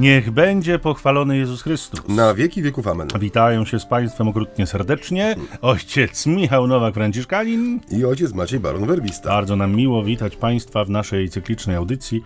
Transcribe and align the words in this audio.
Niech 0.00 0.30
będzie 0.30 0.78
pochwalony 0.78 1.36
Jezus 1.36 1.62
Chrystus. 1.62 2.08
Na 2.08 2.34
wieki 2.34 2.62
wieków 2.62 2.86
amen. 2.88 3.08
Witają 3.20 3.64
się 3.64 3.80
z 3.80 3.86
Państwem 3.86 4.28
okrutnie 4.28 4.66
serdecznie 4.66 5.36
ojciec 5.62 6.26
Michał 6.26 6.66
Nowak-Franciszkanin 6.66 7.78
I 7.90 8.04
ojciec 8.04 8.34
Maciej 8.34 8.60
Baron 8.60 8.86
Werbista. 8.86 9.28
Bardzo 9.28 9.56
nam 9.56 9.74
miło 9.74 10.04
witać 10.04 10.36
Państwa 10.36 10.84
w 10.84 10.90
naszej 10.90 11.30
cyklicznej 11.30 11.76
audycji 11.76 12.22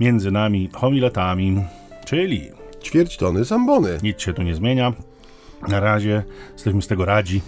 między 0.00 0.30
nami 0.30 0.70
homiletami, 0.72 1.64
czyli 2.04 2.50
Ćwierć 2.82 3.16
tony 3.16 3.44
zambony. 3.44 3.98
nic 4.02 4.20
się 4.20 4.32
tu 4.32 4.42
nie 4.42 4.54
zmienia. 4.54 4.92
Na 5.68 5.80
razie 5.80 6.22
jesteśmy 6.52 6.82
z 6.82 6.86
tego 6.86 7.04
radzi. 7.04 7.42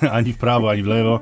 ani 0.12 0.32
w 0.32 0.38
prawo, 0.38 0.70
ani 0.70 0.82
w 0.82 0.86
lewo. 0.86 1.20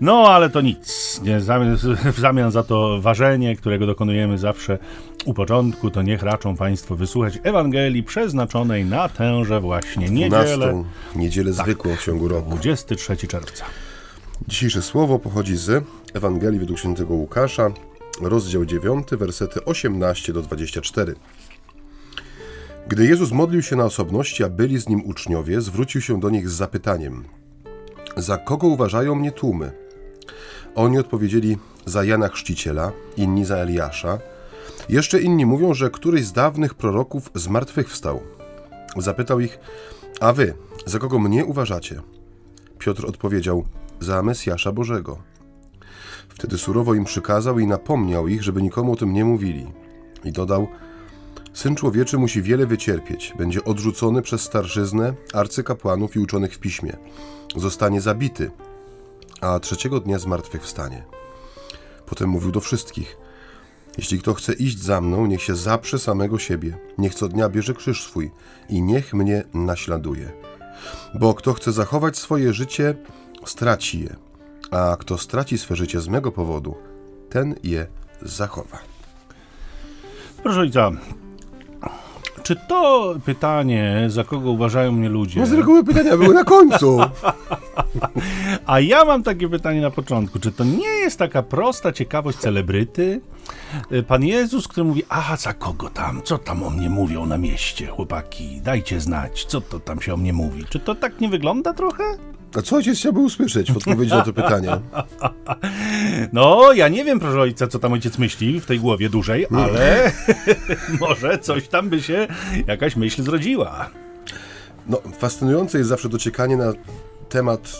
No, 0.00 0.24
ale 0.28 0.50
to 0.50 0.60
nic. 0.60 1.20
Nie, 1.24 1.40
zamian, 1.40 1.76
w 2.12 2.18
zamian 2.18 2.50
za 2.50 2.62
to 2.62 3.00
ważenie, 3.00 3.56
którego 3.56 3.86
dokonujemy 3.86 4.38
zawsze 4.38 4.78
u 5.24 5.34
początku, 5.34 5.90
to 5.90 6.02
niech 6.02 6.22
raczą 6.22 6.56
Państwo 6.56 6.96
wysłuchać 6.96 7.38
Ewangelii 7.42 8.02
przeznaczonej 8.02 8.84
na 8.84 9.08
tęże 9.08 9.60
właśnie 9.60 10.08
niedzielę, 10.08 10.56
12. 10.56 10.84
Niedzielę 11.16 11.52
zwykłą 11.52 11.96
w 11.96 12.04
ciągu 12.04 12.28
roku. 12.28 12.50
23 12.50 13.16
czerwca. 13.16 13.64
Dzisiejsze 14.48 14.82
słowo 14.82 15.18
pochodzi 15.18 15.56
z 15.56 15.84
Ewangelii 16.14 16.60
według 16.60 16.78
świętego 16.78 17.14
Łukasza, 17.14 17.70
rozdział 18.20 18.64
9, 18.64 19.08
wersety 19.10 19.64
18 19.64 20.32
do 20.32 20.42
24. 20.42 21.14
Gdy 22.88 23.06
Jezus 23.06 23.32
modlił 23.32 23.62
się 23.62 23.76
na 23.76 23.84
osobności, 23.84 24.44
a 24.44 24.48
byli 24.48 24.78
z 24.78 24.88
nim 24.88 25.04
uczniowie, 25.04 25.60
zwrócił 25.60 26.00
się 26.00 26.20
do 26.20 26.30
nich 26.30 26.48
z 26.48 26.52
zapytaniem: 26.52 27.24
Za 28.16 28.38
kogo 28.38 28.66
uważają 28.66 29.14
mnie 29.14 29.32
tłumy? 29.32 29.72
Oni 30.74 30.98
odpowiedzieli: 30.98 31.58
Za 31.86 32.04
Jana 32.04 32.28
Chrzciciela, 32.28 32.92
inni 33.16 33.44
za 33.44 33.56
Eliasza. 33.56 34.18
Jeszcze 34.88 35.20
inni 35.20 35.46
mówią, 35.46 35.74
że 35.74 35.90
któryś 35.90 36.24
z 36.24 36.32
dawnych 36.32 36.74
proroków 36.74 37.30
zmartwychwstał. 37.34 38.20
Zapytał 38.96 39.40
ich: 39.40 39.58
A 40.20 40.32
wy, 40.32 40.54
za 40.86 40.98
kogo 40.98 41.18
mnie 41.18 41.44
uważacie? 41.44 42.02
Piotr 42.78 43.06
odpowiedział: 43.06 43.64
Za 44.00 44.22
Mesjasza 44.22 44.72
Bożego. 44.72 45.18
Wtedy 46.28 46.58
surowo 46.58 46.94
im 46.94 47.04
przykazał 47.04 47.58
i 47.58 47.66
napomniał 47.66 48.28
ich, 48.28 48.42
żeby 48.42 48.62
nikomu 48.62 48.92
o 48.92 48.96
tym 48.96 49.12
nie 49.12 49.24
mówili. 49.24 49.66
I 50.24 50.32
dodał: 50.32 50.68
Syn 51.54 51.74
człowieczy 51.74 52.18
musi 52.18 52.42
wiele 52.42 52.66
wycierpieć, 52.66 53.34
będzie 53.38 53.64
odrzucony 53.64 54.22
przez 54.22 54.40
starszyznę, 54.40 55.14
arcykapłanów 55.32 56.16
i 56.16 56.18
uczonych 56.18 56.54
w 56.54 56.58
piśmie. 56.58 56.96
Zostanie 57.56 58.00
zabity, 58.00 58.50
a 59.40 59.58
trzeciego 59.58 60.00
dnia 60.00 60.18
zmartwychwstanie. 60.18 61.04
Potem 62.06 62.28
mówił 62.28 62.52
do 62.52 62.60
wszystkich: 62.60 63.16
Jeśli 63.98 64.18
kto 64.18 64.34
chce 64.34 64.52
iść 64.52 64.82
za 64.82 65.00
mną, 65.00 65.26
niech 65.26 65.42
się 65.42 65.56
zaprze 65.56 65.98
samego 65.98 66.38
siebie, 66.38 66.78
niech 66.98 67.14
co 67.14 67.28
dnia 67.28 67.48
bierze 67.48 67.74
krzyż 67.74 68.04
swój 68.04 68.30
i 68.68 68.82
niech 68.82 69.14
mnie 69.14 69.44
naśladuje. 69.54 70.32
Bo 71.14 71.34
kto 71.34 71.54
chce 71.54 71.72
zachować 71.72 72.18
swoje 72.18 72.52
życie, 72.52 72.94
straci 73.44 74.00
je, 74.00 74.16
a 74.70 74.96
kto 75.00 75.18
straci 75.18 75.58
swe 75.58 75.76
życie 75.76 76.00
z 76.00 76.08
mego 76.08 76.32
powodu, 76.32 76.74
ten 77.30 77.54
je 77.62 77.86
zachowa. 78.22 78.78
Proszę 80.42 80.60
ojca, 80.60 80.90
czy 82.42 82.56
to 82.68 83.14
pytanie, 83.24 84.04
za 84.08 84.24
kogo 84.24 84.50
uważają 84.50 84.92
mnie 84.92 85.08
ludzie... 85.08 85.40
No 85.40 85.46
z 85.46 85.52
reguły 85.52 85.84
pytania 85.84 86.16
były 86.16 86.34
na 86.34 86.44
końcu. 86.44 86.98
A 88.66 88.80
ja 88.80 89.04
mam 89.04 89.22
takie 89.22 89.48
pytanie 89.48 89.80
na 89.80 89.90
początku. 89.90 90.38
Czy 90.38 90.52
to 90.52 90.64
nie 90.64 90.88
jest 90.88 91.18
taka 91.18 91.42
prosta 91.42 91.92
ciekawość 91.92 92.38
celebryty? 92.38 93.20
Y, 93.92 94.02
Pan 94.02 94.24
Jezus, 94.24 94.68
który 94.68 94.84
mówi, 94.84 95.02
aha, 95.08 95.36
za 95.36 95.52
kogo 95.52 95.90
tam? 95.90 96.22
Co 96.24 96.38
tam 96.38 96.62
o 96.62 96.70
mnie 96.70 96.90
mówią 96.90 97.26
na 97.26 97.38
mieście, 97.38 97.86
chłopaki? 97.86 98.60
Dajcie 98.60 99.00
znać, 99.00 99.44
co 99.44 99.60
to 99.60 99.80
tam 99.80 100.00
się 100.00 100.14
o 100.14 100.16
mnie 100.16 100.32
mówi. 100.32 100.64
Czy 100.70 100.80
to 100.80 100.94
tak 100.94 101.20
nie 101.20 101.28
wygląda 101.28 101.72
trochę? 101.72 102.04
A 102.54 102.62
co 102.62 102.76
ojciec 102.76 102.98
chciałby 102.98 103.20
usłyszeć 103.20 103.72
w 103.72 103.76
odpowiedzi 103.76 104.12
na 104.12 104.22
to 104.22 104.32
pytanie? 104.32 104.68
No, 106.32 106.72
ja 106.72 106.88
nie 106.88 107.04
wiem, 107.04 107.20
proszę 107.20 107.40
ojca, 107.40 107.66
co 107.66 107.78
tam 107.78 107.92
ojciec 107.92 108.18
myśli 108.18 108.60
w 108.60 108.66
tej 108.66 108.80
głowie 108.80 109.08
dłużej, 109.08 109.46
ale 109.56 110.12
może 111.00 111.38
coś 111.38 111.68
tam 111.68 111.88
by 111.90 112.02
się, 112.02 112.28
jakaś 112.66 112.96
myśl 112.96 113.22
zrodziła. 113.22 113.90
No, 114.88 115.00
fascynujące 115.18 115.78
jest 115.78 115.90
zawsze 115.90 116.08
dociekanie 116.08 116.56
na 116.56 116.72
temat 117.28 117.78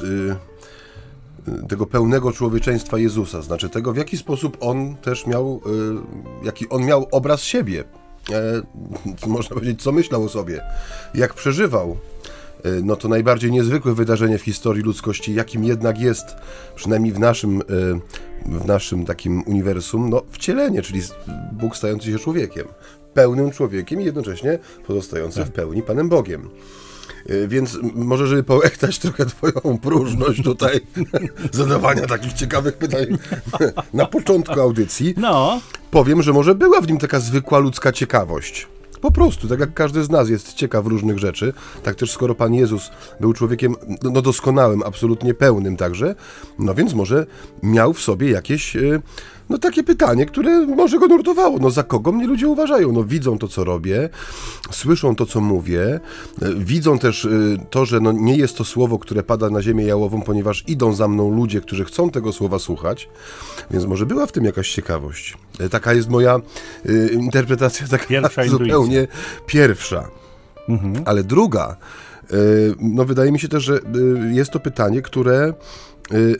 y, 1.48 1.68
tego 1.68 1.86
pełnego 1.86 2.32
człowieczeństwa 2.32 2.98
Jezusa, 2.98 3.42
znaczy 3.42 3.68
tego, 3.68 3.92
w 3.92 3.96
jaki 3.96 4.18
sposób 4.18 4.56
on 4.60 4.96
też 4.96 5.26
miał, 5.26 5.60
y, 6.42 6.46
jaki 6.46 6.68
on 6.68 6.84
miał 6.84 7.06
obraz 7.10 7.42
siebie. 7.42 7.84
E, 8.30 9.26
można 9.26 9.54
powiedzieć, 9.54 9.82
co 9.82 9.92
myślał 9.92 10.24
o 10.24 10.28
sobie, 10.28 10.62
jak 11.14 11.34
przeżywał. 11.34 11.96
E, 12.64 12.68
no 12.82 12.96
to 12.96 13.08
najbardziej 13.08 13.52
niezwykłe 13.52 13.94
wydarzenie 13.94 14.38
w 14.38 14.42
historii 14.42 14.82
ludzkości, 14.82 15.34
jakim 15.34 15.64
jednak 15.64 16.00
jest, 16.00 16.26
przynajmniej 16.74 17.12
w 17.12 17.18
naszym, 17.18 17.60
e, 17.60 17.64
w 18.58 18.66
naszym 18.66 19.04
takim 19.04 19.42
uniwersum, 19.46 20.10
no 20.10 20.22
wcielenie, 20.30 20.82
czyli 20.82 21.00
Bóg 21.52 21.76
stający 21.76 22.12
się 22.12 22.18
człowiekiem. 22.18 22.66
Pełnym 23.14 23.50
człowiekiem 23.50 24.00
i 24.00 24.04
jednocześnie 24.04 24.58
pozostający 24.86 25.44
w 25.44 25.50
pełni 25.50 25.82
Panem 25.82 26.08
Bogiem. 26.08 26.48
Y, 27.30 27.48
Więc 27.48 27.78
może, 27.94 28.26
żeby 28.26 28.42
połechtać 28.42 28.98
trochę 28.98 29.26
twoją 29.26 29.78
próżność 29.78 30.42
tutaj 30.42 30.80
zadawania 31.52 32.06
takich 32.06 32.32
ciekawych 32.32 32.76
pytań 32.76 33.06
na 33.94 34.06
początku 34.06 34.60
audycji, 34.60 35.14
No, 35.16 35.60
powiem, 35.90 36.22
że 36.22 36.32
może 36.32 36.54
była 36.54 36.80
w 36.80 36.88
nim 36.88 36.98
taka 36.98 37.20
zwykła 37.20 37.58
ludzka 37.58 37.92
ciekawość. 37.92 38.68
Po 39.02 39.10
prostu, 39.10 39.48
tak 39.48 39.60
jak 39.60 39.74
każdy 39.74 40.04
z 40.04 40.10
nas 40.10 40.28
jest 40.28 40.54
ciekaw 40.54 40.86
różnych 40.86 41.18
rzeczy, 41.18 41.52
tak 41.82 41.94
też 41.94 42.10
skoro 42.12 42.34
Pan 42.34 42.54
Jezus 42.54 42.90
był 43.20 43.32
człowiekiem 43.32 43.74
no, 44.02 44.10
no 44.10 44.22
doskonałym, 44.22 44.82
absolutnie 44.82 45.34
pełnym 45.34 45.76
także, 45.76 46.14
no 46.58 46.74
więc 46.74 46.94
może 46.94 47.26
miał 47.62 47.92
w 47.92 48.00
sobie 48.00 48.30
jakieś, 48.30 48.76
y, 48.76 49.02
no 49.50 49.58
takie 49.58 49.82
pytanie, 49.82 50.26
które 50.26 50.66
może 50.66 50.98
go 50.98 51.08
nurtowało. 51.08 51.58
No 51.58 51.70
za 51.70 51.82
kogo 51.82 52.12
mnie 52.12 52.26
ludzie 52.26 52.48
uważają? 52.48 52.92
No 52.92 53.04
widzą 53.04 53.38
to, 53.38 53.48
co 53.48 53.64
robię, 53.64 54.08
słyszą 54.70 55.16
to, 55.16 55.26
co 55.26 55.40
mówię, 55.40 56.00
y, 56.42 56.54
widzą 56.54 56.98
też 56.98 57.24
y, 57.24 57.58
to, 57.70 57.84
że 57.84 58.00
no 58.00 58.12
nie 58.12 58.36
jest 58.36 58.56
to 58.56 58.64
słowo, 58.64 58.98
które 58.98 59.22
pada 59.22 59.50
na 59.50 59.62
ziemię 59.62 59.84
jałową, 59.84 60.22
ponieważ 60.22 60.64
idą 60.66 60.94
za 60.94 61.08
mną 61.08 61.36
ludzie, 61.36 61.60
którzy 61.60 61.84
chcą 61.84 62.10
tego 62.10 62.32
słowa 62.32 62.58
słuchać, 62.58 63.08
więc 63.70 63.84
może 63.84 64.06
była 64.06 64.26
w 64.26 64.32
tym 64.32 64.44
jakaś 64.44 64.72
ciekawość. 64.72 65.34
Y, 65.60 65.68
Taka 65.68 65.94
jest 65.94 66.08
moja 66.08 66.40
y, 66.86 67.10
interpretacja, 67.12 67.88
taka 67.88 68.06
Pierwsza 68.06 68.44
zupełnie 68.58 69.06
pierwsza. 69.46 70.08
Ale 71.04 71.24
druga, 71.24 71.76
y, 72.32 72.74
no 72.80 73.04
wydaje 73.04 73.32
mi 73.32 73.40
się 73.40 73.48
też, 73.48 73.64
że 73.64 73.74
y, 73.74 73.80
jest 74.32 74.50
to 74.50 74.60
pytanie, 74.60 75.02
które 75.02 75.54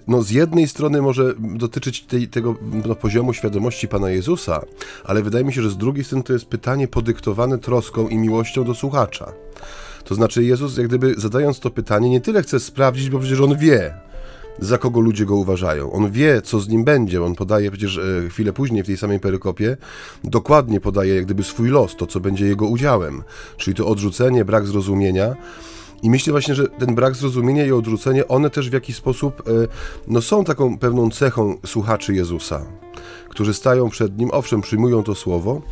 no 0.08 0.22
z 0.22 0.30
jednej 0.30 0.68
strony 0.68 1.02
może 1.02 1.34
dotyczyć 1.38 2.02
tej, 2.02 2.28
tego 2.28 2.54
no, 2.86 2.94
poziomu 2.94 3.32
świadomości 3.32 3.88
Pana 3.88 4.10
Jezusa, 4.10 4.62
ale 5.04 5.22
wydaje 5.22 5.44
mi 5.44 5.52
się, 5.52 5.62
że 5.62 5.70
z 5.70 5.76
drugiej 5.76 6.04
strony 6.04 6.24
to 6.24 6.32
jest 6.32 6.44
pytanie 6.44 6.88
podyktowane 6.88 7.58
troską 7.58 8.08
i 8.08 8.18
miłością 8.18 8.64
do 8.64 8.74
słuchacza. 8.74 9.32
To 10.04 10.14
znaczy 10.14 10.44
Jezus 10.44 10.76
jak 10.76 10.86
gdyby 10.86 11.14
zadając 11.16 11.60
to 11.60 11.70
pytanie 11.70 12.10
nie 12.10 12.20
tyle 12.20 12.42
chce 12.42 12.60
sprawdzić, 12.60 13.10
bo 13.10 13.18
przecież 13.18 13.40
On 13.40 13.56
wie, 13.56 13.94
za 14.58 14.78
kogo 14.78 15.00
ludzie 15.00 15.26
go 15.26 15.36
uważają. 15.36 15.92
On 15.92 16.10
wie, 16.10 16.42
co 16.42 16.60
z 16.60 16.68
nim 16.68 16.84
będzie. 16.84 17.22
On 17.22 17.34
podaje 17.34 17.70
przecież 17.70 17.98
e, 17.98 18.28
chwilę 18.28 18.52
później 18.52 18.82
w 18.82 18.86
tej 18.86 18.96
samej 18.96 19.20
perykopie, 19.20 19.76
dokładnie 20.24 20.80
podaje 20.80 21.14
jak 21.14 21.24
gdyby 21.24 21.42
swój 21.42 21.68
los, 21.68 21.96
to 21.96 22.06
co 22.06 22.20
będzie 22.20 22.46
jego 22.46 22.66
udziałem. 22.66 23.22
Czyli 23.56 23.76
to 23.76 23.86
odrzucenie, 23.86 24.44
brak 24.44 24.66
zrozumienia. 24.66 25.36
I 26.02 26.10
myślę 26.10 26.30
właśnie, 26.30 26.54
że 26.54 26.68
ten 26.68 26.94
brak 26.94 27.16
zrozumienia 27.16 27.66
i 27.66 27.72
odrzucenie, 27.72 28.28
one 28.28 28.50
też 28.50 28.70
w 28.70 28.72
jakiś 28.72 28.96
sposób 28.96 29.42
e, 29.48 29.52
no, 30.06 30.22
są 30.22 30.44
taką 30.44 30.78
pewną 30.78 31.10
cechą 31.10 31.56
słuchaczy 31.66 32.14
Jezusa, 32.14 32.66
którzy 33.28 33.54
stają 33.54 33.88
przed 33.88 34.18
nim, 34.18 34.28
owszem, 34.32 34.60
przyjmują 34.60 35.02
to 35.02 35.14
słowo, 35.14 35.62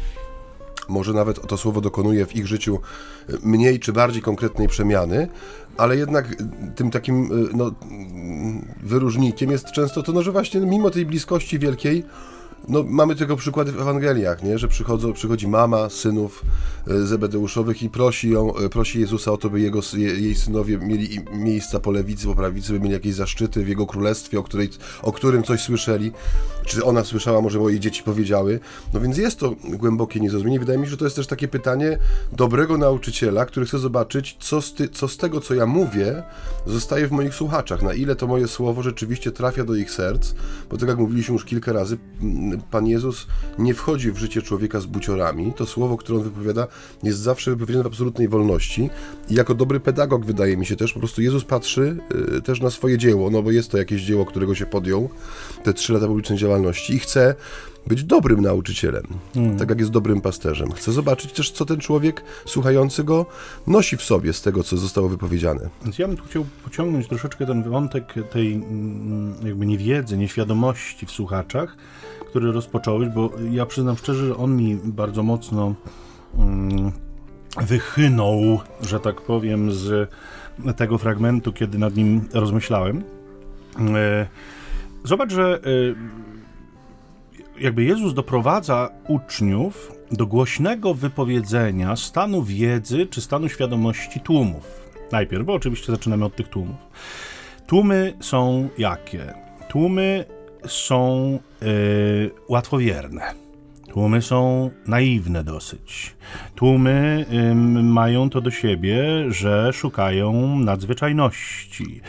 może 0.88 1.12
nawet 1.12 1.46
to 1.46 1.56
słowo 1.56 1.80
dokonuje 1.80 2.26
w 2.26 2.36
ich 2.36 2.46
życiu 2.46 2.78
e, 3.28 3.32
mniej 3.42 3.80
czy 3.80 3.92
bardziej 3.92 4.22
konkretnej 4.22 4.68
przemiany, 4.68 5.28
ale 5.76 5.96
jednak 5.96 6.32
e, 6.32 6.36
tym 6.76 6.90
takim 6.90 7.30
no, 7.54 7.70
mm, 7.90 8.74
wyróżnikiem 8.82 9.50
jest 9.50 9.66
często 9.66 10.02
to, 10.02 10.12
no, 10.12 10.22
że 10.22 10.32
właśnie 10.32 10.60
mimo 10.60 10.90
tej 10.90 11.06
bliskości 11.06 11.58
wielkiej, 11.58 12.04
no, 12.68 12.82
mamy 12.82 13.14
tego 13.14 13.36
przykłady 13.36 13.72
w 13.72 13.80
Ewangeliach, 13.80 14.42
nie? 14.42 14.58
że 14.58 14.68
przychodzą, 14.68 15.12
przychodzi 15.12 15.48
mama 15.48 15.90
synów 15.90 16.44
e, 16.86 17.06
Zebedeuszowych 17.06 17.82
i 17.82 17.90
prosi 17.90 18.30
ją, 18.30 18.56
e, 18.56 18.68
prosi 18.68 19.00
Jezusa 19.00 19.32
o 19.32 19.36
to, 19.36 19.50
by 19.50 19.60
jego, 19.60 19.80
jej 19.96 20.34
synowie 20.34 20.78
mieli 20.78 21.20
miejsca 21.32 21.80
po 21.80 21.90
lewicy, 21.90 22.26
po 22.26 22.34
prawicy, 22.34 22.72
by 22.72 22.80
mieli 22.80 22.92
jakieś 22.92 23.14
zaszczyty 23.14 23.64
w 23.64 23.68
jego 23.68 23.86
królestwie, 23.86 24.38
o, 24.38 24.42
której, 24.42 24.70
o 25.02 25.12
którym 25.12 25.42
coś 25.42 25.60
słyszeli, 25.60 26.12
czy 26.66 26.84
ona 26.84 27.04
słyszała, 27.04 27.40
może 27.40 27.58
moje 27.58 27.80
dzieci 27.80 28.02
powiedziały. 28.02 28.60
No 28.94 29.00
więc 29.00 29.18
jest 29.18 29.38
to 29.38 29.54
głębokie 29.64 30.20
niezrozumienie. 30.20 30.60
Wydaje 30.60 30.78
mi 30.78 30.86
się, 30.86 30.90
że 30.90 30.96
to 30.96 31.04
jest 31.04 31.16
też 31.16 31.26
takie 31.26 31.48
pytanie 31.48 31.98
dobrego 32.32 32.78
nauczyciela, 32.78 33.46
który 33.46 33.66
chce 33.66 33.78
zobaczyć, 33.78 34.36
co 34.40 34.62
z, 34.62 34.74
ty, 34.74 34.88
co 34.88 35.08
z 35.08 35.16
tego, 35.16 35.40
co 35.40 35.54
ja 35.54 35.66
mówię, 35.66 36.22
zostaje 36.66 37.08
w 37.08 37.10
moich 37.10 37.34
słuchaczach, 37.34 37.82
na 37.82 37.94
ile 37.94 38.16
to 38.16 38.26
moje 38.26 38.48
słowo 38.48 38.82
rzeczywiście 38.82 39.32
trafia 39.32 39.64
do 39.64 39.74
ich 39.74 39.90
serc, 39.90 40.34
bo 40.70 40.76
tak 40.76 40.88
jak 40.88 40.98
mówiliśmy 40.98 41.32
już 41.32 41.44
kilka 41.44 41.72
razy, 41.72 41.98
Pan 42.58 42.86
Jezus 42.86 43.26
nie 43.58 43.74
wchodzi 43.74 44.12
w 44.12 44.18
życie 44.18 44.42
człowieka 44.42 44.80
z 44.80 44.86
buciorami. 44.86 45.52
To 45.52 45.66
słowo, 45.66 45.96
które 45.96 46.18
on 46.18 46.24
wypowiada, 46.24 46.66
jest 47.02 47.18
zawsze 47.18 47.50
wypowiedziane 47.50 47.84
w 47.84 47.86
absolutnej 47.86 48.28
wolności. 48.28 48.90
I 49.28 49.34
jako 49.34 49.54
dobry 49.54 49.80
pedagog, 49.80 50.24
wydaje 50.24 50.56
mi 50.56 50.66
się 50.66 50.76
też, 50.76 50.92
po 50.92 50.98
prostu 50.98 51.22
Jezus 51.22 51.44
patrzy 51.44 51.96
y, 52.38 52.42
też 52.42 52.60
na 52.60 52.70
swoje 52.70 52.98
dzieło, 52.98 53.30
no 53.30 53.42
bo 53.42 53.50
jest 53.50 53.70
to 53.70 53.78
jakieś 53.78 54.02
dzieło, 54.02 54.24
którego 54.24 54.54
się 54.54 54.66
podjął, 54.66 55.08
te 55.64 55.74
trzy 55.74 55.92
lata 55.92 56.06
publicznej 56.06 56.38
działalności 56.38 56.94
i 56.94 56.98
chce 56.98 57.34
być 57.86 58.04
dobrym 58.04 58.40
nauczycielem, 58.40 59.04
mm. 59.36 59.58
tak 59.58 59.70
jak 59.70 59.78
jest 59.78 59.90
dobrym 59.90 60.20
pasterzem. 60.20 60.72
Chcę 60.72 60.92
zobaczyć 60.92 61.32
też, 61.32 61.50
co 61.50 61.66
ten 61.66 61.80
człowiek 61.80 62.24
słuchający 62.46 63.04
go 63.04 63.26
nosi 63.66 63.96
w 63.96 64.02
sobie 64.02 64.32
z 64.32 64.42
tego, 64.42 64.62
co 64.62 64.76
zostało 64.76 65.08
wypowiedziane. 65.08 65.68
Więc 65.84 65.98
ja 65.98 66.08
bym 66.08 66.16
tu 66.16 66.24
chciał 66.24 66.44
pociągnąć 66.64 67.08
troszeczkę 67.08 67.46
ten 67.46 67.62
wątek 67.62 68.14
tej 68.32 68.54
mm, 68.54 69.34
jakby 69.46 69.66
niewiedzy, 69.66 70.16
nieświadomości 70.16 71.06
w 71.06 71.10
słuchaczach, 71.10 71.76
który 72.30 72.52
rozpocząłeś, 72.52 73.08
bo 73.08 73.30
ja 73.50 73.66
przyznam 73.66 73.96
szczerze, 73.96 74.26
że 74.26 74.36
on 74.36 74.56
mi 74.56 74.78
bardzo 74.84 75.22
mocno 75.22 75.74
mm, 76.38 76.92
wychynął, 77.60 78.60
że 78.80 79.00
tak 79.00 79.20
powiem, 79.20 79.72
z 79.72 80.10
tego 80.76 80.98
fragmentu, 80.98 81.52
kiedy 81.52 81.78
nad 81.78 81.96
nim 81.96 82.28
rozmyślałem. 82.32 83.04
E, 83.96 84.26
zobacz, 85.04 85.32
że 85.32 85.54
e, 85.54 85.60
jakby 87.60 87.84
Jezus 87.84 88.14
doprowadza 88.14 88.88
uczniów 89.08 89.92
do 90.10 90.26
głośnego 90.26 90.94
wypowiedzenia 90.94 91.96
stanu 91.96 92.42
wiedzy 92.42 93.06
czy 93.06 93.20
stanu 93.20 93.48
świadomości 93.48 94.20
tłumów. 94.20 94.90
Najpierw, 95.12 95.44
bo 95.44 95.54
oczywiście 95.54 95.92
zaczynamy 95.92 96.24
od 96.24 96.36
tych 96.36 96.48
tłumów. 96.48 96.76
Tłumy 97.66 98.12
są 98.20 98.68
jakie? 98.78 99.34
Tłumy 99.68 100.24
są 100.66 101.38
yy, 101.62 102.30
łatwowierne 102.48 103.34
Tłumy 103.90 104.22
są 104.22 104.70
naiwne 104.86 105.44
dosyć. 105.44 106.14
Tłumy 106.54 107.26
ym, 107.32 107.92
mają 107.92 108.30
to 108.30 108.40
do 108.40 108.50
siebie, 108.50 109.02
że 109.28 109.72
szukają 109.72 110.58
nadzwyczajności. 110.58 112.00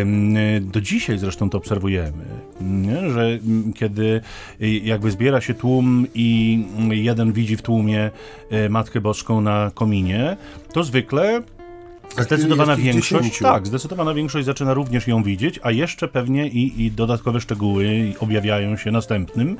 Ym, 0.00 0.34
do 0.60 0.80
dzisiaj 0.80 1.18
zresztą 1.18 1.50
to 1.50 1.58
obserwujemy, 1.58 2.24
nie? 2.60 3.10
że 3.10 3.38
kiedy 3.74 4.20
y, 4.62 4.68
jakby 4.68 5.10
zbiera 5.10 5.40
się 5.40 5.54
tłum 5.54 6.06
i 6.14 6.64
jeden 6.90 7.32
widzi 7.32 7.56
w 7.56 7.62
tłumie 7.62 8.10
y, 8.52 8.70
Matkę 8.70 9.00
Boską 9.00 9.40
na 9.40 9.70
kominie, 9.74 10.36
to 10.72 10.84
zwykle 10.84 11.42
Zdecydowana 12.18 12.76
większość, 12.76 13.38
tak, 13.38 13.66
zdecydowana 13.66 14.14
większość 14.14 14.46
zaczyna 14.46 14.74
również 14.74 15.06
ją 15.06 15.22
widzieć, 15.22 15.60
a 15.62 15.70
jeszcze 15.70 16.08
pewnie 16.08 16.48
i, 16.48 16.84
i 16.86 16.90
dodatkowe 16.90 17.40
szczegóły 17.40 18.12
objawiają 18.20 18.76
się 18.76 18.90
następnym. 18.90 19.56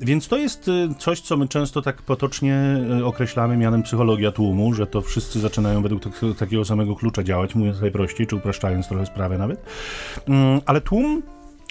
Więc 0.00 0.28
to 0.28 0.36
jest 0.36 0.68
y, 0.68 0.88
coś, 0.98 1.20
co 1.20 1.36
my 1.36 1.48
często 1.48 1.82
tak 1.82 2.02
potocznie 2.02 2.76
y, 3.00 3.04
określamy 3.04 3.56
mianem 3.56 3.82
psychologia 3.82 4.32
tłumu, 4.32 4.74
że 4.74 4.86
to 4.86 5.00
wszyscy 5.00 5.40
zaczynają 5.40 5.82
według 5.82 6.02
tak, 6.02 6.12
takiego 6.38 6.64
samego 6.64 6.96
klucza 6.96 7.22
działać, 7.22 7.54
mówiąc 7.54 7.80
najprościej, 7.80 8.26
czy 8.26 8.36
upraszczając 8.36 8.88
trochę 8.88 9.06
sprawę 9.06 9.38
nawet. 9.38 9.64
Mm, 10.28 10.60
ale 10.66 10.80
tłum 10.80 11.22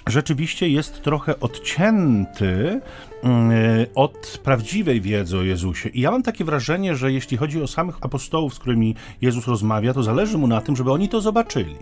rzeczywiście 0.08 0.70
jest 0.70 1.02
trochę 1.02 1.40
odcięty 1.40 2.82
mm, 3.24 3.52
od 3.96 4.40
prawdziwej 4.44 5.02
wiedzy 5.02 5.38
o 5.38 5.44
Jezusie. 5.44 5.90
I 5.90 6.02
ja 6.02 6.12
mam 6.12 6.24
takie 6.24 6.46
wrażenie, 6.46 6.96
że 6.96 7.12
jeśli 7.12 7.38
chodzi 7.38 7.62
o 7.62 7.68
samych 7.68 7.98
apostołów, 8.02 8.54
z 8.54 8.60
którymi 8.60 8.96
Jezus 9.22 9.48
rozmawia, 9.48 9.94
to 9.94 10.04
zależy 10.04 10.38
mu 10.38 10.48
na 10.48 10.62
tym, 10.62 10.76
żeby 10.76 10.92
oni 10.92 11.10
to 11.10 11.22
zobaczyli. 11.22 11.76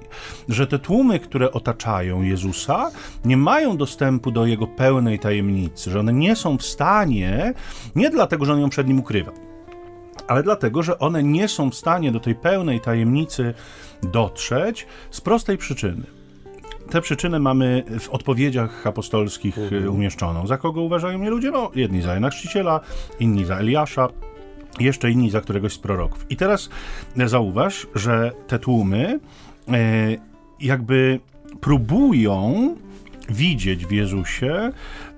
Że 0.50 0.68
te 0.68 0.80
tłumy, 0.80 1.19
które 1.19 1.51
otaczają 1.51 2.21
Jezusa, 2.21 2.92
nie 3.25 3.38
mają 3.38 3.77
dostępu 3.77 4.31
do 4.31 4.45
jego 4.45 4.68
pełnej 4.68 5.19
tajemnicy, 5.19 5.92
że 5.92 6.00
one 6.00 6.13
nie 6.13 6.36
są 6.36 6.57
w 6.57 6.63
stanie, 6.63 7.54
nie 7.95 8.10
dlatego, 8.10 8.45
że 8.45 8.54
on 8.54 8.60
ją 8.60 8.69
przed 8.69 8.88
nim 8.88 9.00
ukrywa, 9.00 9.31
ale 10.27 10.44
dlatego, 10.44 10.83
że 10.83 11.00
one 11.00 11.24
nie 11.24 11.48
są 11.48 11.69
w 11.69 11.75
stanie 11.75 12.12
do 12.12 12.19
tej 12.19 12.36
pełnej 12.36 12.81
tajemnicy 12.81 13.54
dotrzeć 14.04 14.88
z 15.12 15.21
prostej 15.21 15.57
przyczyny 15.57 16.19
te 16.89 17.01
przyczyny 17.01 17.39
mamy 17.39 17.83
w 18.00 18.09
odpowiedziach 18.09 18.88
apostolskich 18.88 19.57
mhm. 19.57 19.89
umieszczoną. 19.89 20.47
Za 20.47 20.57
kogo 20.57 20.81
uważają 20.81 21.18
mnie 21.18 21.30
ludzie? 21.30 21.51
No, 21.51 21.71
jedni 21.75 22.01
za 22.01 22.13
Jana 22.13 22.30
Chrzciciela, 22.30 22.80
inni 23.19 23.45
za 23.45 23.57
Eliasza, 23.57 24.07
jeszcze 24.80 25.12
inni 25.12 25.30
za 25.30 25.41
któregoś 25.41 25.74
z 25.74 25.77
proroków. 25.77 26.25
I 26.30 26.36
teraz 26.36 26.69
zauważ, 27.25 27.88
że 27.95 28.31
te 28.47 28.59
tłumy 28.59 29.19
e, 29.68 30.15
jakby 30.59 31.19
próbują 31.62 32.75
widzieć 33.30 33.85
w 33.85 33.92
Jezusie, 33.92 34.71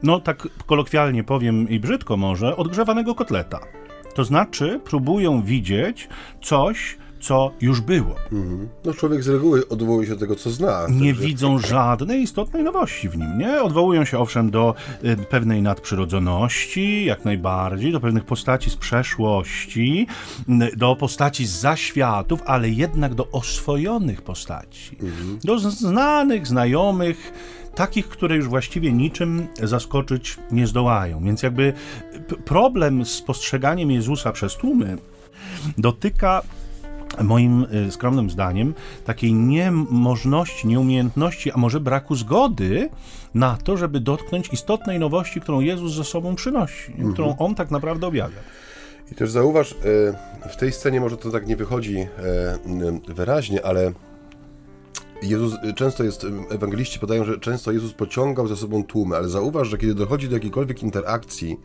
no 0.03 0.19
tak 0.19 0.47
kolokwialnie 0.65 1.23
powiem 1.23 1.69
i 1.69 1.79
brzydko 1.79 2.17
może, 2.17 2.55
odgrzewanego 2.55 3.15
kotleta. 3.15 3.59
To 4.15 4.23
znaczy 4.23 4.79
próbują 4.85 5.43
widzieć 5.43 6.09
coś, 6.41 6.97
co 7.21 7.51
już 7.61 7.81
było. 7.81 8.15
Mhm. 8.31 8.69
No 8.85 8.93
człowiek 8.93 9.23
z 9.23 9.27
reguły 9.27 9.67
odwołuje 9.67 10.07
się 10.07 10.13
do 10.13 10.19
tego, 10.19 10.35
co 10.35 10.49
zna. 10.49 10.87
Nie 10.89 11.13
także... 11.13 11.27
widzą 11.27 11.59
żadnej 11.59 12.21
istotnej 12.21 12.63
nowości 12.63 13.09
w 13.09 13.17
nim, 13.17 13.37
nie? 13.37 13.61
Odwołują 13.61 14.05
się 14.05 14.19
owszem 14.19 14.51
do 14.51 14.75
y, 15.03 15.17
pewnej 15.17 15.61
nadprzyrodzoności, 15.61 17.05
jak 17.05 17.25
najbardziej, 17.25 17.91
do 17.91 17.99
pewnych 17.99 18.25
postaci 18.25 18.69
z 18.69 18.75
przeszłości, 18.75 20.07
y, 20.73 20.77
do 20.77 20.95
postaci 20.95 21.45
z 21.45 21.51
zaświatów, 21.51 22.41
ale 22.45 22.69
jednak 22.69 23.13
do 23.13 23.27
oswojonych 23.31 24.21
postaci. 24.21 24.97
Mhm. 25.01 25.39
Do 25.43 25.59
znanych, 25.59 26.47
znajomych, 26.47 27.33
takich, 27.75 28.07
które 28.07 28.35
już 28.35 28.47
właściwie 28.47 28.93
niczym 28.93 29.47
zaskoczyć 29.63 30.37
nie 30.51 30.67
zdołają. 30.67 31.23
Więc 31.23 31.43
jakby 31.43 31.73
problem 32.45 33.05
z 33.05 33.21
postrzeganiem 33.21 33.91
Jezusa 33.91 34.31
przez 34.31 34.55
tłumy 34.55 34.97
dotyka 35.77 36.41
moim 37.23 37.65
y, 37.87 37.91
skromnym 37.91 38.29
zdaniem, 38.29 38.73
takiej 39.05 39.33
niemożności, 39.33 40.67
nieumiejętności, 40.67 41.51
a 41.51 41.57
może 41.57 41.79
braku 41.79 42.15
zgody 42.15 42.89
na 43.33 43.57
to, 43.57 43.77
żeby 43.77 43.99
dotknąć 43.99 44.53
istotnej 44.53 44.99
nowości, 44.99 45.41
którą 45.41 45.59
Jezus 45.59 45.93
ze 45.93 46.03
sobą 46.03 46.35
przynosi, 46.35 46.91
mhm. 46.91 47.13
którą 47.13 47.35
On 47.37 47.55
tak 47.55 47.71
naprawdę 47.71 48.07
objawia. 48.07 48.37
I 49.11 49.15
też 49.15 49.31
zauważ, 49.31 49.71
y, 49.71 49.75
w 50.49 50.55
tej 50.55 50.71
scenie 50.71 51.01
może 51.01 51.17
to 51.17 51.31
tak 51.31 51.47
nie 51.47 51.55
wychodzi 51.55 51.99
y, 51.99 53.13
wyraźnie, 53.13 53.65
ale 53.65 53.91
Jezus, 55.21 55.53
często 55.75 56.03
jest, 56.03 56.25
ewangeliści 56.49 56.99
podają, 56.99 57.23
że 57.23 57.39
często 57.39 57.71
Jezus 57.71 57.93
pociągał 57.93 58.47
za 58.47 58.55
sobą 58.55 58.83
tłumy, 58.83 59.15
ale 59.15 59.29
zauważ, 59.29 59.67
że 59.67 59.77
kiedy 59.77 59.95
dochodzi 59.95 60.29
do 60.29 60.35
jakiejkolwiek 60.35 60.83
interakcji 60.83 61.59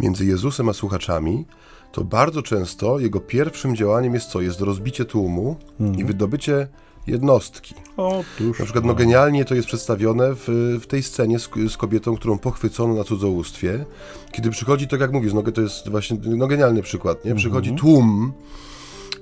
między 0.00 0.26
Jezusem 0.26 0.68
a 0.68 0.72
słuchaczami, 0.72 1.46
to 1.94 2.04
bardzo 2.04 2.42
często 2.42 2.98
jego 2.98 3.20
pierwszym 3.20 3.76
działaniem 3.76 4.14
jest 4.14 4.28
co? 4.28 4.40
Jest 4.40 4.60
rozbicie 4.60 5.04
tłumu 5.04 5.56
mhm. 5.80 5.98
i 5.98 6.04
wydobycie 6.04 6.68
jednostki. 7.06 7.74
Otóż, 7.96 8.58
na 8.58 8.64
przykład 8.64 8.84
no, 8.84 8.94
genialnie 8.94 9.44
to 9.44 9.54
jest 9.54 9.68
przedstawione 9.68 10.34
w, 10.34 10.48
w 10.80 10.86
tej 10.86 11.02
scenie 11.02 11.38
z, 11.38 11.50
z, 11.68 11.76
kobietą, 11.76 12.16
którą 12.16 12.38
pochwycono 12.38 12.94
na 12.94 13.04
cudzołóstwie. 13.04 13.84
Kiedy 14.32 14.50
przychodzi, 14.50 14.88
to 14.88 14.96
jak 14.96 15.12
mówisz, 15.12 15.32
no, 15.32 15.42
to 15.42 15.60
jest 15.60 15.88
właśnie 15.88 16.16
no, 16.26 16.46
genialny 16.46 16.82
przykład, 16.82 17.24
nie? 17.24 17.34
Przychodzi 17.34 17.70
mhm. 17.70 17.78
tłum 17.78 18.32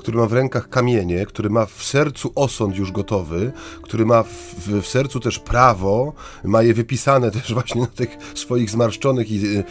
który 0.03 0.19
ma 0.19 0.27
w 0.27 0.33
rękach 0.33 0.69
kamienie, 0.69 1.27
który 1.27 1.51
ma 1.51 1.67
w 1.67 1.85
sercu 1.85 2.33
osąd 2.35 2.77
już 2.77 2.93
gotowy, 2.93 3.53
który 3.83 4.07
ma 4.07 4.23
w, 4.23 4.55
w 4.83 4.87
sercu 4.87 5.21
też 5.21 5.39
prawo, 5.39 6.13
ma 6.45 6.63
je 6.63 6.75
wypisane 6.75 7.31
też 7.41 7.55
właśnie 7.55 7.81
na 7.81 7.87
tych 7.87 8.17
swoich 8.35 8.71
zmarszczonych 8.71 9.31
i 9.31 9.47
y, 9.47 9.65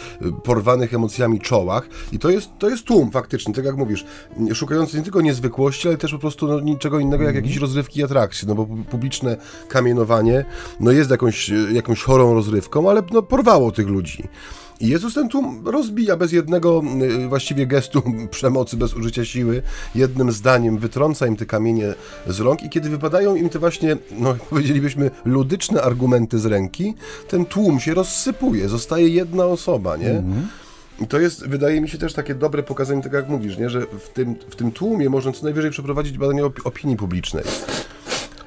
porwanych 0.43 0.93
emocjami 0.93 1.39
czołach. 1.39 1.89
I 2.11 2.19
to 2.19 2.29
jest, 2.29 2.49
to 2.59 2.69
jest 2.69 2.83
tłum 2.83 3.11
faktycznie, 3.11 3.53
tak 3.53 3.65
jak 3.65 3.77
mówisz, 3.77 4.05
szukający 4.53 4.97
nie 4.97 5.03
tylko 5.03 5.21
niezwykłości, 5.21 5.87
ale 5.87 5.97
też 5.97 6.11
po 6.11 6.19
prostu 6.19 6.47
no, 6.47 6.59
niczego 6.59 6.99
innego 6.99 7.23
jak 7.23 7.35
jakieś 7.35 7.57
rozrywki 7.57 7.99
i 7.99 8.03
atrakcje, 8.03 8.47
no 8.47 8.55
bo 8.55 8.65
publiczne 8.65 9.37
kamienowanie 9.67 10.45
no 10.79 10.91
jest 10.91 11.11
jakąś, 11.11 11.51
jakąś 11.73 12.03
chorą 12.03 12.33
rozrywką, 12.33 12.89
ale 12.89 13.03
no, 13.11 13.21
porwało 13.21 13.71
tych 13.71 13.87
ludzi. 13.87 14.23
Jezus 14.81 15.13
ten 15.13 15.29
tłum 15.29 15.67
rozbija 15.67 16.17
bez 16.17 16.31
jednego 16.31 16.83
y, 17.01 17.27
właściwie 17.27 17.67
gestu 17.67 18.03
przemocy, 18.31 18.77
bez 18.77 18.93
użycia 18.93 19.25
siły, 19.25 19.61
jednym 19.95 20.31
zdaniem 20.31 20.77
wytrąca 20.77 21.27
im 21.27 21.35
te 21.35 21.45
kamienie 21.45 21.93
z 22.27 22.39
rąk 22.39 22.63
i 22.63 22.69
kiedy 22.69 22.89
wypadają 22.89 23.35
im 23.35 23.49
te 23.49 23.59
właśnie, 23.59 23.97
no 24.11 24.35
powiedzielibyśmy, 24.49 25.11
ludyczne 25.25 25.81
argumenty 25.81 26.39
z 26.39 26.45
ręki, 26.45 26.93
ten 27.27 27.45
tłum 27.45 27.79
się 27.79 27.93
rozsypuje, 27.93 28.69
zostaje 28.69 29.07
jedna 29.07 29.45
osoba, 29.45 29.97
nie? 29.97 30.09
Mhm. 30.09 30.47
I 31.01 31.07
to 31.07 31.19
jest, 31.19 31.47
wydaje 31.47 31.81
mi 31.81 31.89
się, 31.89 31.97
też 31.97 32.13
takie 32.13 32.35
dobre 32.35 32.63
pokazanie 32.63 33.01
tego, 33.01 33.17
jak 33.17 33.29
mówisz, 33.29 33.57
nie? 33.57 33.69
że 33.69 33.81
w 33.81 34.09
tym, 34.09 34.35
w 34.49 34.55
tym 34.55 34.71
tłumie 34.71 35.09
można 35.09 35.31
co 35.31 35.43
najwyżej 35.43 35.71
przeprowadzić 35.71 36.17
badanie 36.17 36.45
opinii 36.45 36.97
publicznej. 36.97 37.43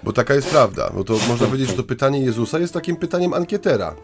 Bo 0.02 0.12
taka 0.12 0.34
jest 0.34 0.48
prawda. 0.48 0.90
Bo 0.94 1.04
to 1.04 1.18
można 1.28 1.46
powiedzieć, 1.46 1.68
że 1.68 1.74
to 1.74 1.82
pytanie 1.82 2.20
Jezusa 2.20 2.58
jest 2.58 2.74
takim 2.74 2.96
pytaniem 2.96 3.34
ankietera 3.34 3.94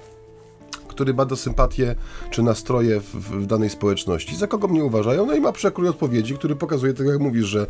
który 1.01 1.15
bada 1.15 1.37
sympatię 1.37 1.95
czy 2.31 2.43
nastroje 2.43 3.01
w, 3.01 3.15
w, 3.15 3.47
danej 3.47 3.71
społeczności. 3.71 4.37
Za 4.37 4.47
kogo 4.47 4.69
mnie 4.69 4.85
uważają? 4.85 5.27
No 5.27 5.35
i 5.35 5.41
ma 5.41 5.53
przekrój 5.53 5.89
odpowiedzi, 5.89 6.35
który 6.35 6.57
pokazuje, 6.57 6.95
tak 6.95 7.07
jak 7.07 7.21
mówisz, 7.21 7.47
że 7.47 7.67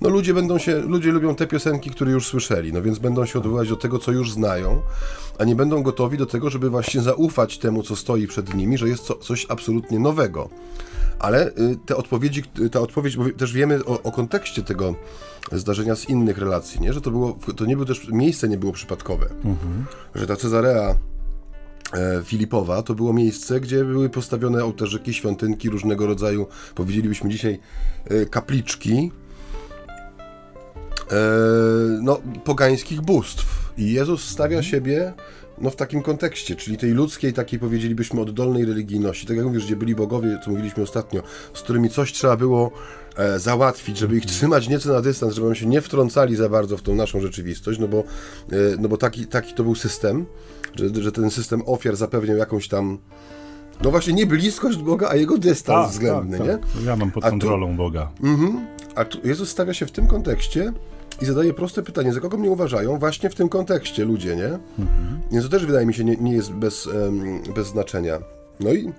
no 0.00 0.08
ludzie 0.08 0.34
będą 0.34 0.58
się, 0.58 0.78
ludzie 0.78 1.12
lubią 1.12 1.34
te 1.34 1.46
piosenki, 1.46 1.90
które 1.90 2.12
już 2.12 2.26
słyszeli, 2.26 2.72
no 2.72 2.82
więc 2.82 2.98
będą 2.98 3.26
się 3.26 3.38
odwoływać 3.38 3.68
do 3.68 3.76
tego, 3.76 3.98
co 3.98 4.12
już 4.12 4.32
znają, 4.32 4.80
a 5.38 5.44
nie 5.44 5.56
będą 5.56 5.82
gotowi 5.82 6.18
do 6.18 6.26
tego, 6.26 6.50
żeby 6.50 6.70
właśnie 6.70 7.00
zaufać 7.00 7.58
temu, 7.58 7.82
co 7.82 7.96
stoi 7.96 8.26
przed 8.26 8.54
nimi, 8.54 8.78
że 8.78 8.88
jest 8.88 9.04
co, 9.04 9.14
coś 9.14 9.46
absolutnie 9.48 9.98
nowego. 9.98 10.48
Ale 11.18 11.48
y, 11.48 11.76
te 11.86 11.96
odpowiedzi, 11.96 12.42
ta 12.72 12.80
odpowiedź, 12.80 13.16
bo 13.16 13.24
też 13.30 13.52
wiemy 13.52 13.84
o, 13.84 14.02
o 14.02 14.12
kontekście 14.12 14.62
tego 14.62 14.94
zdarzenia 15.52 15.96
z 15.96 16.08
innych 16.08 16.38
relacji, 16.38 16.80
nie? 16.80 16.92
że 16.92 17.00
to 17.00 17.10
było, 17.10 17.38
to 17.56 17.64
nie 17.64 17.76
było 17.76 17.86
też, 17.86 18.08
miejsce 18.08 18.48
nie 18.48 18.58
było 18.58 18.72
przypadkowe, 18.72 19.26
mhm. 19.44 19.84
że 20.14 20.26
ta 20.26 20.36
Cezarea 20.36 20.96
Filipowa 22.24 22.82
to 22.82 22.94
było 22.94 23.12
miejsce, 23.12 23.60
gdzie 23.60 23.84
były 23.84 24.10
postawione 24.10 24.64
ołtarzyki, 24.64 25.14
świątynki 25.14 25.70
różnego 25.70 26.06
rodzaju, 26.06 26.46
powiedzielibyśmy 26.74 27.30
dzisiaj, 27.30 27.58
e, 28.04 28.26
kapliczki, 28.26 29.12
e, 31.12 31.16
no, 32.02 32.20
pogańskich 32.44 33.00
bóstw. 33.00 33.72
I 33.78 33.92
Jezus 33.92 34.24
stawia 34.24 34.56
mhm. 34.56 34.70
siebie 34.70 35.12
no, 35.58 35.70
w 35.70 35.76
takim 35.76 36.02
kontekście, 36.02 36.56
czyli 36.56 36.78
tej 36.78 36.90
ludzkiej, 36.90 37.32
takiej 37.32 37.58
powiedzielibyśmy 37.58 38.20
oddolnej 38.20 38.64
religijności. 38.64 39.26
Tak 39.26 39.36
jak 39.36 39.46
mówisz, 39.46 39.64
gdzie 39.64 39.76
byli 39.76 39.94
bogowie, 39.94 40.38
co 40.44 40.50
mówiliśmy 40.50 40.82
ostatnio, 40.82 41.22
z 41.54 41.62
którymi 41.62 41.90
coś 41.90 42.12
trzeba 42.12 42.36
było 42.36 42.70
e, 43.16 43.38
załatwić, 43.38 43.98
żeby 43.98 44.16
ich 44.16 44.26
trzymać 44.26 44.68
nieco 44.68 44.92
na 44.92 45.00
dystans, 45.00 45.34
żeby 45.34 45.46
oni 45.46 45.56
się 45.56 45.66
nie 45.66 45.80
wtrącali 45.80 46.36
za 46.36 46.48
bardzo 46.48 46.76
w 46.76 46.82
tą 46.82 46.94
naszą 46.94 47.20
rzeczywistość, 47.20 47.78
no 47.78 47.88
bo, 47.88 47.98
e, 47.98 48.04
no 48.78 48.88
bo 48.88 48.96
taki, 48.96 49.26
taki 49.26 49.54
to 49.54 49.62
był 49.62 49.74
system, 49.74 50.26
że, 50.74 51.02
że 51.02 51.12
ten 51.12 51.30
system 51.30 51.62
ofiar 51.66 51.96
zapewniał 51.96 52.36
jakąś 52.36 52.68
tam 52.68 52.98
no 53.84 53.90
właśnie 53.90 54.12
nie 54.12 54.26
bliskość 54.26 54.78
Boga, 54.78 55.08
a 55.08 55.16
jego 55.16 55.38
dystans 55.38 55.86
tak, 55.86 55.92
względny, 55.92 56.38
tak, 56.38 56.46
nie? 56.46 56.52
Tak. 56.52 56.84
Ja 56.84 56.96
mam 56.96 57.10
pod 57.10 57.24
kontrolą 57.24 57.70
tu, 57.70 57.74
Boga. 57.74 58.10
Mhm, 58.22 58.66
a 58.94 59.04
tu 59.04 59.18
Jezus 59.24 59.48
stawia 59.48 59.74
się 59.74 59.86
w 59.86 59.90
tym 59.90 60.06
kontekście, 60.06 60.72
i 61.22 61.24
zadaje 61.24 61.54
proste 61.54 61.82
pytanie, 61.82 62.12
za 62.12 62.20
kogo 62.20 62.36
mnie 62.36 62.50
uważają 62.50 62.98
właśnie 62.98 63.30
w 63.30 63.34
tym 63.34 63.48
kontekście 63.48 64.04
ludzie, 64.04 64.36
nie? 64.36 64.58
Mhm. 64.78 65.20
Więc 65.32 65.44
to 65.44 65.50
też 65.50 65.66
wydaje 65.66 65.86
mi 65.86 65.94
się 65.94 66.04
nie, 66.04 66.16
nie 66.16 66.32
jest 66.32 66.52
bez, 66.52 66.86
um, 66.86 67.42
bez 67.54 67.66
znaczenia. 67.66 68.18
No 68.60 68.72
i 68.72 68.92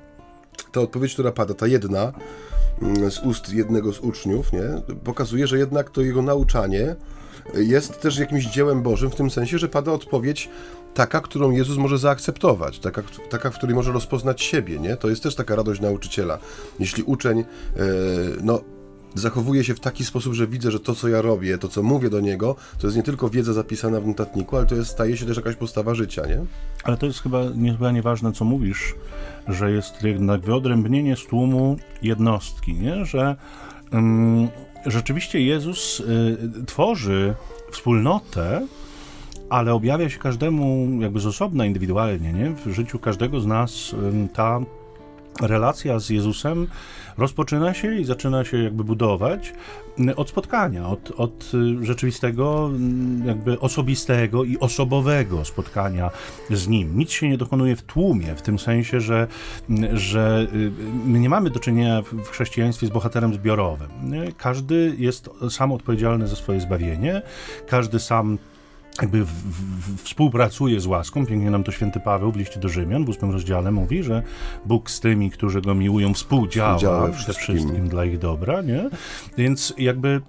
ta 0.71 0.81
odpowiedź, 0.81 1.13
która 1.13 1.31
pada, 1.31 1.53
ta 1.53 1.67
jedna 1.67 2.13
mm, 2.81 3.11
z 3.11 3.19
ust 3.19 3.53
jednego 3.53 3.93
z 3.93 3.99
uczniów, 3.99 4.53
nie? 4.53 4.95
Pokazuje, 5.03 5.47
że 5.47 5.57
jednak 5.57 5.89
to 5.89 6.01
jego 6.01 6.21
nauczanie 6.21 6.95
jest 7.55 8.01
też 8.01 8.17
jakimś 8.17 8.45
dziełem 8.45 8.81
Bożym 8.81 9.09
w 9.09 9.15
tym 9.15 9.29
sensie, 9.29 9.57
że 9.57 9.67
pada 9.67 9.91
odpowiedź 9.91 10.49
taka, 10.93 11.21
którą 11.21 11.51
Jezus 11.51 11.77
może 11.77 11.97
zaakceptować, 11.97 12.79
taka, 12.79 13.01
taka 13.29 13.51
w 13.51 13.57
której 13.57 13.75
może 13.75 13.91
rozpoznać 13.91 14.41
siebie, 14.41 14.79
nie? 14.79 14.97
To 14.97 15.09
jest 15.09 15.23
też 15.23 15.35
taka 15.35 15.55
radość 15.55 15.81
nauczyciela. 15.81 16.39
Jeśli 16.79 17.03
uczeń, 17.03 17.37
yy, 17.37 17.43
no 18.43 18.61
zachowuje 19.15 19.63
się 19.63 19.75
w 19.75 19.79
taki 19.79 20.05
sposób, 20.05 20.33
że 20.33 20.47
widzę, 20.47 20.71
że 20.71 20.79
to, 20.79 20.95
co 20.95 21.07
ja 21.07 21.21
robię, 21.21 21.57
to, 21.57 21.67
co 21.67 21.83
mówię 21.83 22.09
do 22.09 22.19
niego, 22.19 22.55
to 22.79 22.87
jest 22.87 22.97
nie 22.97 23.03
tylko 23.03 23.29
wiedza 23.29 23.53
zapisana 23.53 23.99
w 23.99 24.07
notatniku, 24.07 24.57
ale 24.57 24.65
to 24.65 24.75
jest, 24.75 24.91
staje 24.91 25.17
się 25.17 25.25
też 25.25 25.37
jakaś 25.37 25.55
postawa 25.55 25.95
życia, 25.95 26.25
nie? 26.25 26.39
Ale 26.83 26.97
to 26.97 27.05
jest 27.05 27.21
chyba 27.21 27.43
niezwykle 27.55 28.01
ważne, 28.01 28.31
co 28.31 28.45
mówisz, 28.45 28.95
że 29.47 29.71
jest 29.71 30.03
jednak 30.03 30.41
wyodrębnienie 30.41 31.15
z 31.15 31.25
tłumu 31.25 31.77
jednostki, 32.01 32.73
nie? 32.73 33.05
Że 33.05 33.35
um, 33.91 34.47
rzeczywiście 34.85 35.41
Jezus 35.41 35.99
y, 35.99 36.65
tworzy 36.65 37.35
wspólnotę, 37.71 38.67
ale 39.53 39.73
objawia 39.73 40.09
się 40.09 40.19
każdemu 40.19 40.87
jakby 41.01 41.19
z 41.19 41.25
osobna, 41.25 41.65
indywidualnie, 41.65 42.33
nie? 42.33 42.49
W 42.49 42.73
życiu 42.73 42.99
każdego 42.99 43.39
z 43.39 43.45
nas 43.45 43.95
ta 44.33 44.59
relacja 45.41 45.99
z 45.99 46.09
Jezusem 46.09 46.67
rozpoczyna 47.17 47.73
się 47.73 47.95
i 47.95 48.05
zaczyna 48.05 48.45
się 48.45 48.63
jakby 48.63 48.83
budować 48.83 49.53
od 50.15 50.29
spotkania, 50.29 50.87
od, 50.87 51.11
od 51.11 51.51
rzeczywistego, 51.81 52.69
jakby 53.25 53.59
osobistego 53.59 54.43
i 54.43 54.57
osobowego 54.59 55.45
spotkania 55.45 56.11
z 56.49 56.67
Nim. 56.67 56.97
Nic 56.97 57.11
się 57.11 57.29
nie 57.29 57.37
dokonuje 57.37 57.75
w 57.75 57.81
tłumie, 57.81 58.35
w 58.35 58.41
tym 58.41 58.59
sensie, 58.59 58.99
że, 58.99 59.27
że 59.93 60.47
y, 60.53 60.71
my 61.05 61.19
nie 61.19 61.29
mamy 61.29 61.49
do 61.49 61.59
czynienia 61.59 62.01
w 62.01 62.27
chrześcijaństwie 62.27 62.87
z 62.87 62.89
bohaterem 62.89 63.33
zbiorowym. 63.33 63.89
Każdy 64.37 64.95
jest 64.97 65.29
sam 65.49 65.71
odpowiedzialny 65.71 66.27
za 66.27 66.35
swoje 66.35 66.61
zbawienie, 66.61 67.21
każdy 67.67 67.99
sam 67.99 68.37
jakby 69.01 69.25
w, 69.25 69.29
w, 69.29 70.03
współpracuje 70.03 70.79
z 70.79 70.85
łaską. 70.85 71.25
Pięknie 71.25 71.51
nam 71.51 71.63
to 71.63 71.71
święty 71.71 71.99
Paweł 71.99 72.31
w 72.31 72.35
liście 72.35 72.59
do 72.59 72.69
Rzymian 72.69 73.05
w 73.05 73.09
ósmym 73.09 73.31
rozdziale 73.31 73.71
mówi, 73.71 74.03
że 74.03 74.23
Bóg 74.65 74.89
z 74.89 74.99
tymi, 74.99 75.31
którzy 75.31 75.61
go 75.61 75.75
miłują, 75.75 76.13
współdziała, 76.13 76.77
współdziała 76.77 77.11
wszystkim. 77.11 77.55
wszystkim 77.55 77.89
dla 77.89 78.05
ich 78.05 78.19
dobra, 78.19 78.61
nie? 78.61 78.89
Więc 79.37 79.73
jakby 79.77 80.21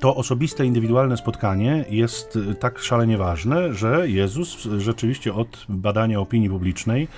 to 0.00 0.16
osobiste, 0.16 0.66
indywidualne 0.66 1.16
spotkanie 1.16 1.84
jest 1.90 2.38
tak 2.60 2.78
szalenie 2.78 3.18
ważne, 3.18 3.74
że 3.74 4.08
Jezus 4.08 4.68
rzeczywiście 4.78 5.34
od 5.34 5.66
badania 5.68 6.20
opinii 6.20 6.50
publicznej, 6.50 7.08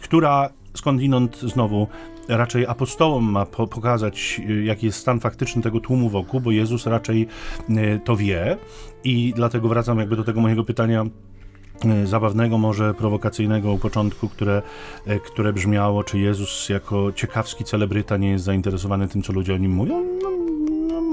która 0.00 0.50
skądinąd 0.74 1.36
znowu 1.40 1.86
raczej 2.28 2.66
apostołom 2.66 3.30
ma 3.30 3.46
po 3.46 3.66
pokazać, 3.66 4.40
y, 4.48 4.64
jaki 4.64 4.86
jest 4.86 4.98
stan 4.98 5.20
faktyczny 5.20 5.62
tego 5.62 5.80
tłumu 5.80 6.08
wokół, 6.08 6.40
bo 6.40 6.50
Jezus 6.50 6.86
raczej 6.86 7.26
y, 7.70 8.00
to 8.04 8.16
wie 8.16 8.56
i 9.04 9.32
dlatego 9.36 9.68
wracam 9.68 9.98
jakby 9.98 10.16
do 10.16 10.24
tego 10.24 10.40
mojego 10.40 10.64
pytania 10.64 11.04
y, 12.02 12.06
zabawnego, 12.06 12.58
może 12.58 12.94
prowokacyjnego 12.94 13.72
u 13.72 13.78
początku, 13.78 14.28
które, 14.28 14.62
które 15.26 15.52
brzmiało, 15.52 16.04
czy 16.04 16.18
Jezus 16.18 16.68
jako 16.68 17.12
ciekawski 17.12 17.64
celebryta 17.64 18.16
nie 18.16 18.30
jest 18.30 18.44
zainteresowany 18.44 19.08
tym, 19.08 19.22
co 19.22 19.32
ludzie 19.32 19.54
o 19.54 19.58
nim 19.58 19.72
mówią. 19.72 20.04
No, 20.22 20.39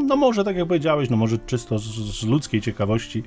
no 0.07 0.15
może 0.15 0.43
tak 0.43 0.55
jak 0.55 0.67
powiedziałeś, 0.67 1.09
no 1.09 1.17
może 1.17 1.37
czysto 1.37 1.79
z, 1.79 1.83
z, 1.83 2.23
ludzkiej 2.23 2.61
ciekawości. 2.61 3.23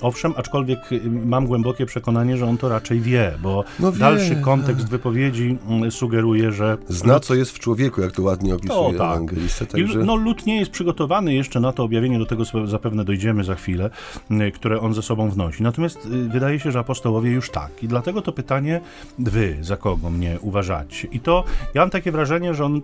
Owszem, 0.00 0.34
aczkolwiek 0.36 0.92
y, 0.92 1.00
mam 1.10 1.46
głębokie 1.46 1.86
przekonanie, 1.86 2.36
że 2.36 2.46
on 2.46 2.58
to 2.58 2.68
raczej 2.68 3.00
wie, 3.00 3.32
bo 3.42 3.64
no 3.80 3.92
wie. 3.92 3.98
dalszy 3.98 4.36
kontekst 4.36 4.88
wypowiedzi 4.88 5.58
mm, 5.68 5.90
sugeruje, 5.90 6.52
że... 6.52 6.78
Zna, 6.88 7.20
co 7.20 7.34
jest 7.34 7.50
w 7.50 7.58
człowieku, 7.58 8.00
jak 8.00 8.12
to 8.12 8.22
ładnie 8.22 8.54
opisuje 8.54 8.98
tak. 8.98 9.12
ewangelista. 9.12 9.66
Także... 9.66 9.98
no 9.98 10.16
lud 10.16 10.46
nie 10.46 10.56
jest 10.56 10.70
przygotowany 10.70 11.34
jeszcze 11.34 11.60
na 11.60 11.72
to 11.72 11.84
objawienie, 11.84 12.18
do 12.18 12.26
tego 12.26 12.44
zapewne 12.64 13.04
dojdziemy 13.04 13.44
za 13.44 13.54
chwilę, 13.54 13.90
y, 14.30 14.52
które 14.52 14.80
on 14.80 14.94
ze 14.94 15.02
sobą 15.02 15.30
wnosi. 15.30 15.62
Natomiast 15.62 16.06
y, 16.06 16.28
wydaje 16.28 16.60
się, 16.60 16.72
że 16.72 16.78
apostołowie 16.78 17.30
już 17.30 17.50
tak. 17.50 17.82
I 17.82 17.88
dlatego 17.88 18.22
to 18.22 18.32
pytanie, 18.32 18.80
wy 19.18 19.56
za 19.60 19.76
kogo 19.76 20.10
mnie 20.10 20.38
uważacie? 20.40 21.08
I 21.12 21.20
to, 21.20 21.44
ja 21.74 21.80
mam 21.80 21.90
takie 21.90 22.12
wrażenie, 22.12 22.54
że 22.54 22.64
on 22.64 22.82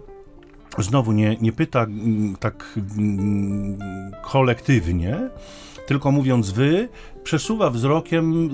znowu 0.79 1.13
nie, 1.13 1.37
nie 1.37 1.53
pyta 1.53 1.83
mm, 1.83 2.37
tak 2.37 2.79
mm, 2.99 3.79
kolektywnie, 4.23 5.31
tylko 5.87 6.13
mówiąc 6.13 6.51
wy, 6.51 6.89
przesuwa 7.25 7.71
wzrokiem, 7.71 8.51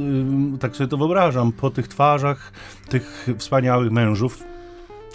tak 0.61 0.77
sobie 0.77 0.89
to 0.89 0.97
wyobrażam, 0.97 1.53
po 1.53 1.71
tych 1.71 1.89
twarzach 1.89 2.53
tych 2.89 3.29
wspaniałych 3.39 3.93
mężów, 3.93 4.45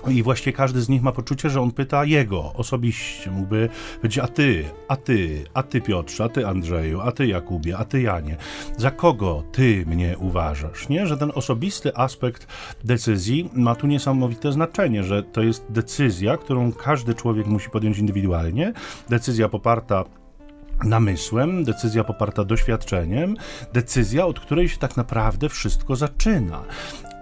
i 0.08 0.24
właściwie 0.24 0.54
każdy 0.54 0.82
z 0.82 0.90
nich 0.90 1.02
ma 1.02 1.12
poczucie, 1.12 1.50
że 1.50 1.62
on 1.62 1.72
pyta 1.72 2.06
jego 2.06 2.54
osobiście. 2.54 3.32
Mógłby 3.32 3.70
powiedzieć, 3.96 4.20
a 4.20 4.28
ty, 4.28 4.66
a 4.88 4.96
ty, 4.96 5.46
a 5.54 5.64
ty 5.64 5.82
Piotrze, 5.82 6.24
a 6.24 6.30
ty 6.30 6.48
Andrzeju, 6.48 7.02
a 7.02 7.12
ty 7.12 7.28
Jakubie, 7.28 7.78
a 7.78 7.86
ty 7.86 8.02
Janie. 8.02 8.38
Za 8.78 8.92
kogo 8.92 9.44
ty 9.52 9.86
mnie 9.88 10.16
uważasz? 10.20 10.90
Nie? 10.90 11.08
Że 11.08 11.18
ten 11.18 11.32
osobisty 11.36 11.96
aspekt 11.96 12.48
decyzji 12.84 13.50
ma 13.54 13.76
tu 13.76 13.88
niesamowite 13.88 14.52
znaczenie, 14.52 15.04
że 15.04 15.24
to 15.24 15.42
jest 15.42 15.66
decyzja, 15.70 16.38
którą 16.38 16.72
każdy 16.72 17.14
człowiek 17.14 17.48
musi 17.48 17.70
podjąć 17.70 17.98
indywidualnie. 17.98 18.74
Decyzja 19.10 19.50
poparta 19.50 20.04
namysłem, 20.84 21.64
decyzja 21.64 22.04
poparta 22.04 22.44
doświadczeniem, 22.44 23.36
decyzja, 23.74 24.26
od 24.26 24.40
której 24.40 24.70
się 24.70 24.78
tak 24.78 24.98
naprawdę 24.98 25.50
wszystko 25.50 25.96
zaczyna. 25.96 26.64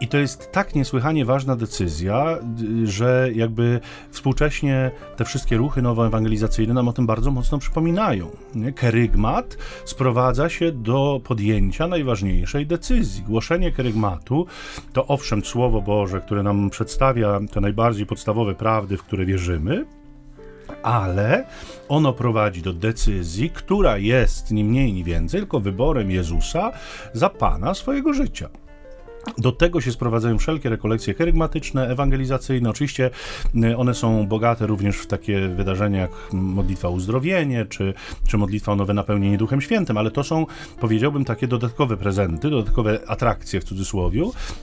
I 0.01 0.07
to 0.07 0.17
jest 0.17 0.51
tak 0.51 0.75
niesłychanie 0.75 1.25
ważna 1.25 1.55
decyzja, 1.55 2.37
że 2.83 3.29
jakby 3.33 3.79
współcześnie 4.09 4.91
te 5.15 5.25
wszystkie 5.25 5.57
ruchy 5.57 5.81
nowoewangelizacyjne 5.81 6.73
nam 6.73 6.87
o 6.87 6.93
tym 6.93 7.05
bardzo 7.05 7.31
mocno 7.31 7.57
przypominają. 7.57 8.29
Nie? 8.55 8.71
Kerygmat 8.71 9.57
sprowadza 9.85 10.49
się 10.49 10.71
do 10.71 11.21
podjęcia 11.23 11.87
najważniejszej 11.87 12.67
decyzji. 12.67 13.23
Głoszenie 13.23 13.71
kerygmatu 13.71 14.45
to 14.93 15.07
owszem 15.07 15.45
Słowo 15.45 15.81
Boże, 15.81 16.21
które 16.21 16.43
nam 16.43 16.69
przedstawia 16.69 17.39
te 17.51 17.61
najbardziej 17.61 18.05
podstawowe 18.05 18.55
prawdy, 18.55 18.97
w 18.97 19.03
które 19.03 19.25
wierzymy, 19.25 19.85
ale 20.83 21.45
ono 21.89 22.13
prowadzi 22.13 22.61
do 22.61 22.73
decyzji, 22.73 23.49
która 23.49 23.97
jest 23.97 24.51
ni 24.51 24.63
mniej, 24.63 24.93
ni 24.93 25.03
więcej, 25.03 25.39
tylko 25.39 25.59
wyborem 25.59 26.11
Jezusa 26.11 26.71
za 27.13 27.29
Pana 27.29 27.73
swojego 27.73 28.13
życia. 28.13 28.49
Do 29.37 29.51
tego 29.51 29.81
się 29.81 29.91
sprowadzają 29.91 30.37
wszelkie 30.37 30.69
rekolekcje 30.69 31.13
kerygmatyczne, 31.13 31.87
ewangelizacyjne. 31.87 32.69
Oczywiście 32.69 33.09
y, 33.63 33.77
one 33.77 33.93
są 33.93 34.27
bogate 34.27 34.67
również 34.67 34.97
w 34.97 35.07
takie 35.07 35.47
wydarzenia 35.47 35.99
jak 36.01 36.11
modlitwa 36.33 36.87
o 36.87 36.91
uzdrowienie, 36.91 37.65
czy, 37.65 37.93
czy 38.27 38.37
modlitwa 38.37 38.71
o 38.71 38.75
nowe 38.75 38.93
napełnienie 38.93 39.37
Duchem 39.37 39.61
Świętym, 39.61 39.97
ale 39.97 40.11
to 40.11 40.23
są, 40.23 40.45
powiedziałbym, 40.79 41.25
takie 41.25 41.47
dodatkowe 41.47 41.97
prezenty, 41.97 42.49
dodatkowe 42.49 42.99
atrakcje 43.07 43.61
w 43.61 43.63
cudzysłowie. 43.63 44.15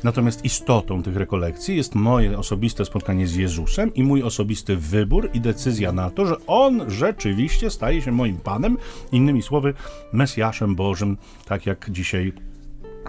Natomiast 0.04 0.44
istotą 0.44 1.02
tych 1.02 1.16
rekolekcji 1.16 1.76
jest 1.76 1.94
moje 1.94 2.38
osobiste 2.38 2.84
spotkanie 2.84 3.26
z 3.26 3.34
Jezusem 3.34 3.94
i 3.94 4.02
mój 4.02 4.22
osobisty 4.22 4.76
wybór 4.76 5.30
i 5.34 5.40
decyzja 5.40 5.92
na 5.92 6.10
to, 6.10 6.26
że 6.26 6.36
On 6.46 6.90
rzeczywiście 6.90 7.70
staje 7.70 8.02
się 8.02 8.12
moim 8.12 8.36
Panem, 8.36 8.78
innymi 9.12 9.42
słowy, 9.42 9.74
Mesjaszem 10.12 10.74
Bożym, 10.74 11.16
tak 11.46 11.66
jak 11.66 11.90
dzisiaj 11.90 12.32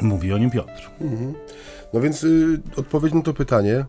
Mówi 0.02 0.34
o 0.34 0.38
nim 0.38 0.52
Piotr. 0.52 0.92
Mhm. 1.02 1.34
No 1.94 2.02
więc 2.02 2.24
y, 2.24 2.62
odpowiedź 2.76 3.14
na 3.14 3.22
to 3.22 3.34
pytanie, 3.34 3.86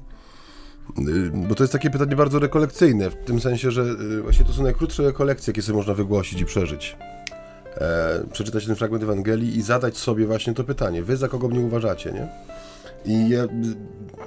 y, 0.99 1.30
bo 1.49 1.54
to 1.54 1.62
jest 1.62 1.73
takie 1.73 1.90
pytanie 1.90 2.16
bardzo 2.16 2.38
rekolekcyjne, 2.38 3.11
w 3.11 3.14
tym 3.14 3.40
sensie, 3.40 3.70
że 3.70 3.82
y, 3.82 4.23
właśnie 4.23 4.44
to 4.44 4.52
są 4.52 4.62
najkrótsze 4.62 5.02
rekolekcje, 5.02 5.50
jakie 5.50 5.62
sobie 5.62 5.76
można 5.76 5.94
wygłosić 5.94 6.40
i 6.40 6.44
przeżyć. 6.44 6.96
E, 7.80 8.25
przeczytać 8.32 8.66
ten 8.66 8.76
fragment 8.76 9.02
Ewangelii 9.02 9.56
i 9.56 9.62
zadać 9.62 9.96
sobie 9.99 10.26
właśnie 10.26 10.54
to 10.54 10.64
pytanie. 10.64 11.02
Wy 11.02 11.16
za 11.16 11.28
kogo 11.28 11.49
mnie 11.49 11.61
uważacie, 11.61 12.12
nie? 12.12 12.28
I 13.04 13.28
ja, 13.28 13.46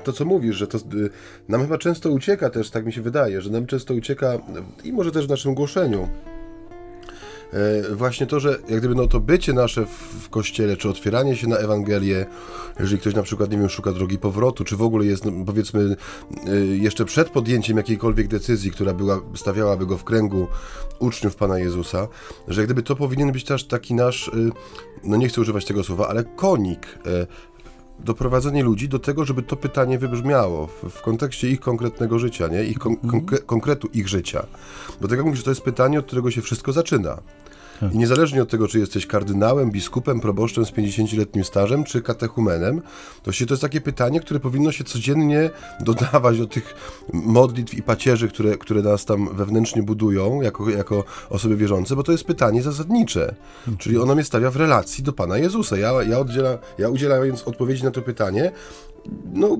to, 0.03 0.13
co 0.13 0.25
mówisz, 0.25 0.55
że 0.55 0.67
to 0.67 0.77
y, 0.77 1.09
nam 1.47 1.61
chyba 1.61 1.77
często 1.77 2.11
ucieka 2.11 2.49
też, 2.49 2.69
tak 2.69 2.85
mi 2.85 2.93
się 2.93 3.01
wydaje, 3.01 3.41
że 3.41 3.49
nam 3.49 3.65
często 3.65 3.93
ucieka 3.93 4.37
i 4.83 4.93
może 4.93 5.11
też 5.11 5.27
w 5.27 5.29
naszym 5.29 5.53
głoszeniu 5.53 6.07
właśnie 7.91 8.27
to, 8.27 8.39
że 8.39 8.59
jak 8.69 8.79
gdyby 8.79 8.95
no 8.95 9.07
to 9.07 9.19
bycie 9.19 9.53
nasze 9.53 9.85
w, 9.85 9.89
w 10.23 10.29
kościele, 10.29 10.77
czy 10.77 10.89
otwieranie 10.89 11.35
się 11.35 11.47
na 11.47 11.57
Ewangelię, 11.57 12.25
jeżeli 12.79 13.01
ktoś 13.01 13.15
na 13.15 13.23
przykład, 13.23 13.51
nie 13.51 13.57
wiem, 13.57 13.69
szuka 13.69 13.91
drogi 13.91 14.17
powrotu, 14.17 14.63
czy 14.63 14.75
w 14.77 14.81
ogóle 14.81 15.05
jest, 15.05 15.25
no, 15.25 15.31
powiedzmy, 15.45 15.95
e, 16.47 16.55
jeszcze 16.59 17.05
przed 17.05 17.29
podjęciem 17.29 17.77
jakiejkolwiek 17.77 18.27
decyzji, 18.27 18.71
która 18.71 18.93
była, 18.93 19.21
stawiałaby 19.35 19.85
go 19.85 19.97
w 19.97 20.03
kręgu 20.03 20.47
uczniów 20.99 21.35
Pana 21.35 21.59
Jezusa, 21.59 22.07
że 22.47 22.61
jak 22.61 22.67
gdyby 22.67 22.83
to 22.83 22.95
powinien 22.95 23.31
być 23.31 23.43
też 23.43 23.67
taki 23.67 23.93
nasz, 23.93 24.27
e, 24.27 24.31
no 25.03 25.17
nie 25.17 25.29
chcę 25.29 25.41
używać 25.41 25.65
tego 25.65 25.83
słowa, 25.83 26.07
ale 26.07 26.23
konik 26.23 26.99
doprowadzenie 27.99 28.63
ludzi 28.63 28.89
do 28.89 28.99
tego, 28.99 29.25
żeby 29.25 29.43
to 29.43 29.55
pytanie 29.55 29.99
wybrzmiało 29.99 30.67
w, 30.67 30.89
w 30.89 31.01
kontekście 31.01 31.49
ich 31.49 31.59
konkretnego 31.59 32.19
życia, 32.19 32.47
nie? 32.47 32.63
Ich 32.63 32.79
kon, 32.79 32.95
mhm. 33.03 33.25
konkretu 33.45 33.89
ich 33.93 34.07
życia. 34.07 34.45
Bo 35.01 35.07
tak 35.07 35.17
jak 35.17 35.25
mówisz, 35.25 35.43
to 35.43 35.51
jest 35.51 35.61
pytanie, 35.61 35.99
od 35.99 36.05
którego 36.05 36.31
się 36.31 36.41
wszystko 36.41 36.73
zaczyna. 36.73 37.17
Tak. 37.79 37.93
I 37.93 37.97
niezależnie 37.97 38.41
od 38.41 38.49
tego, 38.49 38.67
czy 38.67 38.79
jesteś 38.79 39.07
kardynałem, 39.07 39.71
biskupem, 39.71 40.19
proboszczem 40.19 40.65
z 40.65 40.71
50-letnim 40.71 41.43
stażem, 41.43 41.83
czy 41.83 42.01
katechumenem, 42.01 42.81
to 43.23 43.31
się 43.31 43.45
to 43.45 43.53
jest 43.53 43.61
takie 43.61 43.81
pytanie, 43.81 44.19
które 44.19 44.39
powinno 44.39 44.71
się 44.71 44.83
codziennie 44.83 45.49
dodawać 45.79 46.37
do 46.37 46.47
tych 46.47 46.75
modlitw 47.13 47.73
i 47.73 47.83
pacierzy, 47.83 48.29
które, 48.29 48.57
które 48.57 48.81
nas 48.81 49.05
tam 49.05 49.35
wewnętrznie 49.35 49.83
budują 49.83 50.41
jako, 50.41 50.69
jako 50.69 51.03
osoby 51.29 51.55
wierzące, 51.55 51.95
bo 51.95 52.03
to 52.03 52.11
jest 52.11 52.23
pytanie 52.23 52.61
zasadnicze. 52.61 53.35
Mhm. 53.59 53.77
Czyli 53.77 53.97
ono 53.97 54.15
mnie 54.15 54.23
stawia 54.23 54.51
w 54.51 54.55
relacji 54.55 55.03
do 55.03 55.13
Pana 55.13 55.37
Jezusa. 55.37 55.77
Ja, 55.77 56.03
ja, 56.03 56.19
oddziela, 56.19 56.57
ja 56.77 56.89
udzielając 56.89 57.43
odpowiedzi 57.43 57.83
na 57.83 57.91
to 57.91 58.01
pytanie, 58.01 58.51
no, 59.33 59.57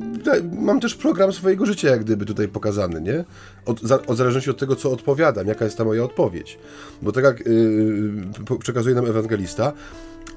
mam 0.51 0.79
też 0.79 0.95
program 0.95 1.33
swojego 1.33 1.65
życia, 1.65 1.89
jak 1.89 2.03
gdyby 2.03 2.25
tutaj 2.25 2.47
pokazany, 2.47 3.01
nie? 3.01 3.25
Od, 3.65 3.81
za, 3.81 3.99
od 4.05 4.17
zależności 4.17 4.49
od 4.49 4.57
tego, 4.57 4.75
co 4.75 4.91
odpowiadam, 4.91 5.47
jaka 5.47 5.65
jest 5.65 5.77
ta 5.77 5.83
moja 5.83 6.03
odpowiedź. 6.03 6.59
Bo 7.01 7.11
tak 7.11 7.23
jak 7.23 7.39
yy, 7.45 8.57
przekazuje 8.59 8.95
nam 8.95 9.05
ewangelista, 9.05 9.73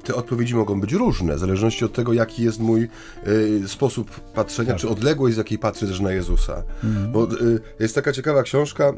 te 0.05 0.15
odpowiedzi 0.15 0.55
mogą 0.55 0.81
być 0.81 0.93
różne, 0.93 1.37
w 1.37 1.39
zależności 1.39 1.85
od 1.85 1.93
tego, 1.93 2.13
jaki 2.13 2.43
jest 2.43 2.61
mój 2.61 2.89
y, 3.29 3.69
sposób 3.69 4.21
patrzenia, 4.21 4.71
tak. 4.71 4.81
czy 4.81 4.89
odległość, 4.89 5.35
z 5.35 5.39
jakiej 5.39 5.59
patrzę 5.59 5.87
też 5.87 6.01
na 6.01 6.13
Jezusa. 6.13 6.63
Mhm. 6.85 7.13
Bo 7.13 7.25
y, 7.25 7.61
jest 7.81 7.95
taka 7.95 8.13
ciekawa 8.13 8.43
książka, 8.43 8.93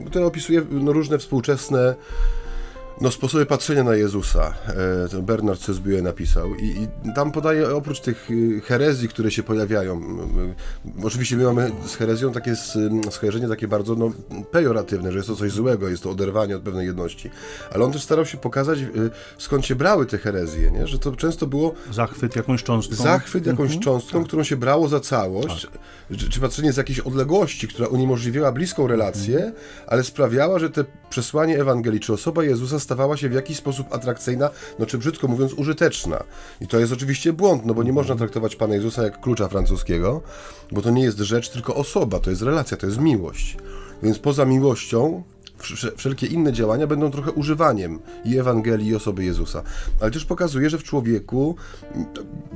y, 0.00 0.06
która 0.06 0.26
opisuje 0.26 0.62
no, 0.70 0.92
różne 0.92 1.18
współczesne 1.18 1.94
no, 3.00 3.10
sposoby 3.10 3.46
patrzenia 3.46 3.84
na 3.84 3.94
Jezusa. 3.94 4.54
E, 5.14 5.22
Bernard 5.22 5.60
Cesbue 5.60 6.02
napisał. 6.02 6.54
I, 6.54 6.88
I, 7.04 7.12
tam 7.14 7.32
podaje 7.32 7.76
oprócz 7.76 8.00
tych 8.00 8.30
y, 8.30 8.60
herezji, 8.60 9.08
które 9.08 9.30
się 9.30 9.42
pojawiają. 9.42 10.00
Oczywiście 11.04 11.36
my 11.36 11.44
mamy 11.44 11.72
z 11.86 11.94
herezją 11.94 12.32
takie 12.32 12.56
skojarzenie 13.10 13.48
takie 13.48 13.68
bardzo 13.68 13.94
no, 13.94 14.10
pejoratywne, 14.50 15.12
że 15.12 15.18
jest 15.18 15.28
to 15.28 15.36
coś 15.36 15.52
złego, 15.52 15.88
jest 15.88 16.02
to 16.02 16.10
oderwanie 16.10 16.56
od 16.56 16.62
pewnej 16.62 16.86
jedności. 16.86 17.30
Ale 17.74 17.84
on 17.84 17.92
też 17.92 18.02
starał 18.02 18.26
się 18.26 18.38
pokazać, 18.38 18.78
y, 18.78 19.10
skąd 19.38 19.66
się 19.66 19.74
brały 19.74 20.06
te 20.06 20.18
herezje, 20.18 20.70
nie? 20.70 20.86
że 20.86 20.98
to 20.98 21.16
często 21.16 21.46
było. 21.46 21.74
Zachwyt 21.92 22.36
jakąś 22.36 22.62
cząstką. 22.62 22.96
Zachwyt 22.96 23.46
jakąś 23.46 23.66
mhm. 23.66 23.82
cząstką, 23.82 24.18
tak. 24.18 24.28
którą 24.28 24.42
się 24.42 24.56
brało 24.56 24.88
za 24.88 25.00
całość, 25.00 25.66
tak. 25.66 26.18
czy, 26.18 26.30
czy 26.30 26.40
patrzenie 26.40 26.72
z 26.72 26.76
jakiejś 26.76 27.00
odległości, 27.00 27.68
która 27.68 27.88
uniemożliwiała 27.88 28.52
bliską 28.52 28.86
relację, 28.86 29.36
mhm. 29.36 29.54
ale 29.86 30.04
sprawiała, 30.04 30.58
że 30.58 30.70
te 30.70 30.84
przesłanie 31.10 31.60
Ewangelii, 31.60 32.00
czy 32.00 32.12
osoba 32.12 32.44
Jezusa 32.44 32.80
stawała 32.88 33.16
się 33.16 33.28
w 33.28 33.32
jakiś 33.32 33.56
sposób 33.56 33.94
atrakcyjna, 33.94 34.50
no 34.78 34.86
czy 34.86 34.98
brzydko 34.98 35.28
mówiąc 35.28 35.52
użyteczna. 35.52 36.24
I 36.60 36.66
to 36.66 36.78
jest 36.78 36.92
oczywiście 36.92 37.32
błąd, 37.32 37.66
no 37.66 37.74
bo 37.74 37.82
nie 37.82 37.92
można 37.92 38.16
traktować 38.16 38.56
Pana 38.56 38.74
Jezusa 38.74 39.02
jak 39.02 39.20
klucza 39.20 39.48
francuskiego, 39.48 40.22
bo 40.72 40.82
to 40.82 40.90
nie 40.90 41.02
jest 41.02 41.18
rzecz, 41.18 41.48
tylko 41.48 41.74
osoba, 41.74 42.20
to 42.20 42.30
jest 42.30 42.42
relacja, 42.42 42.76
to 42.76 42.86
jest 42.86 42.98
miłość. 42.98 43.56
Więc 44.02 44.18
poza 44.18 44.44
miłością 44.44 45.22
wszelkie 45.96 46.26
inne 46.26 46.52
działania 46.52 46.86
będą 46.86 47.10
trochę 47.10 47.32
używaniem 47.32 47.98
i 48.24 48.38
Ewangelii, 48.38 48.88
i 48.88 48.94
osoby 48.94 49.24
Jezusa. 49.24 49.62
Ale 50.00 50.10
też 50.10 50.24
pokazuje, 50.24 50.70
że 50.70 50.78
w 50.78 50.82
człowieku, 50.82 51.56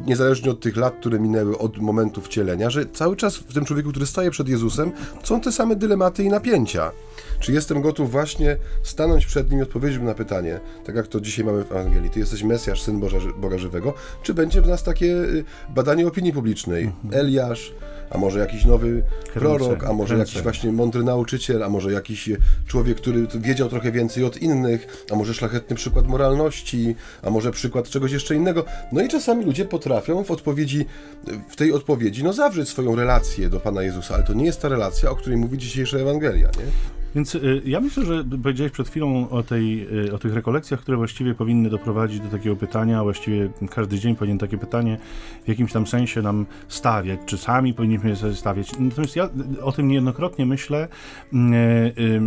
niezależnie 0.07 0.51
od 0.51 0.61
tych 0.61 0.77
lat, 0.77 0.95
które 1.01 1.21
minęły 1.21 1.59
od 1.59 1.79
momentu 1.79 2.21
wcielenia, 2.21 2.71
że 2.71 2.87
cały 2.87 3.17
czas 3.17 3.37
w 3.37 3.55
tym 3.55 3.65
człowieku, 3.65 3.91
który 3.91 4.07
staje 4.07 4.31
przed 4.31 4.49
Jezusem, 4.49 4.93
są 5.25 5.41
te 5.41 5.53
same 5.53 5.77
dylematy 5.77 6.25
i 6.25 6.29
napięcia. 6.29 6.93
Czy 7.41 7.53
jestem 7.53 7.83
gotów 7.83 8.11
właśnie 8.11 8.57
stanąć 8.83 9.27
przed 9.27 9.51
nim 9.51 9.61
i 9.61 9.62
odpowiedzieć 9.62 10.03
na 10.03 10.15
pytanie, 10.15 10.61
tak 10.85 10.97
jak 10.97 11.07
to 11.07 11.21
dzisiaj 11.21 11.45
mamy 11.45 11.65
w 11.65 11.73
Ewangelii, 11.73 12.11
ty 12.11 12.21
jesteś 12.21 12.43
Mesjasz, 12.43 12.83
Syn 12.83 13.01
Boża, 13.01 13.19
Boga 13.37 13.59
Żywego, 13.59 13.95
czy 14.23 14.35
będzie 14.35 14.62
w 14.62 14.69
nas 14.69 14.83
takie 14.83 15.07
y, 15.07 15.45
badanie 15.75 16.07
opinii 16.07 16.33
publicznej? 16.33 16.85
Mhm. 16.85 17.27
Eliasz, 17.27 17.75
a 18.12 18.18
może 18.18 18.38
jakiś 18.38 18.64
nowy 18.64 19.03
prorok, 19.35 19.85
a 19.85 19.92
może 19.92 20.18
jakiś 20.18 20.42
właśnie 20.42 20.72
mądry 20.72 21.05
nauczyciel, 21.05 21.62
a 21.62 21.68
może 21.68 21.92
jakiś 21.92 22.31
człowiek, 22.66 22.96
który 22.96 23.27
wiedział 23.35 23.68
trochę 23.68 23.92
więcej 23.92 24.25
od 24.25 24.37
innych, 24.37 25.05
a 25.12 25.16
może 25.16 25.35
szlachetny 25.35 25.77
przykład 25.77 26.07
moralności, 26.07 26.94
a 27.22 27.31
może 27.31 27.51
przykład 27.51 27.88
czegoś 27.88 28.12
jeszcze 28.12 28.35
innego. 28.35 28.64
No 28.92 29.03
i 29.03 29.09
czasami 29.09 29.44
ludzie 29.44 29.64
potrafią 29.64 30.25
w 30.25 30.31
odpowiedzi, 30.31 30.87
w 31.48 31.57
tej 31.57 31.72
odpowiedzi, 31.72 32.25
no 32.25 32.33
zawrzeć 32.33 32.68
swoją 32.68 32.96
relację 32.96 33.48
do 33.48 33.61
Pana 33.61 33.83
Jezusa, 33.83 34.14
ale 34.14 34.22
to 34.25 34.33
nie 34.33 34.44
jest 34.44 34.62
ta 34.62 34.68
relacja, 34.68 35.11
o 35.11 35.16
której 35.16 35.38
mówi 35.38 35.59
dzisiejsza 35.59 35.98
Ewangelia, 35.98 36.48
nie? 36.48 37.02
Więc 37.14 37.35
y, 37.35 37.62
ja 37.64 37.81
myślę, 37.81 38.05
że 38.05 38.25
powiedziałeś 38.42 38.72
przed 38.72 38.88
chwilą 38.88 39.29
o, 39.31 39.42
tej, 39.42 39.88
y, 40.07 40.14
o 40.14 40.18
tych 40.18 40.35
rekolekcjach, 40.35 40.81
które 40.81 40.96
właściwie 40.96 41.35
powinny 41.35 41.70
doprowadzić 41.70 42.20
do 42.20 42.29
takiego 42.29 42.57
pytania, 42.57 43.03
właściwie 43.03 43.51
każdy 43.70 43.98
dzień 43.98 44.16
powinien 44.16 44.38
takie 44.38 44.59
pytanie 44.59 44.98
w 45.44 45.48
jakimś 45.48 45.72
tam 45.72 45.87
sensie 45.87 46.22
nam 46.22 46.46
stawiać, 46.68 47.20
czy 47.27 47.38
sami 47.38 47.75
powinniśmy 47.75 48.11
je 48.11 48.35
stawiać. 48.35 48.79
Natomiast 48.79 49.16
ja 49.16 49.29
o 49.62 49.72
tym 49.72 49.88
niejednokrotnie 49.88 50.46
myślę. 50.46 50.88
Yy, 51.33 51.40
yy, 51.96 52.20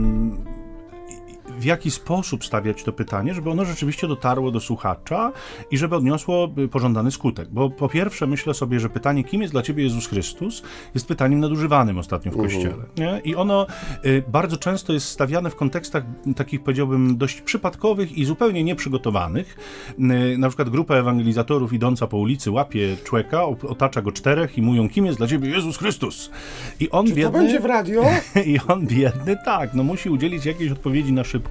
w 1.60 1.63
jaki 1.63 1.91
sposób 1.91 2.46
stawiać 2.46 2.84
to 2.84 2.94
pytanie, 2.94 3.34
żeby 3.34 3.50
ono 3.50 3.65
rzeczywiście 3.65 4.08
dotarło 4.08 4.52
do 4.52 4.60
słuchacza 4.60 5.32
i 5.72 5.78
żeby 5.78 5.96
odniosło 5.96 6.50
y, 6.58 6.68
pożądany 6.68 7.12
skutek. 7.12 7.50
Bo 7.52 7.70
po 7.70 7.89
pierwsze 7.89 8.28
myślę 8.28 8.54
sobie, 8.54 8.80
że 8.80 8.89
pytanie, 8.89 9.24
kim 9.24 9.41
jest 9.41 9.54
dla 9.54 9.62
ciebie 9.62 9.84
Jezus 9.84 10.08
Chrystus, 10.08 10.63
jest 10.94 11.08
pytaniem 11.08 11.39
nadużywanym 11.39 11.98
ostatnio 11.98 12.32
w 12.32 12.36
mhm. 12.36 12.54
Kościele. 12.54 12.84
Nie? 12.98 13.22
I 13.24 13.36
ono 13.36 13.68
y, 14.06 14.24
bardzo 14.28 14.58
często 14.58 14.94
jest 14.94 15.08
stawiane 15.08 15.50
w 15.50 15.56
kontekstach 15.56 16.04
takich, 16.36 16.63
powiedziałbym, 16.63 17.18
dość 17.18 17.41
przypadkowych 17.41 18.18
i 18.18 18.26
zupełnie 18.26 18.63
nieprzygotowanych. 18.63 19.58
Y, 20.00 20.38
na 20.38 20.48
przykład 20.48 20.70
grupa 20.70 20.96
ewangelizatorów 20.96 21.74
idąca 21.74 22.08
po 22.08 22.18
ulicy 22.18 22.52
łapie 22.52 22.96
człowieka, 23.04 23.46
otacza 23.46 24.02
go 24.02 24.12
czterech 24.12 24.58
i 24.58 24.62
mówią, 24.62 24.89
kim 24.89 25.06
jest 25.06 25.18
dla 25.18 25.28
ciebie 25.28 25.50
Jezus 25.50 25.78
Chrystus. 25.78 26.32
I 26.80 26.89
on 26.89 27.08
Czy 27.08 27.13
biedny... 27.13 27.32
to 27.32 27.38
będzie 27.38 27.60
w 27.60 27.65
radio? 27.65 28.04
I 28.54 28.60
on 28.68 28.88
biedny, 28.88 29.38
tak, 29.46 29.74
no 29.74 29.84
musi 29.84 30.10
udzielić 30.10 30.46
jakiejś 30.46 30.72
odpowiedzi 30.72 31.13
na 31.13 31.24
szybko 31.24 31.44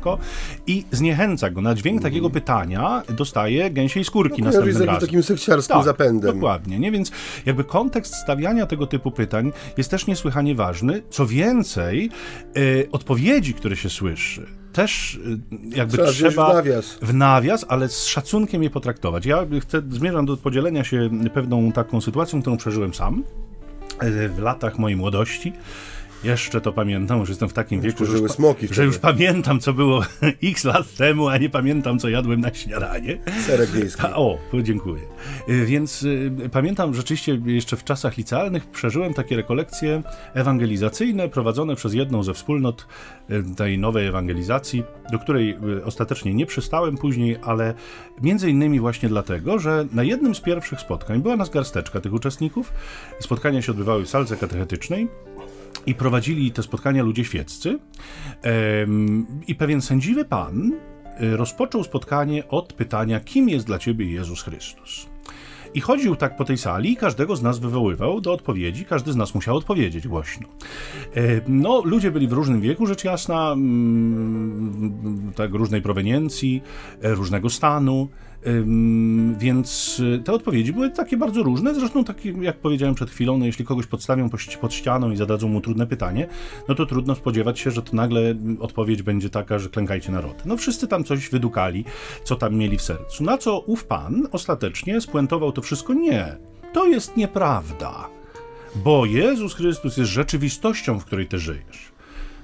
i 0.67 0.85
zniechęca 0.91 1.51
go. 1.51 1.61
Na 1.61 1.75
dźwięk 1.75 2.03
takiego 2.03 2.31
pytania 2.31 3.03
dostaje 3.09 3.71
gęsiej 3.71 4.05
skórki 4.05 4.43
no, 4.43 4.47
następnym 4.47 4.83
razem. 4.83 5.01
takim 5.01 5.23
sekciarskim 5.23 5.77
tak, 5.77 5.85
zapędem. 5.85 6.35
Dokładnie, 6.35 6.79
nie? 6.79 6.93
Więc 6.93 7.13
jakby 7.47 7.65
kontekst 7.65 8.15
stawiania 8.15 8.67
tego 8.67 8.87
typu 8.87 9.11
pytań 9.11 9.53
jest 9.77 9.91
też 9.91 10.07
niesłychanie 10.07 10.55
ważny. 10.55 11.03
Co 11.11 11.27
więcej, 11.27 12.11
y, 12.57 12.89
odpowiedzi, 12.93 13.55
które 13.55 13.77
się 13.77 13.91
słyszy, 13.91 14.47
też 14.73 15.15
y, 15.15 15.39
jakby 15.77 15.97
trzeba, 15.97 16.13
trzeba 16.13 16.51
w, 16.51 16.55
nawias. 16.55 16.99
w 17.03 17.15
nawias, 17.15 17.65
ale 17.69 17.89
z 17.89 18.05
szacunkiem 18.05 18.63
je 18.63 18.71
potraktować. 18.71 19.27
Ja 19.27 19.47
chcę, 19.61 19.83
zmierzam 19.91 20.27
do 20.27 20.37
podzielenia 20.37 20.85
się 20.85 21.11
pewną 21.35 21.73
taką 21.73 22.01
sytuacją, 22.01 22.41
którą 22.41 22.57
przeżyłem 22.57 22.95
sam 22.95 23.25
y, 24.03 24.29
w 24.29 24.39
latach 24.39 24.79
mojej 24.79 24.97
młodości. 24.97 25.53
Jeszcze 26.25 26.61
to 26.61 26.73
pamiętam, 26.73 27.21
już 27.21 27.29
jestem 27.29 27.49
w 27.49 27.53
takim 27.53 27.81
wieku, 27.81 28.07
że 28.07 28.19
już, 28.19 28.33
smoki 28.33 28.69
że 28.71 28.85
już 28.85 28.99
pamiętam, 28.99 29.61
co 29.61 29.73
było 29.73 30.03
x 30.43 30.65
lat 30.65 30.95
temu, 30.95 31.29
a 31.29 31.39
nie 31.39 31.51
pamiętam, 31.51 31.99
co 31.99 32.09
jadłem 32.09 32.41
na 32.41 32.55
śniadanie. 32.55 33.19
Serek 33.47 33.71
wiejski. 33.71 34.03
O, 34.03 34.39
dziękuję. 34.63 35.03
Y, 35.49 35.67
więc 35.67 36.03
y, 36.03 36.33
pamiętam 36.53 36.95
rzeczywiście 36.95 37.41
jeszcze 37.45 37.77
w 37.77 37.85
czasach 37.85 38.17
licealnych 38.17 38.67
przeżyłem 38.67 39.15
takie 39.15 39.37
rekolekcje 39.37 40.03
ewangelizacyjne 40.35 41.29
prowadzone 41.29 41.77
przez 41.77 41.95
jedną 41.95 42.23
ze 42.23 42.35
wspólnot 42.35 42.87
y, 43.31 43.55
tej 43.57 43.79
nowej 43.79 44.07
ewangelizacji, 44.07 44.83
do 45.13 45.19
której 45.19 45.59
ostatecznie 45.85 46.35
nie 46.35 46.47
przystałem 46.47 46.97
później, 46.97 47.37
ale 47.43 47.75
między 48.23 48.51
innymi 48.51 48.81
właśnie 48.81 49.09
dlatego, 49.09 49.59
że 49.59 49.87
na 49.93 50.03
jednym 50.03 50.35
z 50.35 50.41
pierwszych 50.41 50.81
spotkań 50.81 51.23
była 51.23 51.37
nas 51.37 51.51
garsteczka 51.51 52.01
tych 52.01 52.13
uczestników. 52.13 52.73
Spotkania 53.21 53.63
się 53.63 53.73
odbywały 53.73 54.05
w 54.05 54.09
salce 54.09 54.37
katechetycznej 54.37 55.09
i 55.87 55.95
prowadzili 55.95 56.53
te 56.53 56.63
spotkania 56.63 57.03
ludzie 57.03 57.25
świeccy. 57.25 57.79
I 59.47 59.55
pewien 59.55 59.83
sędziwy 59.83 60.25
pan 60.25 60.73
y, 61.23 61.37
rozpoczął 61.37 61.85
spotkanie 61.85 62.49
od 62.49 62.73
pytania, 62.73 63.21
kim 63.21 63.49
jest 63.49 63.67
dla 63.67 63.79
ciebie 63.79 64.07
Jezus 64.07 64.43
Chrystus. 64.43 65.07
I 65.75 65.81
chodził 65.81 66.17
tak 66.17 66.37
po 66.37 66.45
tej 66.45 66.59
sali 66.59 66.93
i 66.93 66.97
każdego 66.97 67.37
z 67.37 67.43
nas 67.43 67.59
wywoływał 67.59 68.21
do 68.21 68.33
odpowiedzi, 68.33 68.85
każdy 68.85 69.13
z 69.13 69.17
nas 69.17 69.35
musiał 69.35 69.57
odpowiedzieć 69.57 70.09
głośno. 70.09 70.49
No, 71.49 71.83
ludzie 71.85 72.11
byli 72.11 72.29
w 72.29 72.33
różnym 72.33 72.61
wieku, 72.61 72.87
rzecz 72.87 73.05
jasna, 73.05 73.53
mm, 73.53 75.33
tak, 75.37 75.55
różnej 75.55 75.83
proweniencji, 75.83 76.63
e, 77.03 77.15
różnego 77.15 77.51
stanu. 77.51 78.09
Więc 79.39 80.01
y, 80.01 80.23
te 80.25 80.33
odpowiedzi 80.33 80.73
były 80.73 80.91
takie 80.91 81.17
bardzo 81.17 81.43
różne. 81.43 81.75
Zresztą, 81.75 82.05
tak 82.05 82.25
jak 82.25 82.57
powiedziałem 82.57 82.95
przed 82.95 83.11
chwilą, 83.11 83.39
no 83.39 83.47
jeśli 83.47 83.65
kogoś 83.65 83.87
podstawią 83.87 84.31
pod 84.61 84.75
ścianą 84.75 85.11
i 85.11 85.17
zadadzą 85.17 85.49
mu 85.49 85.61
trudne 85.61 85.87
pytanie, 85.87 86.29
no 86.69 86.75
to 86.75 86.87
trudno 86.87 87.15
spodziewać 87.15 87.61
się, 87.61 87.71
że 87.71 87.83
to 87.83 87.97
nagle 87.97 88.35
odpowiedź 88.61 89.03
będzie 89.03 89.31
taka, 89.31 89.59
że 89.59 89.69
klękajcie 89.69 90.13
narody. 90.13 90.43
No 90.45 90.57
wszyscy 90.57 90.89
tam 90.89 91.05
coś 91.05 91.29
wydukali, 91.29 91.85
co 92.25 92.37
tam 92.37 92.55
mieli 92.55 92.79
w 92.79 92.83
sercu. 92.83 93.25
Na 93.25 93.39
co 93.39 93.59
ów 93.61 93.85
pan 93.85 94.29
ostatecznie 94.33 95.01
spuentował 95.01 95.53
to 95.53 95.63
wszystko 95.63 95.95
nie. 95.95 96.37
To 96.73 96.87
jest 96.87 97.17
nieprawda. 97.17 98.09
Bo 98.77 99.07
Jezus 99.07 99.55
Chrystus 99.55 99.97
jest 99.97 100.11
rzeczywistością, 100.11 101.01
w 101.01 101.05
której 101.05 101.27
ty 101.27 101.39
żyjesz. 101.39 101.93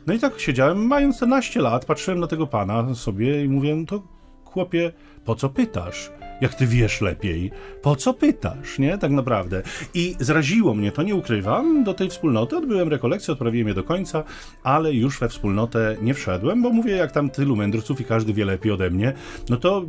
No 0.06 0.14
i 0.14 0.18
tak 0.18 0.40
siedziałem, 0.40 0.86
mając 0.86 1.16
14 1.16 1.60
lat, 1.60 1.84
patrzyłem 1.84 2.20
na 2.20 2.26
tego 2.26 2.46
pana 2.46 2.94
sobie 2.94 3.44
i 3.44 3.48
mówię, 3.48 3.76
no 3.76 3.86
to 3.86 4.02
chłopie, 4.44 4.92
po 5.31 5.35
co 5.35 5.49
pytasz? 5.49 6.11
jak 6.40 6.55
ty 6.55 6.66
wiesz 6.66 7.01
lepiej, 7.01 7.51
po 7.83 7.97
co 7.97 8.14
pytasz, 8.14 8.79
nie? 8.79 8.99
Tak 8.99 9.11
naprawdę. 9.11 9.62
I 9.95 10.16
zraziło 10.21 10.75
mnie, 10.75 10.93
to 10.93 11.03
nie 11.03 11.14
ukrywam, 11.14 11.85
do 11.85 11.95
tej 11.95 12.11
wspólnoty 12.11 12.57
odbyłem 12.57 12.88
rekolekcję, 12.88 13.33
odprawiłem 13.33 13.69
je 13.69 13.75
do 13.75 13.85
końca, 13.85 14.25
ale 14.62 14.93
już 14.93 15.21
we 15.21 15.29
wspólnotę 15.29 15.97
nie 16.03 16.14
wszedłem, 16.14 16.62
bo 16.62 16.71
mówię, 16.71 16.97
jak 16.97 17.12
tam 17.12 17.31
tylu 17.31 17.57
mędrców 17.57 18.01
i 18.01 18.05
każdy 18.05 18.33
wie 18.33 18.45
lepiej 18.45 18.73
ode 18.73 18.90
mnie, 18.90 19.12
no 19.49 19.57
to 19.57 19.85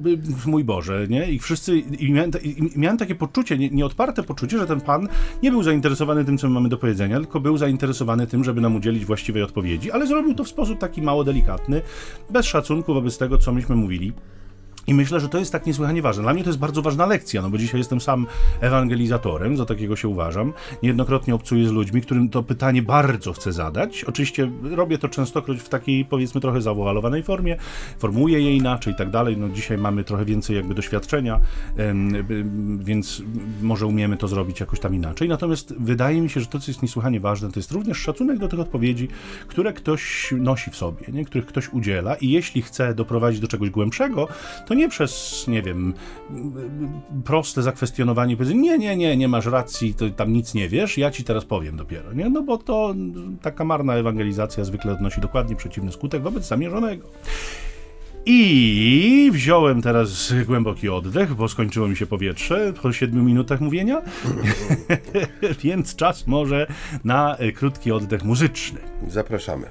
y, 0.45 0.49
mój 0.49 0.63
Boże, 0.63 1.07
nie? 1.07 1.31
I 1.31 1.39
wszyscy, 1.39 1.79
i 1.79 2.11
miałem, 2.11 2.31
i 2.43 2.79
miałem 2.79 2.97
takie 2.97 3.15
poczucie, 3.15 3.57
nie, 3.57 3.69
nieodparte 3.69 4.23
poczucie, 4.23 4.57
że 4.57 4.67
ten 4.67 4.81
pan 4.81 5.07
nie 5.43 5.51
był 5.51 5.63
zainteresowany 5.63 6.25
tym, 6.25 6.37
co 6.37 6.47
my 6.47 6.53
mamy 6.53 6.69
do 6.69 6.77
powiedzenia, 6.77 7.19
tylko 7.19 7.39
był 7.39 7.57
zainteresowany 7.57 8.27
tym, 8.27 8.43
żeby 8.43 8.61
nam 8.61 8.75
udzielić 8.75 9.05
właściwej 9.05 9.43
odpowiedzi, 9.43 9.91
ale 9.91 10.07
zrobił 10.07 10.33
to 10.33 10.43
w 10.43 10.49
sposób 10.49 10.79
taki 10.79 11.01
mało 11.01 11.23
delikatny, 11.23 11.81
bez 12.29 12.45
szacunku 12.45 12.93
wobec 12.93 13.17
tego, 13.17 13.37
co 13.37 13.51
myśmy 13.51 13.75
mówili. 13.75 14.13
I 14.87 14.93
myślę, 14.93 15.19
że 15.19 15.29
to 15.29 15.37
jest 15.37 15.51
tak 15.51 15.65
niesłychanie 15.65 16.01
ważne. 16.01 16.23
Dla 16.23 16.33
mnie 16.33 16.43
to 16.43 16.49
jest 16.49 16.59
bardzo 16.59 16.81
ważna 16.81 17.05
lekcja, 17.05 17.41
no 17.41 17.49
bo 17.49 17.57
dzisiaj 17.57 17.79
jestem 17.79 18.01
sam 18.01 18.27
ewangelizatorem, 18.61 19.57
za 19.57 19.65
takiego 19.65 19.95
się 19.95 20.07
uważam. 20.07 20.53
Niejednokrotnie 20.83 21.35
obcuję 21.35 21.67
z 21.67 21.71
ludźmi, 21.71 22.01
którym 22.01 22.29
to 22.29 22.43
pytanie 22.43 22.81
bardzo 22.81 23.33
chcę 23.33 23.51
zadać. 23.51 24.03
Oczywiście 24.03 24.51
robię 24.63 24.97
to 24.97 25.09
częstokroć 25.09 25.59
w 25.59 25.69
takiej, 25.69 26.05
powiedzmy, 26.05 26.41
trochę 26.41 26.61
zawalowanej 26.61 27.23
formie, 27.23 27.57
formułuję 27.99 28.41
je 28.41 28.55
inaczej 28.55 28.93
i 28.93 28.95
tak 28.95 29.09
dalej. 29.09 29.37
No 29.37 29.49
dzisiaj 29.49 29.77
mamy 29.77 30.03
trochę 30.03 30.25
więcej 30.25 30.55
jakby 30.55 30.75
doświadczenia, 30.75 31.39
więc 32.79 33.21
może 33.61 33.85
umiemy 33.85 34.17
to 34.17 34.27
zrobić 34.27 34.59
jakoś 34.59 34.79
tam 34.79 34.95
inaczej. 34.95 35.29
Natomiast 35.29 35.73
wydaje 35.79 36.21
mi 36.21 36.29
się, 36.29 36.39
że 36.39 36.45
to, 36.45 36.59
co 36.59 36.71
jest 36.71 36.81
niesłychanie 36.81 37.19
ważne, 37.19 37.51
to 37.51 37.59
jest 37.59 37.71
również 37.71 37.97
szacunek 37.97 38.37
do 38.37 38.47
tych 38.47 38.59
odpowiedzi, 38.59 39.07
które 39.47 39.73
ktoś 39.73 40.33
nosi 40.37 40.71
w 40.71 40.75
sobie, 40.75 41.05
nie? 41.13 41.25
których 41.25 41.45
ktoś 41.45 41.69
udziela 41.69 42.15
i 42.15 42.29
jeśli 42.29 42.61
chce 42.61 42.93
doprowadzić 42.93 43.39
do 43.39 43.47
czegoś 43.47 43.69
głębszego, 43.69 44.27
to 44.67 44.70
nie 44.73 44.89
przez, 44.89 45.45
nie 45.47 45.61
wiem, 45.61 45.93
proste 47.25 47.61
zakwestionowanie, 47.61 48.37
powiedzenie, 48.37 48.61
nie, 48.61 48.77
nie, 48.77 48.97
nie, 48.97 49.17
nie 49.17 49.27
masz 49.27 49.45
racji, 49.45 49.93
to 49.93 50.09
tam 50.09 50.33
nic 50.33 50.53
nie 50.53 50.69
wiesz, 50.69 50.97
ja 50.97 51.11
ci 51.11 51.23
teraz 51.23 51.45
powiem 51.45 51.77
dopiero, 51.77 52.13
nie? 52.13 52.29
No 52.29 52.41
bo 52.41 52.57
to 52.57 52.95
taka 53.41 53.65
marna 53.65 53.95
ewangelizacja 53.95 54.63
zwykle 54.63 54.93
odnosi 54.93 55.21
dokładnie 55.21 55.55
przeciwny 55.55 55.91
skutek 55.91 56.21
wobec 56.21 56.47
zamierzonego. 56.47 57.07
I 58.25 59.29
wziąłem 59.33 59.81
teraz 59.81 60.33
głęboki 60.45 60.89
oddech, 60.89 61.35
bo 61.35 61.47
skończyło 61.47 61.87
mi 61.87 61.95
się 61.95 62.05
powietrze 62.05 62.73
po 62.81 62.93
7 62.93 63.25
minutach 63.25 63.61
mówienia, 63.61 64.01
więc 65.63 65.95
czas 65.95 66.27
może 66.27 66.67
na 67.03 67.37
krótki 67.55 67.91
oddech 67.91 68.23
muzyczny. 68.23 68.79
Zapraszamy. 69.07 69.67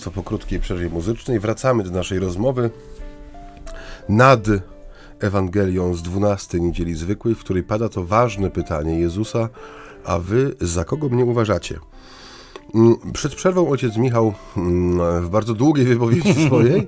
Państwa 0.00 0.22
po 0.22 0.28
krótkiej 0.28 0.60
przerwie 0.60 0.88
muzycznej. 0.88 1.40
Wracamy 1.40 1.82
do 1.84 1.90
naszej 1.90 2.18
rozmowy 2.18 2.70
nad 4.08 4.40
Ewangelią 5.18 5.94
z 5.94 6.02
12 6.02 6.60
niedzieli 6.60 6.94
zwykłej, 6.94 7.34
w 7.34 7.38
której 7.38 7.62
pada 7.62 7.88
to 7.88 8.04
ważne 8.04 8.50
pytanie 8.50 9.00
Jezusa, 9.00 9.48
a 10.04 10.18
wy 10.18 10.54
za 10.60 10.84
kogo 10.84 11.08
mnie 11.08 11.24
uważacie? 11.24 11.78
Mm, 12.74 12.96
przed 13.12 13.34
przerwą 13.34 13.68
ojciec 13.68 13.96
Michał 13.96 14.34
mm, 14.56 15.24
w 15.24 15.28
bardzo 15.28 15.54
długiej 15.54 15.86
wypowiedzi 15.86 16.34
swojej 16.46 16.86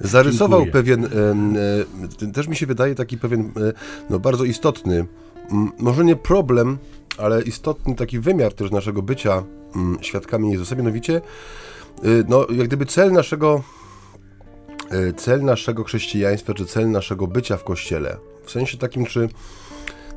zarysował 0.00 0.60
Dziękuję. 0.60 0.82
pewien, 0.82 1.08
e, 2.22 2.32
też 2.32 2.48
mi 2.48 2.56
się 2.56 2.66
wydaje 2.66 2.94
taki 2.94 3.18
pewien 3.18 3.40
e, 3.40 3.72
no, 4.10 4.18
bardzo 4.18 4.44
istotny, 4.44 5.06
może 5.78 6.04
nie 6.04 6.16
problem, 6.16 6.78
ale 7.18 7.42
istotny 7.42 7.94
taki 7.94 8.20
wymiar 8.20 8.54
też 8.54 8.70
naszego 8.70 9.02
bycia 9.02 9.42
świadkami 10.00 10.52
Jezusa, 10.52 10.76
mianowicie 10.76 11.20
no, 12.28 12.46
jak 12.50 12.66
gdyby 12.66 12.86
cel 12.86 13.12
naszego, 13.12 13.62
y, 14.92 15.12
cel 15.12 15.44
naszego 15.44 15.84
chrześcijaństwa, 15.84 16.54
czy 16.54 16.66
cel 16.66 16.90
naszego 16.90 17.26
bycia 17.26 17.56
w 17.56 17.64
Kościele, 17.64 18.16
w 18.44 18.50
sensie 18.50 18.78
takim, 18.78 19.06
czy 19.06 19.28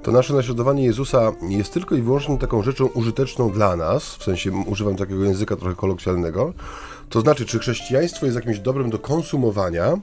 to 0.03 0.11
nasze 0.11 0.33
naśladowanie 0.33 0.85
Jezusa 0.85 1.31
jest 1.49 1.73
tylko 1.73 1.95
i 1.95 2.01
wyłącznie 2.01 2.37
taką 2.37 2.63
rzeczą 2.63 2.85
użyteczną 2.85 3.51
dla 3.51 3.75
nas, 3.75 4.15
w 4.15 4.23
sensie 4.23 4.51
używam 4.51 4.95
takiego 4.95 5.23
języka 5.23 5.55
trochę 5.55 5.75
kolokwialnego, 5.75 6.53
to 7.09 7.21
znaczy, 7.21 7.45
czy 7.45 7.59
chrześcijaństwo 7.59 8.25
jest 8.25 8.35
jakimś 8.35 8.59
dobrem 8.59 8.89
do 8.89 8.99
konsumowania, 8.99 9.97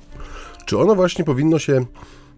czy 0.66 0.78
ono 0.78 0.94
właśnie 0.94 1.24
powinno 1.24 1.58
się 1.58 1.84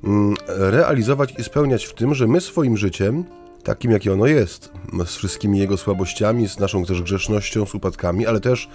mm, 0.05 0.37
realizować 0.47 1.35
i 1.39 1.45
spełniać 1.45 1.85
w 1.85 1.95
tym, 1.95 2.15
że 2.15 2.27
my 2.27 2.41
swoim 2.41 2.77
życiem 2.77 3.25
takim, 3.67 3.91
jakie 3.91 4.13
ono 4.13 4.27
jest, 4.27 4.73
z 5.07 5.17
wszystkimi 5.17 5.59
jego 5.59 5.77
słabościami, 5.77 6.49
z 6.49 6.59
naszą 6.59 6.85
też 6.85 7.03
grzesznością, 7.03 7.67
z 7.67 7.75
upadkami, 7.75 8.27
ale 8.27 8.41
też 8.41 8.69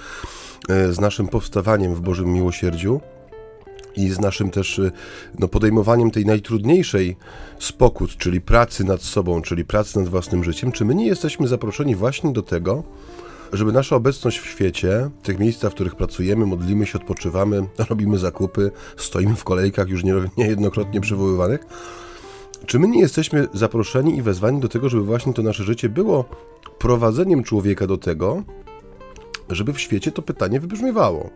z 0.70 1.00
naszym 1.00 1.28
powstawaniem 1.28 1.96
w 1.96 2.02
Bożym 2.02 2.34
miłosierdziu 2.34 3.02
i 3.96 4.10
z 4.10 4.20
naszym 4.20 4.50
też 4.50 4.80
e, 4.80 4.92
no, 5.40 5.48
podejmowaniem 5.48 6.12
tej 6.12 6.26
najtrudniejszej 6.26 7.18
spokut, 7.60 8.18
czyli 8.18 8.42
pracy 8.42 8.84
nad 8.84 9.02
sobą, 9.02 9.42
czyli 9.42 9.66
pracy 9.66 10.00
nad 10.00 10.10
własnym 10.10 10.44
życiem, 10.44 10.72
czy 10.72 10.86
my 10.86 10.96
nie 10.96 11.08
jesteśmy 11.08 11.48
zaproszeni 11.48 11.96
właśnie 11.96 12.34
do 12.34 12.42
tego, 12.42 12.84
żeby 13.54 13.72
nasza 13.72 13.96
obecność 13.96 14.40
w 14.40 14.46
świecie, 14.46 15.10
w 15.22 15.26
tych 15.26 15.40
miejscach, 15.40 15.72
w 15.72 15.76
których 15.76 15.96
pracujemy, 15.96 16.46
modlimy 16.46 16.86
się, 16.86 17.00
odpoczywamy, 17.00 17.66
robimy 17.90 18.18
zakupy, 18.18 18.72
stoimy 18.98 19.36
w 19.36 19.44
kolejkach 19.44 19.90
już 19.90 20.04
niejednokrotnie 20.38 21.02
przywoływanych, 21.02 21.66
Czy 22.66 22.80
my 22.80 22.88
nie 22.88 23.00
jesteśmy 23.00 23.48
zaproszeni 23.54 24.18
i 24.18 24.22
wezwani 24.22 24.60
do 24.60 24.68
tego, 24.68 24.90
żeby 24.90 25.04
właśnie 25.04 25.34
to 25.34 25.42
nasze 25.42 25.64
życie 25.64 25.90
było 25.90 26.26
prowadzeniem 26.80 27.44
człowieka 27.44 27.88
do 27.88 27.98
tego, 27.98 28.44
żeby 29.56 29.74
w 29.74 29.80
świecie 29.80 30.12
to 30.12 30.22
pytanie 30.22 30.60
wybrzmiewało? 30.60 31.30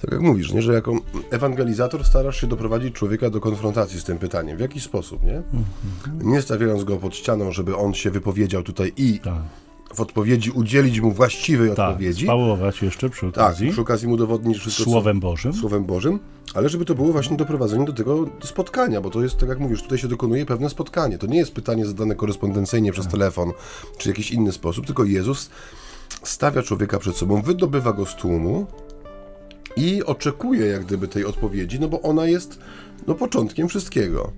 Tak 0.00 0.12
jak 0.12 0.20
mówisz, 0.20 0.52
nie? 0.52 0.62
że 0.62 0.72
jako 0.72 0.92
ewangelizator 1.30 2.04
starasz 2.04 2.40
się 2.40 2.46
doprowadzić 2.46 2.94
człowieka 2.94 3.30
do 3.30 3.40
konfrontacji 3.40 4.00
z 4.00 4.04
tym 4.04 4.18
pytaniem. 4.18 4.56
W 4.56 4.60
jaki 4.60 4.80
sposób, 4.80 5.22
nie? 5.24 5.42
Nie 6.22 6.42
stawiając 6.42 6.84
go 6.84 6.96
pod 6.96 7.16
ścianą, 7.16 7.52
żeby 7.52 7.76
on 7.76 7.94
się 7.94 8.10
wypowiedział 8.10 8.62
tutaj 8.62 8.92
i 8.96 9.18
Tak. 9.24 9.34
w 9.94 10.00
odpowiedzi 10.00 10.50
udzielić 10.50 11.00
mu 11.00 11.12
właściwej 11.12 11.70
Tak, 11.74 11.78
odpowiedzi. 11.90 12.24
spałować 12.24 12.82
jeszcze 12.82 13.10
przy 13.10 13.20
Tak, 13.20 13.28
okazji. 13.44 13.70
przy 13.70 13.80
okazji 13.80 14.08
mu 14.08 14.14
udowodnić 14.14 14.58
wszystko, 14.58 14.84
Słowem 14.84 15.20
Bożym. 15.20 15.52
Słowem 15.52 15.84
Bożym, 15.84 16.18
ale 16.54 16.68
żeby 16.68 16.84
to 16.84 16.94
było 16.94 17.12
właśnie 17.12 17.36
doprowadzenie 17.36 17.84
do 17.84 17.92
tego 17.92 18.26
spotkania, 18.44 19.00
bo 19.00 19.10
to 19.10 19.22
jest, 19.22 19.36
tak 19.38 19.48
jak 19.48 19.58
mówisz, 19.58 19.82
tutaj 19.82 19.98
się 19.98 20.08
dokonuje 20.08 20.46
pewne 20.46 20.70
spotkanie. 20.70 21.18
To 21.18 21.26
nie 21.26 21.38
jest 21.38 21.52
pytanie 21.52 21.86
zadane 21.86 22.14
korespondencyjnie 22.14 22.92
przez 22.92 23.06
telefon, 23.06 23.52
czy 23.98 24.08
jakiś 24.08 24.30
inny 24.30 24.52
sposób, 24.52 24.86
tylko 24.86 25.04
Jezus 25.04 25.50
stawia 26.22 26.62
człowieka 26.62 26.98
przed 26.98 27.16
sobą, 27.16 27.42
wydobywa 27.42 27.92
go 27.92 28.06
z 28.06 28.14
tłumu 28.14 28.66
i 29.76 30.04
oczekuje 30.04 30.66
jak 30.66 30.84
gdyby 30.84 31.08
tej 31.08 31.24
odpowiedzi, 31.24 31.80
no 31.80 31.88
bo 31.88 32.02
ona 32.02 32.26
jest 32.26 32.58
no, 33.06 33.14
początkiem 33.14 33.68
wszystkiego. 33.68 34.32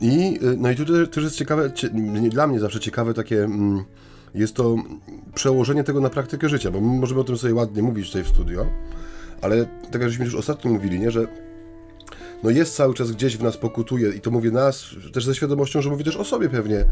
I, 0.00 0.38
y, 0.42 0.56
no 0.56 0.70
i 0.70 0.76
tutaj 0.76 1.08
też 1.08 1.24
jest 1.24 1.36
ciekawe, 1.36 1.70
dla 2.30 2.46
mnie 2.46 2.60
zawsze 2.60 2.80
ciekawe 2.80 3.14
takie, 3.14 3.44
mm, 3.44 3.84
jest 4.34 4.54
to 4.54 4.76
przełożenie 5.34 5.84
tego 5.84 6.00
na 6.00 6.10
praktykę 6.10 6.48
życia, 6.48 6.70
bo 6.70 6.80
my 6.80 7.00
możemy 7.00 7.20
o 7.20 7.24
tym 7.24 7.38
sobie 7.38 7.54
ładnie 7.54 7.82
mówić 7.82 8.06
tutaj 8.06 8.24
w 8.24 8.28
studio, 8.28 8.66
ale 9.42 9.66
tak 9.90 10.02
jak 10.02 10.10
żeśmy 10.10 10.24
już 10.24 10.34
ostatnio 10.34 10.70
mówili, 10.70 11.00
nie, 11.00 11.10
że 11.10 11.26
no 12.42 12.50
jest 12.50 12.76
cały 12.76 12.94
czas 12.94 13.12
gdzieś 13.12 13.36
w 13.36 13.42
nas 13.42 13.56
pokutuje 13.56 14.10
i 14.10 14.20
to 14.20 14.30
mówię 14.30 14.50
nas 14.50 14.86
też 15.12 15.24
ze 15.24 15.34
świadomością, 15.34 15.82
że 15.82 15.90
mówię 15.90 16.04
też 16.04 16.16
o 16.16 16.24
sobie 16.24 16.48
pewnie, 16.48 16.84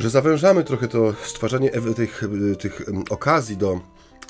że 0.00 0.10
zawężamy 0.10 0.64
trochę 0.64 0.88
to 0.88 1.14
stwarzanie 1.24 1.70
tych, 1.96 2.22
y, 2.22 2.56
tych 2.56 2.82
okazji 3.10 3.56
do 3.56 3.80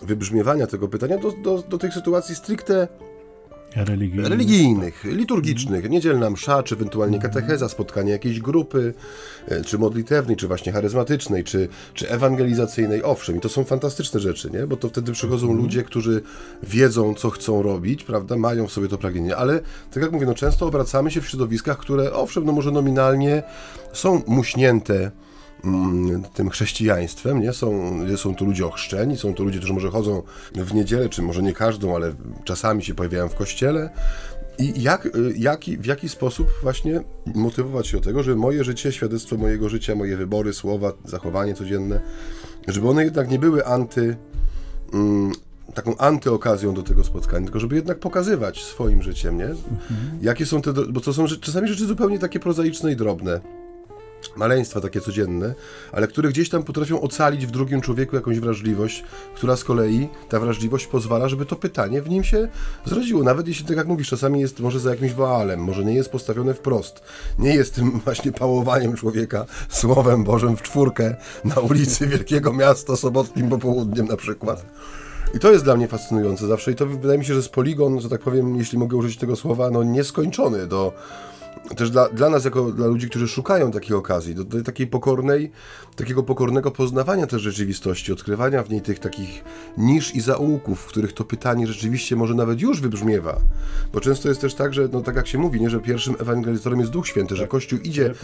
wybrzmiewania 0.02 0.66
tego 0.66 0.88
pytania 0.88 1.18
do, 1.18 1.33
do, 1.33 1.62
do 1.62 1.78
tych 1.78 1.94
sytuacji 1.94 2.35
stricte 2.35 2.88
Religijny. 3.76 4.28
religijnych, 4.28 5.04
liturgicznych, 5.04 5.90
niedzielna 5.90 6.30
msza, 6.30 6.62
czy 6.62 6.74
ewentualnie 6.74 7.18
katecheza, 7.18 7.68
spotkanie 7.68 8.12
jakiejś 8.12 8.40
grupy, 8.40 8.94
e, 9.48 9.64
czy 9.64 9.78
modlitewnej, 9.78 10.37
czy 10.37 10.46
właśnie 10.46 10.72
charyzmatycznej, 10.72 11.44
czy, 11.44 11.68
czy 11.94 12.11
ewangelizacyjnej. 12.11 13.02
Owszem, 13.02 13.37
i 13.37 13.40
to 13.40 13.48
są 13.48 13.64
fantastyczne 13.64 14.20
rzeczy, 14.20 14.50
nie? 14.50 14.66
Bo 14.66 14.76
to 14.76 14.88
wtedy 14.88 15.12
przychodzą 15.12 15.52
ludzie, 15.52 15.83
którzy 15.83 16.22
wiedzą, 16.62 17.14
co 17.14 17.30
chcą 17.30 17.62
robić, 17.62 18.04
prawda? 18.04 18.37
Mają 18.37 18.66
w 18.66 18.72
sobie 18.72 18.88
to 18.88 18.98
pragnienie, 18.98 19.37
ale 19.37 19.61
tak 19.90 20.02
jak 20.02 20.12
mówię, 20.12 20.26
no 20.26 20.35
często 20.35 20.66
obracamy 20.66 21.11
się 21.11 21.20
w 21.20 21.28
środowiskach, 21.28 21.78
które 21.78 22.12
owszem, 22.12 22.44
no 22.44 22.52
może 22.52 22.70
nominalnie 22.70 23.42
są 23.92 24.22
muśnięte 24.26 25.11
tym 26.34 26.50
chrześcijaństwem, 26.50 27.40
nie? 27.40 27.52
Są, 27.52 27.92
są 28.16 28.34
tu 28.34 28.44
ludzie 28.44 28.66
ochrzczeni, 28.66 29.16
są 29.16 29.34
to 29.34 29.44
ludzie, 29.44 29.58
którzy 29.58 29.74
może 29.74 29.90
chodzą 29.90 30.22
w 30.54 30.74
niedzielę, 30.74 31.08
czy 31.08 31.22
może 31.22 31.42
nie 31.42 31.52
każdą, 31.52 31.94
ale 31.94 32.12
czasami 32.44 32.84
się 32.84 32.94
pojawiają 32.94 33.28
w 33.28 33.34
kościele. 33.34 33.90
I 34.58 34.82
jak, 34.82 35.08
jaki, 35.36 35.78
w 35.78 35.86
jaki 35.86 36.08
sposób 36.08 36.48
właśnie 36.62 37.00
motywować 37.34 37.86
się 37.86 37.96
do 37.96 38.04
tego, 38.04 38.22
żeby 38.22 38.36
moje 38.36 38.64
życie, 38.64 38.92
świadectwo 38.92 39.36
mojego 39.36 39.68
życia, 39.68 39.94
moje 39.94 40.16
wybory, 40.16 40.52
słowa, 40.52 40.92
zachowanie 41.04 41.54
codzienne, 41.54 42.00
żeby 42.68 42.88
one 42.88 43.04
jednak 43.04 43.30
nie 43.30 43.38
były 43.38 43.66
anty, 43.66 44.16
mm, 44.94 45.32
taką 45.74 45.96
antyokazją 45.96 46.74
do 46.74 46.82
tego 46.82 47.04
spotkania, 47.04 47.44
tylko 47.44 47.60
żeby 47.60 47.76
jednak 47.76 47.98
pokazywać 47.98 48.64
swoim 48.64 49.02
życiem, 49.02 49.38
nie? 49.38 49.48
Jakie 50.22 50.46
są 50.46 50.62
te, 50.62 50.72
bo 50.72 51.00
to 51.00 51.12
są 51.12 51.26
rzeczy- 51.26 51.42
czasami 51.42 51.68
rzeczy 51.68 51.86
zupełnie 51.86 52.18
takie 52.18 52.40
prozaiczne 52.40 52.92
i 52.92 52.96
drobne, 52.96 53.40
maleństwa 54.37 54.80
takie 54.80 55.00
codzienne, 55.00 55.54
ale 55.92 56.09
które 56.09 56.28
gdzieś 56.28 56.48
tam 56.48 56.62
potrafią 56.62 57.00
ocalić 57.00 57.46
w 57.46 57.50
drugim 57.50 57.80
człowieku 57.80 58.16
jakąś 58.16 58.40
wrażliwość, 58.40 59.04
która 59.35 59.56
z 59.56 59.64
kolei, 59.64 60.09
ta 60.28 60.40
wrażliwość 60.40 60.87
pozwala, 60.87 61.28
żeby 61.28 61.46
to 61.46 61.56
pytanie 61.56 62.02
w 62.02 62.11
nim 62.11 62.24
się 62.24 62.48
zrodziło. 62.85 63.22
Nawet 63.22 63.48
jeśli, 63.48 63.66
tak 63.66 63.76
jak 63.76 63.87
mówisz, 63.87 64.09
czasami 64.09 64.40
jest 64.40 64.61
może 64.61 64.80
za 64.80 64.90
jakimś 64.90 65.12
woalem, 65.12 65.61
może 65.61 65.85
nie 65.85 65.94
jest 65.94 66.11
postawione 66.11 66.54
wprost. 66.54 67.02
Nie 67.38 67.54
jest 67.54 67.74
tym 67.74 67.90
właśnie 68.04 68.33
pałowaniem 68.33 68.96
człowieka 68.96 69.46
słowem 69.68 70.24
Bożym 70.24 70.56
w 70.56 70.62
czwórkę 70.62 71.16
na 71.44 71.54
ulicy 71.54 72.06
wielkiego 72.06 72.52
miasta 72.52 72.96
sobotnim 72.96 73.48
popołudniem 73.48 74.06
na 74.06 74.16
przykład. 74.16 74.66
I 75.35 75.38
to 75.38 75.52
jest 75.52 75.64
dla 75.64 75.76
mnie 75.76 75.88
fascynujące 75.88 76.46
zawsze 76.46 76.72
i 76.72 76.74
to 76.74 76.87
wydaje 76.87 77.18
mi 77.18 77.24
się, 77.24 77.33
że 77.33 77.38
jest 77.38 77.52
poligon, 77.52 78.00
że 78.00 78.09
tak 78.09 78.20
powiem, 78.20 78.56
jeśli 78.56 78.78
mogę 78.78 78.96
użyć 78.96 79.16
tego 79.16 79.37
słowa, 79.37 79.70
no 79.70 79.83
nieskończony 79.83 80.66
do, 80.66 80.92
też 81.76 81.90
dla, 81.90 82.08
dla 82.08 82.30
nas, 82.30 82.44
jako 82.44 82.72
dla 82.72 82.86
ludzi, 82.86 83.08
którzy 83.08 83.28
szukają 83.28 83.70
takiej 83.70 83.96
okazji, 83.96 84.34
do, 84.34 84.44
do 84.44 84.62
takiej 84.62 84.86
pokornej, 84.86 85.50
takiego 85.96 86.22
pokornego 86.22 86.70
poznawania 86.70 87.26
też 87.26 87.42
rzeczywistości, 87.42 88.12
odkrywania 88.12 88.62
w 88.62 88.70
niej 88.70 88.80
tych 88.80 88.98
takich 88.98 89.44
nisz 89.78 90.14
i 90.14 90.20
zaułków, 90.20 90.80
w 90.80 90.86
których 90.86 91.12
to 91.12 91.24
pytanie 91.24 91.66
rzeczywiście 91.66 92.16
może 92.16 92.34
nawet 92.34 92.60
już 92.60 92.80
wybrzmiewa. 92.80 93.40
Bo 93.92 94.00
często 94.00 94.28
jest 94.28 94.40
też 94.40 94.54
tak, 94.54 94.74
że, 94.74 94.88
no 94.92 95.00
tak 95.00 95.16
jak 95.16 95.26
się 95.26 95.38
mówi, 95.38 95.60
nie, 95.60 95.70
że 95.70 95.80
pierwszym 95.80 96.16
ewangelizatorem 96.20 96.80
jest 96.80 96.92
Duch 96.92 97.06
Święty, 97.06 97.36
że 97.36 97.46
Kościół 97.46 97.78
idzie 97.78 98.14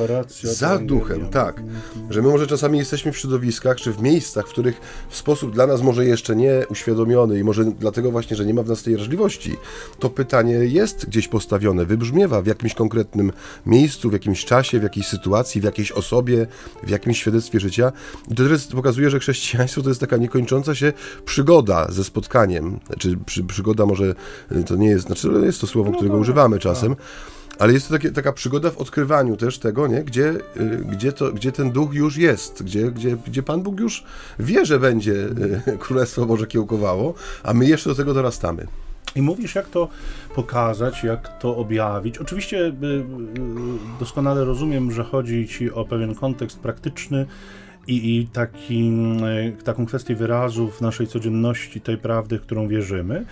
za 0.42 0.78
duchem, 0.78 1.28
tak. 1.28 1.62
Że 2.10 2.22
my 2.22 2.28
może 2.28 2.46
czasami 2.46 2.78
jesteśmy 2.78 3.12
w 3.12 3.18
środowiskach, 3.18 3.76
czy 3.76 3.92
w 3.92 4.02
miejscach, 4.02 4.46
w 4.46 4.50
których 4.50 4.80
w 5.08 5.16
sposób 5.16 5.54
dla 5.54 5.66
nas 5.66 5.82
może 5.82 6.06
jeszcze 6.06 6.36
nie 6.36 6.66
uświadomiony 6.70 7.38
i 7.38 7.44
może 7.44 7.64
dlatego 7.64 8.10
właśnie, 8.10 8.36
że 8.36 8.46
nie 8.46 8.54
ma 8.54 8.62
w 8.62 8.68
nas 8.68 8.82
tej 8.82 8.94
wrażliwości, 8.94 9.56
to 9.98 10.10
pytanie 10.10 10.54
jest 10.54 11.06
gdzieś 11.06 11.28
postawione, 11.28 11.84
wybrzmiewa 11.84 12.42
w 12.42 12.46
jakimś 12.46 12.74
konkretnym 12.74 13.15
miejscu, 13.66 14.10
w 14.10 14.12
jakimś 14.12 14.44
czasie, 14.44 14.80
w 14.80 14.82
jakiejś 14.82 15.06
sytuacji, 15.06 15.60
w 15.60 15.64
jakiejś 15.64 15.92
osobie, 15.92 16.46
w 16.82 16.90
jakimś 16.90 17.18
świadectwie 17.18 17.60
życia. 17.60 17.92
I 18.30 18.34
to 18.34 18.48
też 18.48 18.66
pokazuje, 18.66 19.10
że 19.10 19.18
chrześcijaństwo 19.18 19.82
to 19.82 19.88
jest 19.88 20.00
taka 20.00 20.16
niekończąca 20.16 20.74
się 20.74 20.92
przygoda 21.24 21.86
ze 21.92 22.04
spotkaniem. 22.04 22.80
Znaczy, 22.86 23.18
przy, 23.26 23.44
przygoda 23.44 23.86
może 23.86 24.14
y, 24.52 24.64
to 24.64 24.76
nie 24.76 24.88
jest, 24.88 25.06
znaczy 25.06 25.28
jest 25.44 25.60
to 25.60 25.66
słowo, 25.66 25.92
którego 25.92 26.16
używamy 26.16 26.58
czasem, 26.58 26.96
ale 27.58 27.72
jest 27.72 27.88
to 27.88 27.94
takie, 27.94 28.10
taka 28.10 28.32
przygoda 28.32 28.70
w 28.70 28.78
odkrywaniu 28.78 29.36
też 29.36 29.58
tego, 29.58 29.86
nie? 29.86 30.04
Gdzie, 30.04 30.30
y, 30.30 30.84
gdzie, 30.90 31.12
to, 31.12 31.32
gdzie 31.32 31.52
ten 31.52 31.70
duch 31.70 31.94
już 31.94 32.16
jest, 32.16 32.62
gdzie, 32.62 32.90
gdzie, 32.90 33.16
gdzie 33.26 33.42
Pan 33.42 33.62
Bóg 33.62 33.80
już 33.80 34.04
wie, 34.38 34.66
że 34.66 34.78
będzie 34.78 35.12
y, 35.12 35.78
Królestwo 35.78 36.26
Boże 36.26 36.46
kiełkowało, 36.46 37.14
a 37.42 37.54
my 37.54 37.66
jeszcze 37.66 37.90
do 37.90 37.96
tego 37.96 38.14
dorastamy. 38.14 38.66
I 39.14 39.22
mówisz, 39.22 39.54
jak 39.54 39.68
to 39.68 39.88
pokazać, 40.34 41.04
jak 41.04 41.38
to 41.38 41.56
objawić. 41.56 42.18
Oczywiście 42.18 42.58
y, 42.58 42.70
y, 42.70 42.72
doskonale 44.00 44.44
rozumiem, 44.44 44.92
że 44.92 45.04
chodzi 45.04 45.48
ci 45.48 45.70
o 45.70 45.84
pewien 45.84 46.14
kontekst 46.14 46.60
praktyczny 46.60 47.26
i, 47.86 48.18
i 48.18 48.26
taki, 48.26 48.92
y, 49.58 49.62
taką 49.62 49.86
kwestię 49.86 50.14
wyrazu 50.14 50.70
w 50.70 50.80
naszej 50.80 51.06
codzienności 51.06 51.80
tej 51.80 51.98
prawdy, 51.98 52.38
w 52.38 52.42
którą 52.42 52.68
wierzymy, 52.68 53.24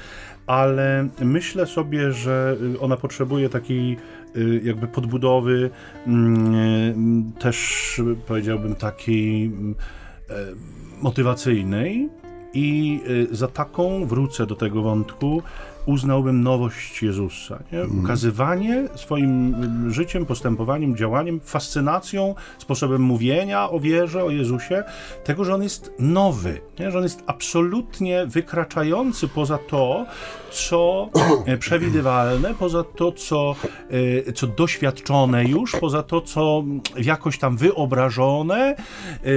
ale 0.46 1.08
myślę 1.20 1.66
sobie, 1.66 2.12
że 2.12 2.56
y, 2.74 2.80
ona 2.80 2.96
potrzebuje 2.96 3.48
takiej 3.48 3.96
y, 4.36 4.60
jakby 4.64 4.86
podbudowy, 4.86 5.70
mm, 6.06 7.34
y, 7.36 7.40
też 7.40 7.98
y, 7.98 8.16
powiedziałbym 8.26 8.74
takiej 8.74 9.44
mm, 9.44 9.74
e, 10.30 10.34
motywacyjnej 11.02 12.08
i 12.54 13.00
y, 13.32 13.36
za 13.36 13.48
taką 13.48 14.06
wrócę 14.06 14.46
do 14.46 14.54
tego 14.54 14.82
wątku 14.82 15.42
uznałbym 15.86 16.42
nowość 16.42 17.02
Jezusa. 17.02 17.58
Nie? 17.72 17.84
Ukazywanie 18.02 18.88
swoim 18.94 19.54
życiem, 19.92 20.26
postępowaniem, 20.26 20.96
działaniem, 20.96 21.40
fascynacją, 21.40 22.34
sposobem 22.58 23.02
mówienia 23.02 23.70
o 23.70 23.80
wierze, 23.80 24.24
o 24.24 24.30
Jezusie, 24.30 24.84
tego, 25.24 25.44
że 25.44 25.54
On 25.54 25.62
jest 25.62 25.92
nowy, 25.98 26.60
nie? 26.78 26.90
że 26.90 26.98
On 26.98 27.04
jest 27.04 27.22
absolutnie 27.26 28.26
wykraczający 28.26 29.28
poza 29.28 29.58
to, 29.58 30.06
co 30.50 31.10
e, 31.46 31.56
przewidywalne, 31.56 32.54
poza 32.54 32.84
to, 32.84 33.12
co, 33.12 33.54
e, 34.26 34.32
co 34.32 34.46
doświadczone 34.46 35.44
już, 35.44 35.72
poza 35.72 36.02
to, 36.02 36.20
co 36.20 36.64
jakoś 36.96 37.38
tam 37.38 37.56
wyobrażone, 37.56 38.76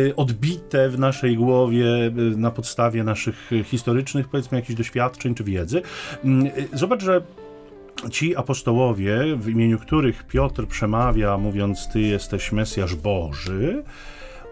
e, 0.10 0.16
odbite 0.16 0.90
w 0.90 1.00
naszej 1.00 1.36
głowie 1.36 1.86
na 2.38 2.52
podstawie 2.52 3.04
naszych 3.04 3.52
historycznych, 3.64 4.28
powiedzmy, 4.28 4.58
jakichś 4.58 4.78
doświadczeń 4.78 5.36
czy 5.36 5.44
wiedzy. 5.44 5.82
Zobacz, 6.74 7.04
że 7.04 7.22
ci 8.12 8.36
apostołowie, 8.36 9.36
w 9.36 9.50
imieniu 9.50 9.80
których 9.80 10.24
Piotr 10.24 10.68
przemawia, 10.68 11.38
mówiąc: 11.38 11.88
Ty 11.94 12.02
jesteś 12.02 12.52
Mesjasz 12.52 12.96
Boży, 12.96 13.84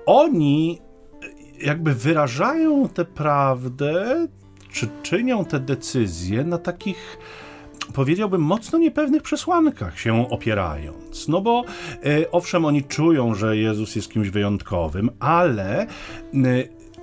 oni 0.06 0.82
jakby 1.62 1.94
wyrażają 1.94 2.90
tę 2.90 3.06
prawdę, 3.06 4.28
czy 4.72 4.88
czynią 5.04 5.46
te 5.46 5.60
decyzje 5.60 6.44
na 6.44 6.58
takich 6.58 7.18
powiedziałbym, 7.94 8.42
mocno 8.42 8.80
niepewnych 8.80 9.22
przesłankach 9.22 10.00
się 10.00 10.30
opierając. 10.30 11.28
No 11.28 11.42
bo 11.42 11.64
e, 12.06 12.32
owszem, 12.32 12.66
oni 12.66 12.84
czują, 12.84 13.34
że 13.34 13.58
Jezus 13.58 13.96
jest 13.96 14.12
kimś 14.12 14.30
wyjątkowym, 14.30 15.10
ale 15.20 15.82
e, 15.82 15.88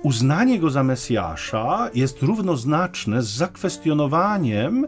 uznanie 0.03 0.59
go 0.59 0.69
za 0.69 0.83
Mesjasza 0.83 1.89
jest 1.93 2.21
równoznaczne 2.23 3.21
z 3.23 3.27
zakwestionowaniem 3.27 4.87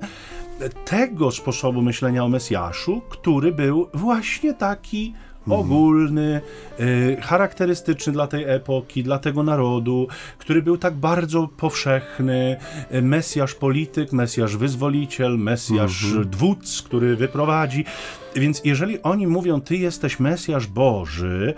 tego 0.86 1.32
sposobu 1.32 1.82
myślenia 1.82 2.24
o 2.24 2.30
Mesjaszu, 2.30 3.02
który 3.10 3.52
był 3.52 3.88
właśnie 3.94 4.54
taki 4.54 5.14
ogólny, 5.50 6.42
y, 6.80 7.18
charakterystyczny 7.22 8.14
dla 8.14 8.28
tej 8.28 8.44
epoki, 8.44 9.04
dla 9.04 9.20
tego 9.20 9.44
narodu, 9.44 10.08
który 10.38 10.62
był 10.62 10.78
tak 10.78 10.94
bardzo 10.94 11.48
powszechny. 11.48 12.58
Y, 12.94 13.02
Mesjasz 13.02 13.54
polityk, 13.54 14.14
Mesjasz 14.14 14.58
wyzwoliciel, 14.58 15.38
Mesjasz 15.38 16.04
Mhm. 16.06 16.30
dwódz, 16.30 16.82
który 16.82 17.16
wyprowadzi. 17.16 17.86
Więc 18.36 18.62
jeżeli 18.64 19.02
oni 19.02 19.28
mówią, 19.28 19.62
ty 19.62 19.76
jesteś 19.76 20.20
Mesjasz 20.20 20.68
Boży, 20.68 21.54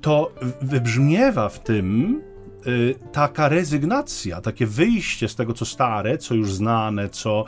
to 0.00 0.32
wybrzmiewa 0.62 1.48
w 1.48 1.60
tym 1.60 2.20
taka 3.12 3.48
rezygnacja, 3.48 4.40
takie 4.40 4.66
wyjście 4.66 5.28
z 5.28 5.34
tego, 5.34 5.54
co 5.54 5.64
stare, 5.64 6.18
co 6.18 6.34
już 6.34 6.52
znane, 6.52 7.08
co 7.08 7.44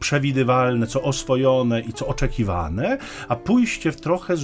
przewidywalne, 0.00 0.86
co 0.86 1.02
oswojone 1.02 1.80
i 1.80 1.92
co 1.92 2.06
oczekiwane, 2.06 2.98
a 3.28 3.36
pójście 3.36 3.92
w 3.92 4.00
trochę, 4.00 4.34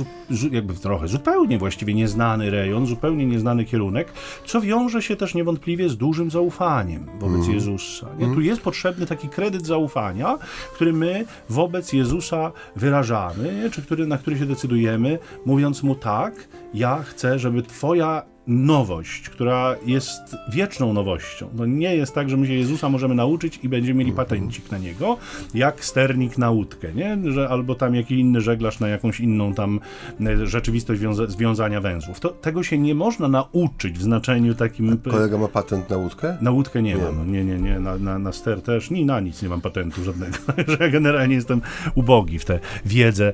jakby 0.50 0.74
w 0.74 0.80
trochę, 0.80 1.08
zupełnie 1.08 1.58
właściwie 1.58 1.94
nieznany 1.94 2.50
rejon, 2.50 2.86
zupełnie 2.86 3.26
nieznany 3.26 3.64
kierunek, 3.64 4.12
co 4.46 4.60
wiąże 4.60 5.02
się 5.02 5.16
też 5.16 5.34
niewątpliwie 5.34 5.88
z 5.88 5.96
dużym 5.96 6.30
zaufaniem 6.30 7.06
wobec 7.20 7.48
Jezusa. 7.48 8.06
Nie? 8.18 8.34
Tu 8.34 8.40
jest 8.40 8.62
potrzebny 8.62 9.06
taki 9.06 9.28
kredyt 9.28 9.66
zaufania, 9.66 10.38
który 10.74 10.92
my 10.92 11.24
wobec 11.48 11.92
Jezusa 11.92 12.52
wyrażamy, 12.76 13.62
nie? 13.62 13.70
czy 13.70 13.82
który, 13.82 14.06
na 14.06 14.18
który 14.18 14.38
się 14.38 14.46
decydujemy, 14.46 15.18
mówiąc 15.46 15.82
mu 15.82 15.94
tak, 15.94 16.48
ja 16.74 17.02
chcę, 17.02 17.38
żeby 17.38 17.62
Twoja 17.62 18.22
nowość, 18.50 19.28
która 19.28 19.76
jest 19.86 20.36
wieczną 20.48 20.92
nowością. 20.92 21.48
To 21.58 21.66
nie 21.66 21.96
jest 21.96 22.14
tak, 22.14 22.30
że 22.30 22.36
my 22.36 22.46
się 22.46 22.52
Jezusa 22.52 22.88
możemy 22.88 23.14
nauczyć 23.14 23.60
i 23.62 23.68
będziemy 23.68 23.98
mieli 23.98 24.12
patencik 24.12 24.70
na 24.70 24.78
niego, 24.78 25.16
jak 25.54 25.84
sternik 25.84 26.38
na 26.38 26.50
łódkę, 26.50 26.92
nie? 26.94 27.18
Że, 27.32 27.48
albo 27.48 27.74
tam 27.74 27.94
jakiś 27.94 28.18
inny 28.18 28.40
żeglarz 28.40 28.80
na 28.80 28.88
jakąś 28.88 29.20
inną 29.20 29.54
tam 29.54 29.80
e, 30.20 30.46
rzeczywistość 30.46 31.00
wiąza 31.00 31.26
związania 31.26 31.80
węzłów. 31.80 32.20
To, 32.20 32.28
tego 32.28 32.62
się 32.62 32.78
nie 32.78 32.94
można 32.94 33.28
nauczyć 33.28 33.98
w 33.98 34.02
znaczeniu 34.02 34.54
takim... 34.54 34.92
e, 34.92 35.10
Kolega 35.10 35.38
ma 35.38 35.48
patent 35.48 35.90
na 35.90 35.96
łódkę? 35.96 36.36
Na 36.40 36.50
łódkę 36.50 36.82
nie, 36.82 36.94
Nie 36.94 37.02
mam, 37.02 37.16
no, 37.16 37.24
nie, 37.24 37.44
nie, 37.44 37.58
nie, 37.58 37.80
na, 37.80 37.98
na, 37.98 38.18
na 38.18 38.32
ster 38.32 38.62
też, 38.62 38.90
ni 38.90 39.04
na 39.04 39.20
nic 39.20 39.42
nie 39.42 39.48
mam 39.48 39.60
patentu 39.60 40.04
żadnego, 40.04 40.38
że 40.68 40.76
ja 40.80 40.88
generalnie 40.88 41.34
jestem 41.34 41.60
ubogi 41.94 42.38
w 42.38 42.44
tę 42.44 42.60
wiedzę 42.84 43.32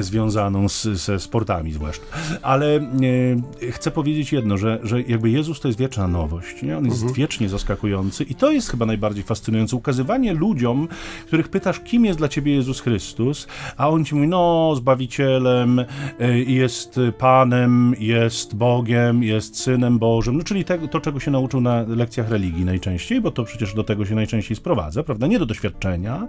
związaną 0.00 0.68
z, 0.68 0.82
ze 0.86 1.20
sportami 1.20 1.72
zwłaszcza. 1.72 2.04
Ale 2.42 2.76
e, 2.76 3.70
chcę 3.72 3.90
powiedzieć 3.90 4.32
jedno, 4.32 4.57
że, 4.58 4.78
że 4.82 5.02
jakby 5.02 5.30
Jezus 5.30 5.60
to 5.60 5.68
jest 5.68 5.78
wieczna 5.78 6.08
nowość, 6.08 6.62
nie? 6.62 6.78
On 6.78 6.84
jest 6.84 7.14
wiecznie 7.14 7.48
zaskakujący 7.48 8.24
i 8.24 8.34
to 8.34 8.50
jest 8.50 8.70
chyba 8.70 8.86
najbardziej 8.86 9.24
fascynujące, 9.24 9.76
ukazywanie 9.76 10.32
ludziom, 10.32 10.88
których 11.26 11.48
pytasz, 11.48 11.80
kim 11.80 12.04
jest 12.04 12.18
dla 12.18 12.28
ciebie 12.28 12.54
Jezus 12.54 12.80
Chrystus, 12.80 13.46
a 13.76 13.88
on 13.88 14.04
ci 14.04 14.14
mówi, 14.14 14.28
no, 14.28 14.72
Zbawicielem, 14.76 15.84
e, 16.20 16.38
jest 16.38 17.00
Panem, 17.18 17.94
jest 17.98 18.56
Bogiem, 18.56 19.22
jest 19.22 19.60
Synem 19.60 19.98
Bożym, 19.98 20.36
no 20.36 20.44
czyli 20.44 20.64
tego, 20.64 20.88
to, 20.88 21.00
czego 21.00 21.20
się 21.20 21.30
nauczył 21.30 21.60
na 21.60 21.82
lekcjach 21.88 22.30
religii 22.30 22.64
najczęściej, 22.64 23.20
bo 23.20 23.30
to 23.30 23.44
przecież 23.44 23.74
do 23.74 23.84
tego 23.84 24.06
się 24.06 24.14
najczęściej 24.14 24.56
sprowadza, 24.56 25.02
prawda? 25.02 25.26
Nie 25.26 25.38
do 25.38 25.46
doświadczenia, 25.46 26.26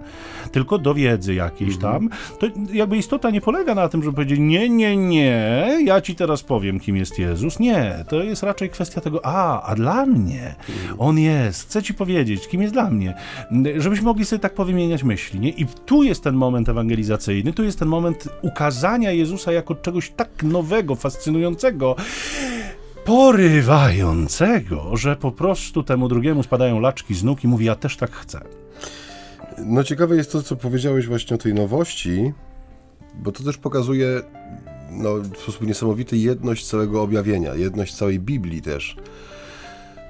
tylko 0.52 0.78
do 0.78 0.94
wiedzy 0.94 1.34
jakiejś 1.34 1.78
tam. 1.78 2.08
To 2.40 2.46
jakby 2.72 2.96
istota 2.96 3.30
nie 3.30 3.40
polega 3.40 3.74
na 3.74 3.88
tym, 3.88 4.02
żeby 4.02 4.14
powiedzieć, 4.14 4.38
nie, 4.40 4.68
nie, 4.68 4.96
nie, 4.96 5.78
ja 5.84 6.00
ci 6.00 6.14
teraz 6.14 6.42
powiem, 6.42 6.80
kim 6.80 6.96
jest 6.96 7.18
Jezus. 7.18 7.58
Nie, 7.58 8.04
to 8.10 8.22
jest 8.22 8.42
raczej 8.42 8.70
kwestia 8.70 9.00
tego, 9.00 9.26
a, 9.26 9.62
a 9.62 9.74
dla 9.74 10.06
mnie 10.06 10.54
On 10.98 11.18
jest, 11.18 11.62
chcę 11.62 11.82
ci 11.82 11.94
powiedzieć, 11.94 12.48
kim 12.48 12.62
jest 12.62 12.74
dla 12.74 12.90
mnie. 12.90 13.14
Żebyśmy 13.76 14.04
mogli 14.04 14.24
sobie 14.24 14.40
tak 14.40 14.54
powymieniać 14.54 15.02
myśli, 15.02 15.40
nie? 15.40 15.48
I 15.48 15.66
tu 15.66 16.02
jest 16.02 16.24
ten 16.24 16.34
moment 16.34 16.68
ewangelizacyjny, 16.68 17.52
tu 17.52 17.64
jest 17.64 17.78
ten 17.78 17.88
moment 17.88 18.28
ukazania 18.42 19.12
Jezusa 19.12 19.52
jako 19.52 19.74
czegoś 19.74 20.10
tak 20.10 20.42
nowego, 20.42 20.94
fascynującego, 20.94 21.96
porywającego, 23.04 24.96
że 24.96 25.16
po 25.16 25.32
prostu 25.32 25.82
temu 25.82 26.08
drugiemu 26.08 26.42
spadają 26.42 26.80
laczki 26.80 27.14
z 27.14 27.24
nóg 27.24 27.44
i 27.44 27.48
mówi, 27.48 27.64
ja 27.64 27.74
też 27.74 27.96
tak 27.96 28.10
chcę. 28.10 28.40
No 29.58 29.84
ciekawe 29.84 30.16
jest 30.16 30.32
to, 30.32 30.42
co 30.42 30.56
powiedziałeś 30.56 31.06
właśnie 31.06 31.34
o 31.34 31.38
tej 31.38 31.54
nowości, 31.54 32.32
bo 33.14 33.32
to 33.32 33.44
też 33.44 33.58
pokazuje 33.58 34.22
no, 34.90 35.14
w 35.14 35.38
sposób 35.38 35.66
niesamowity 35.66 36.16
jedność 36.16 36.66
całego 36.66 37.02
objawienia, 37.02 37.54
jedność 37.54 37.94
całej 37.94 38.18
Biblii 38.18 38.62
też. 38.62 38.96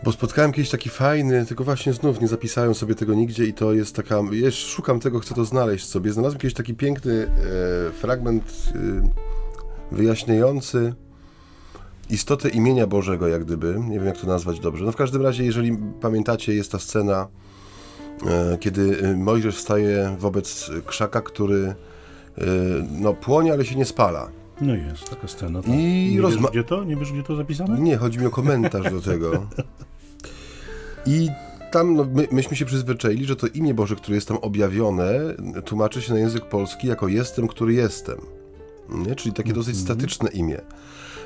Bo 0.04 0.12
spotkałem 0.12 0.52
kiedyś 0.52 0.70
taki 0.70 0.88
fajny, 0.88 1.46
tylko 1.46 1.64
właśnie 1.64 1.92
znów 1.92 2.20
nie 2.20 2.28
zapisałem 2.28 2.74
sobie 2.74 2.94
tego 2.94 3.14
nigdzie 3.14 3.44
i 3.44 3.52
to 3.52 3.72
jest 3.72 3.96
taka, 3.96 4.20
jeszcze 4.30 4.68
szukam 4.68 5.00
tego, 5.00 5.20
chcę 5.20 5.34
to 5.34 5.44
znaleźć 5.44 5.86
sobie. 5.88 6.12
Znalazłem 6.12 6.40
kiedyś 6.40 6.54
taki 6.54 6.74
piękny 6.74 7.12
e, 7.12 7.92
fragment 7.92 8.72
e, 8.74 9.96
wyjaśniający 9.96 10.94
istotę 12.10 12.48
imienia 12.48 12.86
Bożego, 12.86 13.28
jak 13.28 13.44
gdyby. 13.44 13.80
Nie 13.88 13.98
wiem, 13.98 14.06
jak 14.06 14.18
to 14.18 14.26
nazwać 14.26 14.60
dobrze. 14.60 14.84
No 14.84 14.92
w 14.92 14.96
każdym 14.96 15.22
razie, 15.22 15.44
jeżeli 15.44 15.78
pamiętacie, 16.00 16.54
jest 16.54 16.72
ta 16.72 16.78
scena, 16.78 17.28
e, 18.26 18.58
kiedy 18.58 18.98
e, 19.02 19.16
Mojżesz 19.16 19.56
staje 19.56 20.16
wobec 20.18 20.70
krzaka, 20.86 21.20
który 21.20 21.58
e, 21.58 21.74
no, 23.00 23.14
płonie, 23.14 23.52
ale 23.52 23.64
się 23.64 23.76
nie 23.76 23.84
spala. 23.84 24.30
No 24.60 24.74
jest 24.74 25.10
taka 25.10 25.28
scena. 25.28 25.62
Tak. 25.62 25.70
I 25.74 26.14
nie 26.14 26.22
rozma- 26.22 26.40
wiesz, 26.42 26.50
gdzie 26.50 26.64
to? 26.64 26.84
Nie 26.84 26.96
wiesz, 26.96 27.12
gdzie 27.12 27.22
to 27.22 27.36
zapisane? 27.36 27.80
Nie, 27.80 27.96
chodzi 27.96 28.18
mi 28.18 28.26
o 28.26 28.30
komentarz 28.30 28.92
do 28.92 29.00
tego. 29.00 29.46
I 31.06 31.28
tam 31.70 31.94
no, 31.94 32.06
my, 32.14 32.28
myśmy 32.32 32.56
się 32.56 32.64
przyzwyczaili, 32.64 33.24
że 33.24 33.36
to 33.36 33.46
imię 33.46 33.74
Boże, 33.74 33.96
które 33.96 34.14
jest 34.14 34.28
tam 34.28 34.36
objawione, 34.36 35.12
tłumaczy 35.64 36.02
się 36.02 36.12
na 36.12 36.18
język 36.18 36.44
polski 36.44 36.86
jako 36.88 37.08
jestem, 37.08 37.48
który 37.48 37.72
jestem. 37.74 38.18
Nie? 38.88 39.14
Czyli 39.14 39.34
takie 39.34 39.52
dosyć 39.52 39.76
statyczne 39.78 40.30
imię. 40.30 40.60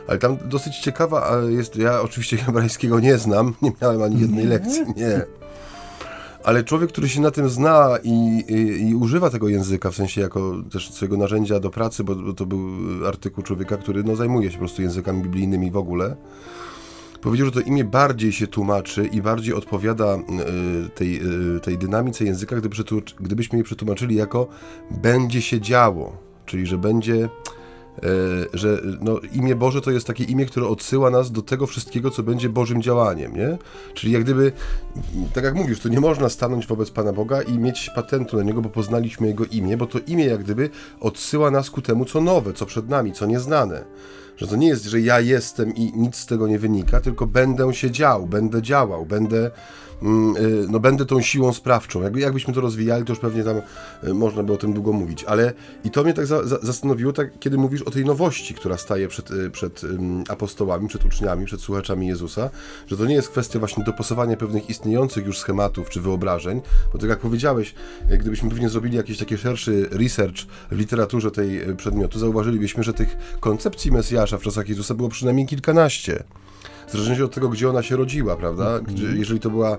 Ale 0.09 0.19
tam 0.19 0.37
dosyć 0.45 0.79
ciekawa 0.79 1.41
jest, 1.49 1.77
ja 1.77 2.01
oczywiście 2.01 2.37
hebrajskiego 2.37 3.01
nie 3.01 3.19
znam, 3.19 3.55
nie 3.63 3.73
miałem 3.83 4.03
ani 4.03 4.21
jednej 4.21 4.47
lekcji, 4.47 4.83
nie. 4.97 5.23
Ale 6.45 6.65
człowiek, 6.65 6.91
który 6.91 7.09
się 7.09 7.21
na 7.21 7.31
tym 7.31 7.49
zna 7.49 7.99
i, 8.03 8.45
i, 8.49 8.89
i 8.89 8.95
używa 8.95 9.31
tego 9.31 9.49
języka, 9.49 9.91
w 9.91 9.95
sensie 9.95 10.21
jako 10.21 10.55
też 10.73 10.91
swojego 10.91 11.17
narzędzia 11.17 11.61
do 11.61 11.71
pracy, 11.71 12.05
bo, 12.05 12.15
bo 12.15 12.33
to 12.33 12.47
był 12.47 12.61
artykuł 13.07 13.45
człowieka, 13.45 13.77
który 13.77 14.05
no, 14.05 14.17
zajmuje 14.17 14.49
się 14.51 14.55
po 14.55 14.59
prostu 14.59 14.83
językami 14.83 15.23
biblijnymi 15.23 15.71
w 15.71 15.77
ogóle, 15.77 16.17
powiedział, 17.21 17.47
że 17.47 17.53
to 17.53 17.61
imię 17.61 17.85
bardziej 17.85 18.33
się 18.33 18.47
tłumaczy 18.47 19.07
i 19.07 19.23
bardziej 19.23 19.55
odpowiada 19.55 20.17
y, 20.17 20.89
tej, 20.89 21.21
y, 21.57 21.61
tej 21.61 21.79
dynamice 21.79 22.25
języka, 22.25 22.57
gdybyśmy 23.21 23.59
je 23.59 23.65
przetłumaczyli 23.65 24.17
jako 24.17 24.47
będzie 24.91 25.43
się 25.43 25.61
działo, 25.61 26.17
czyli 26.47 26.67
że 26.67 26.79
będzie 26.79 27.29
że 28.53 28.81
no, 29.01 29.21
imię 29.33 29.57
Boże 29.57 29.81
to 29.81 29.91
jest 29.91 30.07
takie 30.07 30.25
imię, 30.25 30.47
które 30.47 30.67
odsyła 30.67 31.11
nas 31.11 31.33
do 31.33 31.43
tego 31.43 31.67
wszystkiego, 31.67 32.11
co 32.11 32.23
będzie 32.23 32.49
Bożym 32.49 32.83
działaniem, 32.83 33.37
nie? 33.37 33.59
Czyli 33.95 34.13
jak 34.13 34.23
gdyby, 34.23 34.53
tak 35.35 35.45
jak 35.45 35.55
mówisz, 35.55 35.81
to 35.81 35.89
nie 35.89 36.01
można 36.01 36.29
stanąć 36.29 36.67
wobec 36.67 36.91
Pana 36.91 37.13
Boga 37.13 37.43
i 37.43 37.59
mieć 37.59 37.91
patentu 37.95 38.37
na 38.37 38.43
Niego, 38.43 38.63
bo 38.63 38.69
poznaliśmy 38.69 39.27
Jego 39.27 39.45
imię, 39.45 39.77
bo 39.77 39.87
to 39.87 39.99
imię 40.07 40.27
jak 40.27 40.43
gdyby 40.45 40.71
odsyła 41.01 41.51
nas 41.51 41.71
ku 41.71 41.83
temu, 41.83 42.05
co 42.05 42.21
nowe, 42.21 42.53
co 42.53 42.67
przed 42.67 42.89
nami, 42.89 43.13
co 43.13 43.27
nieznane. 43.27 43.85
Że 44.37 44.47
to 44.47 44.57
nie 44.57 44.69
jest, 44.69 44.85
że 44.85 45.01
ja 45.01 45.21
jestem 45.21 45.75
i 45.75 45.93
nic 45.97 46.17
z 46.17 46.27
tego 46.27 46.49
nie 46.49 46.59
wynika, 46.59 47.01
tylko 47.01 47.27
będę 47.27 47.75
się 47.75 47.91
dział, 47.91 48.27
będę 48.27 48.63
działał, 48.63 49.07
będę, 49.07 49.51
mm, 50.03 50.37
y, 50.37 50.67
no, 50.71 50.81
będę 50.81 51.07
tą 51.07 51.21
siłą 51.21 51.53
sprawczą. 51.53 52.03
Jakby, 52.03 52.21
jakbyśmy 52.21 52.55
to 52.55 52.61
rozwijali, 52.61 53.05
to 53.05 53.13
już 53.13 53.21
pewnie 53.21 53.45
tam 53.45 53.57
y, 54.05 54.15
można 54.15 54.43
by 54.43 54.53
o 54.53 54.57
tym 54.57 54.73
długo 54.73 54.93
mówić. 54.93 55.25
Ale 55.25 55.53
i 55.85 55.91
to 55.91 56.03
mnie 56.03 56.15
tak 56.15 56.27
za, 56.27 56.45
za, 56.45 56.59
zastanowiło, 56.63 57.13
tak, 57.13 57.39
kiedy 57.39 57.59
mówisz 57.59 57.83
o 57.83 57.91
tej 57.91 58.05
nowości, 58.05 58.55
która 58.55 58.77
staje 58.77 59.09
przed, 59.09 59.31
y, 59.31 59.51
przed 59.51 59.83
apostołami, 60.29 60.89
przed 60.89 61.05
uczniami, 61.05 61.47
przed 61.47 61.61
słuchaczami 61.61 62.07
Jezusa, 62.07 62.51
że 62.87 62.97
to 62.97 63.07
nie 63.07 63.15
jest 63.15 63.29
kwestia 63.29 63.59
właśnie 63.59 63.85
dopasowania 63.85 64.37
pewnych 64.37 64.71
istniejących 64.71 65.27
już 65.27 65.39
schematów 65.39 65.91
czy 65.91 66.01
wyobrażeń, 66.01 66.61
bo 66.93 66.99
tak 66.99 67.09
jak 67.09 67.19
powiedziałeś, 67.19 67.75
gdybyśmy 68.19 68.51
pewnie 68.51 68.69
zrobili 68.69 68.97
jakiś 68.97 69.19
taki 69.19 69.39
szerszy 69.39 69.89
research 69.91 70.37
w 70.71 70.79
literaturze 70.79 71.31
tej 71.31 71.77
przedmiotu, 71.77 72.19
zauważylibyśmy, 72.19 72.85
że 72.85 72.93
tych 72.93 73.17
koncepcji 73.41 73.93
Mesjasza 73.93 74.24
w 74.39 74.43
czasach 74.43 74.69
Jezusa 74.69 74.95
było 74.95 75.09
przynajmniej 75.09 75.47
kilkanaście. 75.47 76.25
W 76.87 76.93
zależności 76.93 77.23
od 77.23 77.35
tego, 77.35 77.49
gdzie 77.49 77.71
ona 77.71 77.83
się 77.83 77.97
rodziła, 77.97 78.37
prawda? 78.37 78.81
Gdzie, 78.81 79.05
jeżeli 79.05 79.41
to 79.41 79.51
była, 79.51 79.79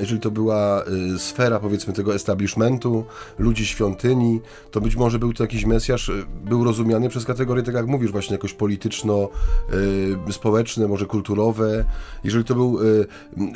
jeżeli 0.00 0.20
to 0.20 0.30
była 0.30 0.82
y, 1.14 1.18
sfera, 1.18 1.60
powiedzmy, 1.60 1.92
tego 1.92 2.14
establishmentu, 2.14 3.04
ludzi 3.38 3.66
świątyni, 3.66 4.40
to 4.70 4.80
być 4.80 4.96
może 4.96 5.18
był 5.18 5.32
to 5.32 5.44
jakiś 5.44 5.64
Mesjasz, 5.64 6.08
y, 6.08 6.24
był 6.44 6.64
rozumiany 6.64 7.08
przez 7.08 7.24
kategorie, 7.24 7.62
tak 7.62 7.74
jak 7.74 7.86
mówisz, 7.86 8.12
właśnie 8.12 8.34
jakoś 8.34 8.54
polityczno-społeczne, 8.54 10.88
może 10.88 11.06
kulturowe. 11.06 11.84
Jeżeli 12.24 12.44
to 12.44 12.54
był 12.54 12.82
y, 12.82 13.06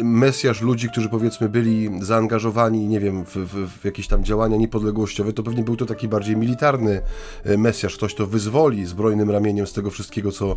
Mesjasz 0.04 0.62
ludzi, 0.62 0.88
którzy 0.88 1.08
powiedzmy 1.08 1.48
byli 1.48 1.90
zaangażowani, 2.00 2.88
nie 2.88 3.00
wiem, 3.00 3.24
w, 3.24 3.36
w, 3.36 3.68
w 3.80 3.84
jakieś 3.84 4.08
tam 4.08 4.24
działania 4.24 4.56
niepodległościowe, 4.56 5.32
to 5.32 5.42
pewnie 5.42 5.62
był 5.62 5.76
to 5.76 5.86
taki 5.86 6.08
bardziej 6.08 6.36
militarny 6.36 7.02
y, 7.46 7.58
Mesjasz, 7.58 7.96
ktoś, 7.96 8.14
kto 8.14 8.26
wyzwoli 8.26 8.86
zbrojnym 8.86 9.30
ramieniem 9.30 9.66
z 9.66 9.72
tego 9.72 9.90
wszystkiego, 9.90 10.32
co, 10.32 10.56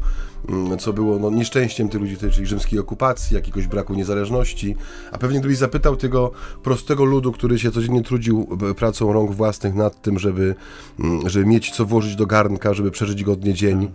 mm, 0.49 0.77
co 0.77 0.93
było 0.93 1.19
no, 1.19 1.29
nieszczęściem 1.29 1.64
nieszczęściem 1.65 1.89
tych 1.89 2.01
ludzi, 2.01 2.17
czyli 2.31 2.47
rzymskiej 2.47 2.79
okupacji, 2.79 3.35
jakiegoś 3.35 3.67
braku 3.67 3.93
niezależności. 3.93 4.75
A 5.11 5.17
pewnie 5.17 5.39
gdybyś 5.39 5.57
zapytał 5.57 5.95
tego 5.95 6.31
prostego 6.63 7.05
ludu, 7.05 7.31
który 7.31 7.59
się 7.59 7.71
codziennie 7.71 8.03
trudził 8.03 8.47
pracą 8.77 9.13
rąk 9.13 9.31
własnych 9.31 9.73
nad 9.75 10.01
tym, 10.01 10.19
żeby, 10.19 10.55
mm, 10.99 11.29
żeby 11.29 11.45
mieć 11.45 11.71
co 11.71 11.85
włożyć 11.85 12.15
do 12.15 12.25
garnka, 12.25 12.73
żeby 12.73 12.91
przeżyć 12.91 13.23
godnie 13.23 13.53
dzień, 13.53 13.91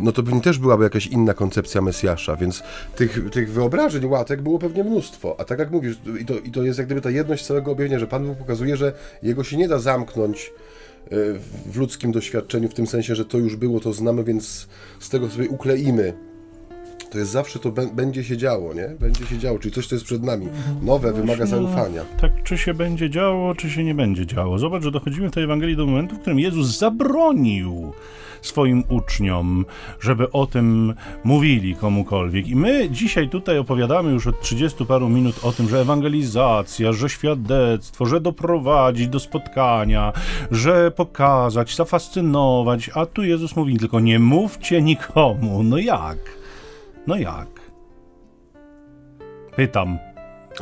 no 0.00 0.12
to 0.12 0.22
pewnie 0.22 0.40
też 0.40 0.58
byłaby 0.58 0.84
jakaś 0.84 1.06
inna 1.06 1.34
koncepcja 1.34 1.80
Mesjasza, 1.80 2.36
więc 2.36 2.62
tych, 2.96 3.30
tych 3.30 3.52
wyobrażeń, 3.52 4.06
łatek 4.06 4.42
było 4.42 4.58
pewnie 4.58 4.84
mnóstwo. 4.84 5.36
A 5.38 5.44
tak 5.44 5.58
jak 5.58 5.70
mówisz, 5.70 5.96
i 6.20 6.24
to, 6.24 6.34
i 6.38 6.50
to 6.50 6.62
jest 6.62 6.78
jak 6.78 6.86
gdyby 6.86 7.00
ta 7.00 7.10
jedność 7.10 7.46
całego 7.46 7.72
objawienia, 7.72 7.98
że 7.98 8.06
Pan 8.06 8.26
Bóg 8.26 8.38
pokazuje, 8.38 8.76
że 8.76 8.92
jego 9.22 9.44
się 9.44 9.56
nie 9.56 9.68
da 9.68 9.78
zamknąć 9.78 10.52
w 11.66 11.76
ludzkim 11.76 12.12
doświadczeniu, 12.12 12.68
w 12.68 12.74
tym 12.74 12.86
sensie, 12.86 13.14
że 13.14 13.24
to 13.24 13.38
już 13.38 13.56
było, 13.56 13.80
to 13.80 13.92
znamy, 13.92 14.24
więc 14.24 14.68
z 15.00 15.08
tego 15.08 15.30
sobie 15.30 15.48
ukleimy. 15.48 16.29
To 17.10 17.18
jest 17.18 17.30
zawsze, 17.30 17.58
to 17.58 17.72
będzie 17.92 18.24
się 18.24 18.36
działo, 18.36 18.74
nie? 18.74 18.88
Będzie 18.88 19.26
się 19.26 19.38
działo, 19.38 19.58
czyli 19.58 19.74
coś, 19.74 19.86
co 19.86 19.94
jest 19.94 20.04
przed 20.04 20.22
nami. 20.22 20.48
Nowe, 20.82 21.12
wymaga 21.12 21.46
zaufania. 21.46 22.04
Tak, 22.20 22.42
czy 22.44 22.58
się 22.58 22.74
będzie 22.74 23.10
działo, 23.10 23.54
czy 23.54 23.70
się 23.70 23.84
nie 23.84 23.94
będzie 23.94 24.26
działo. 24.26 24.58
Zobacz, 24.58 24.82
że 24.82 24.90
dochodzimy 24.90 25.28
w 25.28 25.32
tej 25.32 25.44
Ewangelii 25.44 25.76
do 25.76 25.86
momentu, 25.86 26.16
w 26.16 26.18
którym 26.18 26.38
Jezus 26.38 26.78
zabronił 26.78 27.92
swoim 28.42 28.84
uczniom, 28.88 29.64
żeby 30.00 30.32
o 30.32 30.46
tym 30.46 30.94
mówili 31.24 31.76
komukolwiek. 31.76 32.48
I 32.48 32.56
my 32.56 32.90
dzisiaj 32.90 33.28
tutaj 33.28 33.58
opowiadamy 33.58 34.10
już 34.10 34.26
od 34.26 34.40
30 34.40 34.86
paru 34.86 35.08
minut 35.08 35.44
o 35.44 35.52
tym, 35.52 35.68
że 35.68 35.80
ewangelizacja, 35.80 36.92
że 36.92 37.08
świadectwo, 37.08 38.06
że 38.06 38.20
doprowadzić 38.20 39.08
do 39.08 39.20
spotkania, 39.20 40.12
że 40.50 40.90
pokazać, 40.90 41.76
zafascynować, 41.76 42.90
a 42.94 43.06
tu 43.06 43.24
Jezus 43.24 43.56
mówi 43.56 43.78
tylko 43.78 44.00
nie 44.00 44.18
mówcie 44.18 44.82
nikomu. 44.82 45.62
No 45.62 45.78
jak? 45.78 46.39
No 47.06 47.16
jak? 47.16 47.48
Pytam. 49.56 49.98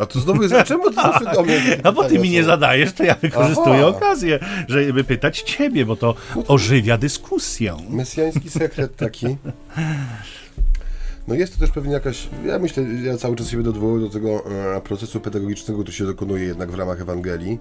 A 0.01 0.07
to 0.07 0.21
znowu 0.21 0.43
jest, 0.43 0.55
czemu 0.65 0.85
to 0.85 0.93
tak. 0.93 1.35
do 1.35 1.43
mnie? 1.43 1.61
No 1.85 1.93
bo 1.93 2.05
ty 2.05 2.19
mi 2.19 2.31
nie 2.31 2.45
zadajesz, 2.45 2.93
to 2.93 3.05
ja 3.05 3.15
wykorzystuję 3.15 3.79
Aha. 3.79 3.87
okazję, 3.87 4.39
żeby 4.69 5.05
pytać 5.05 5.43
ciebie, 5.43 5.87
bo 5.87 5.97
to 5.97 6.15
ożywia 6.49 6.99
dyskusję. 6.99 7.77
Mesjański 7.91 8.51
sekret 8.51 8.97
taki. 8.97 9.37
No 11.29 11.35
jest 11.35 11.55
to 11.55 11.61
też 11.61 11.71
pewnie 11.71 11.93
jakaś, 11.93 12.29
ja 12.45 12.59
myślę, 12.59 12.85
ja 13.05 13.17
cały 13.17 13.37
czas 13.37 13.49
się 13.49 13.61
odwoływał 13.61 14.01
do 14.01 14.09
tego 14.09 14.45
e, 14.77 14.81
procesu 14.81 15.21
pedagogicznego, 15.21 15.83
który 15.83 15.97
się 15.97 16.07
dokonuje 16.07 16.45
jednak 16.45 16.71
w 16.71 16.75
ramach 16.75 17.01
Ewangelii, 17.01 17.59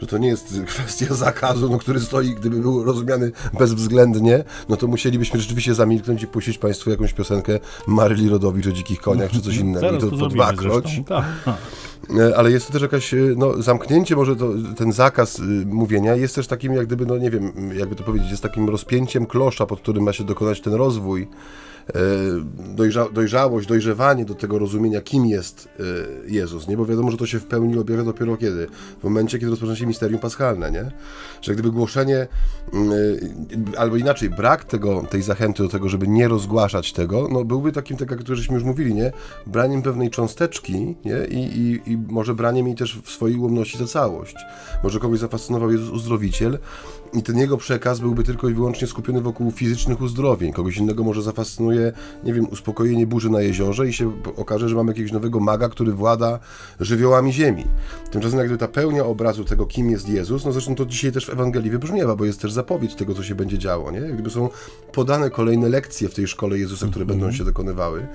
że 0.00 0.06
to 0.06 0.18
nie 0.18 0.28
jest 0.28 0.60
kwestia 0.66 1.14
zakazu, 1.26 1.70
no, 1.70 1.78
który 1.78 2.00
stoi, 2.00 2.34
gdyby 2.34 2.60
był 2.60 2.84
rozumiany 2.84 3.32
bezwzględnie, 3.58 4.44
no 4.68 4.76
to 4.76 4.86
musielibyśmy 4.86 5.40
rzeczywiście 5.40 5.74
zamilknąć 5.74 6.22
i 6.22 6.26
puścić 6.26 6.58
Państwu 6.58 6.90
jakąś 6.90 7.12
piosenkę 7.12 7.58
Maryli 7.86 8.28
Rodowicz 8.28 8.66
o 8.66 8.72
dzikich 8.72 9.00
koniach, 9.00 9.30
czy 9.30 9.40
coś 9.40 9.56
innego, 9.56 9.96
i 9.96 9.98
to, 9.98 10.10
to 10.10 10.28
dwakroć. 10.28 11.00
Tak. 11.06 11.24
E, 12.18 12.36
ale 12.36 12.50
jest 12.50 12.66
to 12.66 12.72
też 12.72 12.82
jakaś, 12.82 13.14
e, 13.14 13.16
no, 13.36 13.62
zamknięcie, 13.62 14.16
może 14.16 14.36
to, 14.36 14.48
ten 14.76 14.92
zakaz 14.92 15.42
mówienia 15.66 16.14
jest 16.14 16.34
też 16.34 16.46
takim, 16.46 16.72
jak 16.72 16.86
gdyby, 16.86 17.06
no 17.06 17.18
nie 17.18 17.30
wiem, 17.30 17.52
jakby 17.74 17.94
to 17.94 18.04
powiedzieć, 18.04 18.30
jest 18.30 18.42
takim 18.42 18.68
rozpięciem 18.68 19.26
klosza, 19.26 19.66
pod 19.66 19.80
którym 19.80 20.04
ma 20.04 20.12
się 20.12 20.24
dokonać 20.24 20.60
ten 20.60 20.74
rozwój 20.74 21.28
dojrza 22.74 23.08
dojrzałość, 23.12 23.68
dojrzewanie 23.68 24.24
do 24.24 24.34
tego 24.34 24.58
rozumienia, 24.58 25.00
kim 25.00 25.26
jest 25.26 25.68
e, 25.80 26.30
Jezus, 26.30 26.68
nie? 26.68 26.76
Bo 26.76 26.86
wiadomo, 26.86 27.10
że 27.10 27.16
to 27.16 27.26
się 27.26 27.38
w 27.38 27.46
pełni 27.46 27.78
objawia 27.78 28.04
dopiero 28.04 28.36
kiedy? 28.36 28.66
W 29.00 29.04
momencie, 29.04 29.38
kiedy 29.38 29.50
rozpoczyna 29.50 29.76
się 29.76 29.86
misterium 29.86 30.20
paschalne, 30.20 30.70
nie? 30.70 30.90
Że 31.42 31.52
gdyby 31.52 31.70
głoszenie, 31.70 32.26
mm, 32.72 32.92
e, 33.74 33.78
albo 33.78 33.96
inaczej, 33.96 34.30
brak 34.30 34.64
tego, 34.64 35.02
tej 35.10 35.22
zachęty 35.22 35.62
do 35.62 35.68
tego, 35.68 35.88
żeby 35.88 36.08
nie 36.08 36.28
rozgłaszać 36.28 36.92
tego, 36.92 37.28
no 37.32 37.44
byłby 37.44 37.72
takim, 37.72 37.96
tak 37.96 38.10
jak 38.10 38.20
żeśmy 38.28 38.54
już 38.54 38.64
mówili, 38.64 38.94
nie? 38.94 39.12
Braniem 39.46 39.82
pewnej 39.82 40.10
cząsteczki, 40.10 40.96
nie? 41.04 41.24
I, 41.28 41.58
i, 41.58 41.92
i 41.92 41.98
może 41.98 42.34
braniem 42.34 42.66
jej 42.66 42.76
też 42.76 42.98
w 43.04 43.10
swojej 43.10 43.36
ułomności 43.38 43.78
za 43.78 43.86
całość. 43.86 44.36
Może 44.84 45.00
kogoś 45.00 45.18
zafascynował 45.18 45.72
Jezus 45.72 45.90
uzdrowiciel, 45.90 46.58
i 47.16 47.22
ten 47.22 47.38
jego 47.38 47.56
przekaz 47.56 48.00
byłby 48.00 48.24
tylko 48.24 48.48
i 48.48 48.54
wyłącznie 48.54 48.86
skupiony 48.86 49.20
wokół 49.20 49.50
fizycznych 49.50 50.00
uzdrowień. 50.00 50.52
Kogoś 50.52 50.76
innego 50.76 51.04
może 51.04 51.22
zafascynuje, 51.22 51.92
nie 52.24 52.34
wiem, 52.34 52.48
uspokojenie 52.50 53.06
burzy 53.06 53.30
na 53.30 53.40
jeziorze 53.40 53.88
i 53.88 53.92
się 53.92 54.12
okaże, 54.36 54.68
że 54.68 54.76
mamy 54.76 54.90
jakiegoś 54.90 55.12
nowego 55.12 55.40
maga, 55.40 55.68
który 55.68 55.92
włada 55.92 56.38
żywiołami 56.80 57.32
ziemi. 57.32 57.64
Tymczasem 58.10 58.38
jakby 58.38 58.58
ta 58.58 58.68
pełnia 58.68 59.04
obrazu 59.04 59.44
tego, 59.44 59.66
kim 59.66 59.90
jest 59.90 60.08
Jezus, 60.08 60.44
no 60.44 60.52
zresztą 60.52 60.74
to 60.74 60.86
dzisiaj 60.86 61.12
też 61.12 61.26
w 61.26 61.30
Ewangelii 61.30 61.70
wybrzmiewa, 61.70 62.16
bo 62.16 62.24
jest 62.24 62.40
też 62.40 62.52
zapowiedź 62.52 62.94
tego, 62.94 63.14
co 63.14 63.22
się 63.22 63.34
będzie 63.34 63.58
działo, 63.58 63.90
nie? 63.90 64.00
Gdyby 64.00 64.30
są 64.30 64.48
podane 64.92 65.30
kolejne 65.30 65.68
lekcje 65.68 66.08
w 66.08 66.14
tej 66.14 66.26
szkole 66.26 66.58
Jezusa, 66.58 66.86
które 66.86 67.04
będą 67.04 67.32
się 67.32 67.44
dokonywały 67.44 68.06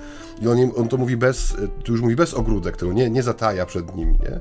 i 0.42 0.48
on, 0.48 0.58
on 0.76 0.88
to 0.88 0.96
mówi 0.96 1.16
bez, 1.16 1.56
tu 1.84 1.92
już 1.92 2.00
mówi 2.00 2.16
bez 2.16 2.34
ogródek, 2.34 2.76
tego 2.76 2.92
nie, 2.92 3.10
nie 3.10 3.22
zataja 3.22 3.66
przed 3.66 3.96
nimi, 3.96 4.12
nie? 4.12 4.40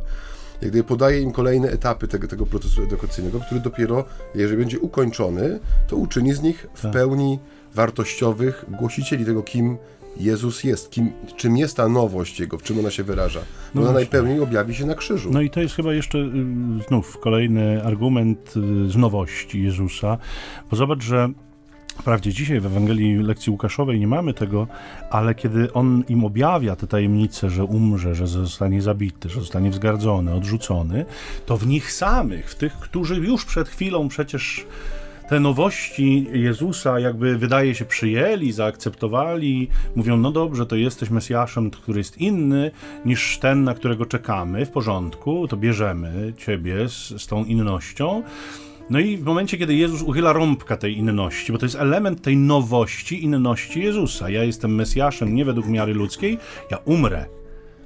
Jak 0.62 0.72
gdyby 0.72 0.84
podaje 0.84 1.22
im 1.22 1.32
kolejne 1.32 1.70
etapy 1.70 2.08
tego, 2.08 2.28
tego 2.28 2.46
procesu 2.46 2.84
edukacyjnego, 2.84 3.40
który 3.40 3.62
dopiero, 3.62 4.06
jeżeli 4.36 4.58
będzie 4.58 4.80
ukończony, 4.80 5.60
to 5.88 5.96
uczyni 5.96 6.34
z 6.34 6.42
nich 6.42 6.68
w 6.74 6.82
tak. 6.82 6.92
pełni 6.92 7.40
wartościowych 7.74 8.66
głosicieli 8.70 9.26
tego, 9.26 9.44
kim 9.44 9.78
Jezus 10.18 10.64
jest, 10.64 10.90
kim, 10.90 11.12
czym 11.38 11.58
jest 11.58 11.78
ta 11.78 11.88
nowość 11.90 12.40
Jego, 12.40 12.58
w 12.58 12.64
czym 12.64 12.80
ona 12.80 12.92
się 12.92 13.04
wyraża. 13.04 13.40
No 13.76 13.82
ona 13.82 13.92
najpełniej 13.92 14.40
objawi 14.40 14.76
się 14.76 14.86
na 14.86 14.96
krzyżu. 14.96 15.30
No 15.34 15.42
i 15.42 15.50
to 15.50 15.62
jest 15.62 15.76
chyba 15.76 15.94
jeszcze 15.94 16.18
y, 16.18 16.32
znów 16.88 17.20
kolejny 17.20 17.84
argument 17.84 18.54
y, 18.58 18.90
z 18.90 18.96
nowości 18.96 19.64
Jezusa, 19.64 20.18
bo 20.72 20.78
zobacz, 20.78 21.04
że 21.04 21.30
Wprawdzie 22.02 22.34
dzisiaj 22.34 22.60
w 22.60 22.66
Ewangelii 22.66 23.16
lekcji 23.16 23.52
Łukaszowej 23.52 24.00
nie 24.00 24.08
mamy 24.08 24.34
tego, 24.34 24.68
ale 25.10 25.36
kiedy 25.36 25.74
on 25.74 26.04
im 26.10 26.26
objawia 26.26 26.76
te 26.76 26.88
tajemnice, 26.88 27.50
że 27.50 27.64
umrze, 27.64 28.16
że 28.16 28.28
zostanie 28.28 28.82
zabity, 28.82 29.30
że 29.30 29.40
zostanie 29.40 29.70
wzgardzony, 29.70 30.34
odrzucony, 30.34 31.06
to 31.46 31.58
w 31.58 31.68
nich 31.68 31.92
samych, 31.92 32.50
w 32.50 32.56
tych, 32.56 32.74
którzy 32.74 33.16
już 33.16 33.46
przed 33.46 33.70
chwilą 33.70 34.08
przecież 34.08 34.66
te 35.30 35.40
nowości 35.40 36.28
Jezusa 36.34 37.00
jakby 37.00 37.38
wydaje 37.38 37.76
się 37.76 37.86
przyjęli, 37.86 38.52
zaakceptowali, 38.52 39.68
mówią, 39.96 40.18
no 40.18 40.32
dobrze, 40.32 40.66
to 40.66 40.76
jesteś 40.76 41.10
Mesjaszem, 41.10 41.72
który 41.72 41.98
jest 41.98 42.18
inny 42.18 42.72
niż 43.06 43.38
ten, 43.38 43.64
na 43.64 43.74
którego 43.74 44.06
czekamy, 44.06 44.66
w 44.66 44.70
porządku, 44.70 45.48
to 45.48 45.58
bierzemy 45.58 46.34
Ciebie 46.38 46.90
z, 46.90 47.22
z 47.22 47.28
tą 47.28 47.46
innością, 47.46 48.24
no 48.92 49.00
i 49.00 49.18
w 49.18 49.24
momencie, 49.24 49.58
kiedy 49.58 49.76
Jezus 49.76 50.02
uchyla 50.02 50.34
rąbka 50.34 50.78
tej 50.78 50.98
inności, 50.98 51.52
bo 51.52 51.58
to 51.58 51.66
jest 51.66 51.76
element 51.76 52.22
tej 52.22 52.38
nowości, 52.38 53.24
inności 53.24 53.84
Jezusa. 53.84 54.30
Ja 54.30 54.44
jestem 54.44 54.76
Mesjaszem 54.76 55.36
nie 55.36 55.46
według 55.46 55.68
miary 55.68 55.94
ludzkiej, 55.94 56.38
ja 56.72 56.78
umrę. 56.86 57.26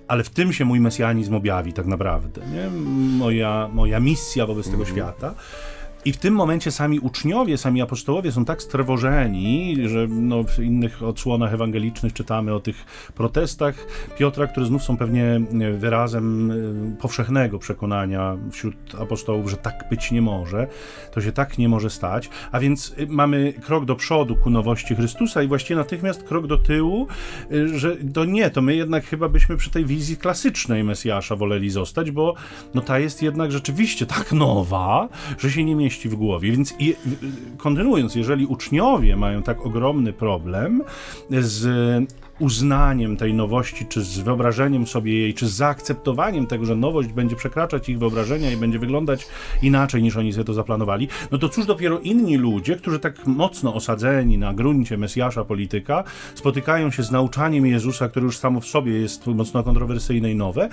Ale 0.08 0.24
w 0.24 0.30
tym 0.30 0.54
się 0.54 0.66
mój 0.66 0.80
mesjanizm 0.80 1.36
objawi 1.36 1.74
tak 1.74 1.86
naprawdę. 1.86 2.42
Nie? 2.42 2.70
Moja, 3.18 3.70
moja 3.74 4.00
misja 4.00 4.46
wobec 4.46 4.66
tego 4.66 4.84
mhm. 4.84 4.96
świata. 4.96 5.36
I 6.06 6.14
w 6.14 6.18
tym 6.18 6.34
momencie 6.34 6.72
sami 6.72 7.00
uczniowie, 7.00 7.58
sami 7.58 7.82
apostołowie 7.82 8.32
są 8.32 8.46
tak 8.46 8.62
strwożeni, 8.62 9.78
że 9.86 10.08
no, 10.10 10.44
w 10.44 10.60
innych 10.60 11.04
odsłonach 11.04 11.54
ewangelicznych 11.54 12.14
czytamy 12.14 12.54
o 12.54 12.60
tych 12.60 12.86
protestach 13.16 13.88
Piotra, 14.18 14.48
które 14.48 14.66
znów 14.66 14.84
są 14.84 14.98
pewnie 14.98 15.42
wyrazem 15.78 16.52
e, 16.52 16.56
powszechnego 17.02 17.60
przekonania 17.60 18.38
wśród 18.52 18.76
apostołów, 19.00 19.50
że 19.50 19.58
tak 19.58 19.86
być 19.90 20.12
nie 20.12 20.22
może, 20.22 20.68
to 21.12 21.22
się 21.22 21.32
tak 21.32 21.58
nie 21.58 21.70
może 21.70 21.90
stać. 21.90 22.30
A 22.52 22.60
więc 22.60 22.96
e, 22.98 23.06
mamy 23.08 23.54
krok 23.54 23.86
do 23.86 23.96
przodu 23.96 24.36
ku 24.36 24.50
nowości 24.50 24.96
Chrystusa 24.96 25.44
i 25.44 25.48
właściwie 25.48 25.76
natychmiast 25.76 26.24
krok 26.24 26.48
do 26.48 26.58
tyłu, 26.58 27.08
e, 27.52 27.68
że 27.68 27.98
to 28.14 28.26
nie, 28.26 28.50
to 28.50 28.62
my 28.62 28.76
jednak 28.76 29.06
chyba 29.06 29.30
byśmy 29.30 29.58
przy 29.58 29.70
tej 29.70 29.86
wizji 29.86 30.18
klasycznej 30.18 30.84
Mesjasza 30.84 31.36
woleli 31.36 31.70
zostać, 31.70 32.12
bo 32.12 32.34
no 32.74 32.82
ta 32.82 33.00
jest 33.00 33.22
jednak 33.22 33.52
rzeczywiście 33.52 34.06
tak 34.06 34.32
nowa, 34.32 35.10
że 35.38 35.52
się 35.52 35.64
nie 35.64 35.76
mieści 35.76 35.95
mieści 35.96 36.10
w 36.10 36.16
głowie. 36.16 36.52
Więc 36.52 36.74
je, 36.80 36.94
kontynuując, 37.58 38.16
jeżeli 38.16 38.46
uczniowie 38.46 39.16
mają 39.16 39.44
tak 39.44 39.66
ogromny 39.66 40.14
problem 40.14 40.84
z 41.30 41.66
uznaniem 42.40 43.18
tej 43.18 43.34
nowości, 43.34 43.86
czy 43.86 44.02
z 44.04 44.20
wyobrażeniem 44.20 44.88
sobie 44.88 45.20
jej, 45.20 45.34
czy 45.34 45.48
z 45.48 45.52
zaakceptowaniem 45.52 46.48
tego, 46.48 46.66
że 46.66 46.76
nowość 46.76 47.10
będzie 47.10 47.36
przekraczać 47.36 47.90
ich 47.90 48.00
wyobrażenia 48.00 48.52
i 48.52 48.58
będzie 48.58 48.80
wyglądać 48.80 49.28
inaczej 49.62 50.04
niż 50.04 50.18
oni 50.18 50.34
sobie 50.34 50.46
to 50.46 50.54
zaplanowali, 50.54 51.08
no 51.32 51.38
to 51.38 51.50
cóż 51.50 51.66
dopiero 51.66 52.00
inni 52.00 52.38
ludzie, 52.38 52.76
którzy 52.76 53.00
tak 53.00 53.28
mocno 53.28 53.74
osadzeni 53.74 54.38
na 54.38 54.54
gruncie 54.54 54.98
Mesjasza 54.98 55.46
polityka, 55.46 56.04
spotykają 56.36 56.92
się 56.92 57.04
z 57.04 57.12
nauczaniem 57.12 57.66
Jezusa, 57.66 58.10
które 58.10 58.26
już 58.26 58.38
samo 58.38 58.62
w 58.62 58.66
sobie 58.66 58.92
jest 59.00 59.28
mocno 59.28 59.64
kontrowersyjne 59.64 60.32
i 60.32 60.36
nowe 60.36 60.70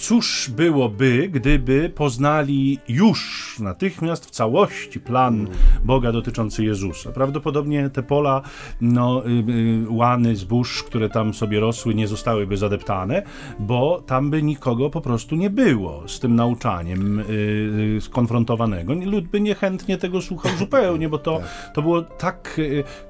cóż 0.00 0.50
byłoby, 0.56 1.28
gdyby 1.32 1.92
poznali 1.94 2.78
już 2.88 3.56
natychmiast 3.58 4.26
w 4.26 4.30
całości 4.30 5.00
plan 5.00 5.46
Boga 5.84 6.12
dotyczący 6.12 6.64
Jezusa. 6.64 7.12
Prawdopodobnie 7.12 7.90
te 7.90 8.02
pola, 8.02 8.42
no, 8.80 9.26
y, 9.26 9.30
y, 9.30 9.86
łany, 9.88 10.36
zbóż, 10.36 10.82
które 10.82 11.08
tam 11.08 11.34
sobie 11.34 11.60
rosły, 11.60 11.94
nie 11.94 12.08
zostałyby 12.08 12.56
zadeptane, 12.56 13.22
bo 13.58 14.02
tam 14.06 14.30
by 14.30 14.42
nikogo 14.42 14.90
po 14.90 15.00
prostu 15.00 15.36
nie 15.36 15.50
było 15.50 16.08
z 16.08 16.20
tym 16.20 16.36
nauczaniem 16.36 17.18
y, 17.18 17.98
skonfrontowanego. 18.00 18.94
Lud 18.94 19.28
by 19.28 19.40
niechętnie 19.40 19.98
tego 19.98 20.22
słuchał 20.22 20.52
zupełnie, 20.58 21.08
bo 21.08 21.18
to, 21.18 21.40
to 21.74 21.82
było 21.82 22.02
tak 22.02 22.60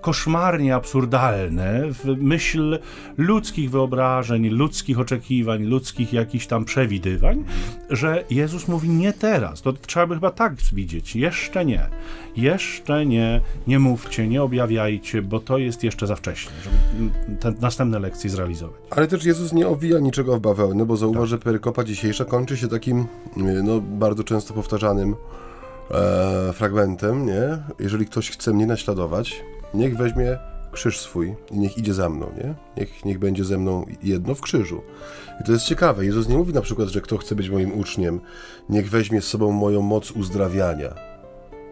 koszmarnie 0.01 0.75
absurdalne 0.75 1.83
w 1.91 2.17
myśl 2.17 2.79
ludzkich 3.17 3.71
wyobrażeń, 3.71 4.49
ludzkich 4.49 5.01
oczekiwań, 5.01 5.65
ludzkich 5.65 6.13
jakichś 6.13 6.47
tam 6.47 6.65
przewidywań, 6.81 7.45
że 7.91 8.25
Jezus 8.31 8.69
mówi 8.69 8.89
nie 8.89 9.13
teraz. 9.13 9.63
To 9.63 9.73
trzeba 9.73 10.07
by 10.07 10.15
chyba 10.15 10.31
tak 10.31 10.55
widzieć. 10.73 11.17
Jeszcze 11.17 11.65
nie. 11.65 11.87
Jeszcze 12.37 13.07
nie. 13.07 13.41
Nie 13.67 13.79
mówcie, 13.79 14.29
nie 14.29 14.43
objawiajcie, 14.43 15.23
bo 15.23 15.41
to 15.41 15.59
jest 15.59 15.85
jeszcze 15.85 16.07
za 16.07 16.17
wcześnie, 16.17 16.53
żeby 16.65 17.11
te 17.41 17.53
następne 17.61 17.99
lekcje 17.99 18.31
zrealizować. 18.31 18.81
Ale 18.91 19.07
też 19.07 19.25
Jezus 19.25 19.53
nie 19.53 19.69
owija 19.69 19.99
niczego 19.99 20.37
w 20.37 20.41
bawełnę, 20.41 20.87
bo 20.87 20.97
zauważ, 20.97 21.21
tak. 21.21 21.29
że 21.29 21.39
perykopa 21.39 21.85
dzisiejsza 21.85 22.25
kończy 22.25 22.57
się 22.57 22.69
takim 22.69 23.07
no, 23.37 23.81
bardzo 23.81 24.25
często 24.25 24.55
powtarzanym 24.55 25.15
e, 25.91 26.53
fragmentem, 26.53 27.27
nie? 27.27 27.59
Jeżeli 27.79 28.07
ktoś 28.07 28.31
chce 28.31 28.53
mnie 28.53 28.67
naśladować, 28.67 29.43
niech 29.75 29.97
weźmie 29.97 30.39
krzyż 30.73 31.01
swój 31.01 31.35
i 31.51 31.59
niech 31.59 31.79
idzie 31.79 31.95
za 31.95 32.09
mną, 32.09 32.27
nie? 32.37 32.55
Niech, 32.77 33.05
niech 33.05 33.19
będzie 33.19 33.45
ze 33.45 33.59
mną 33.59 33.87
jedno 34.03 34.35
w 34.35 34.41
krzyżu. 34.41 34.83
I 35.41 35.45
to 35.45 35.53
jest 35.53 35.65
ciekawe. 35.65 36.05
Jezus 36.05 36.29
nie 36.29 36.37
mówi 36.37 36.53
na 36.53 36.61
przykład, 36.61 36.89
że 36.89 37.01
kto 37.01 37.19
chce 37.19 37.35
być 37.35 37.51
moim 37.51 37.79
uczniem, 37.79 38.21
niech 38.69 38.91
weźmie 38.91 39.21
z 39.21 39.27
sobą 39.27 39.53
moją 39.53 39.83
moc 39.83 40.11
uzdrawiania. 40.11 40.95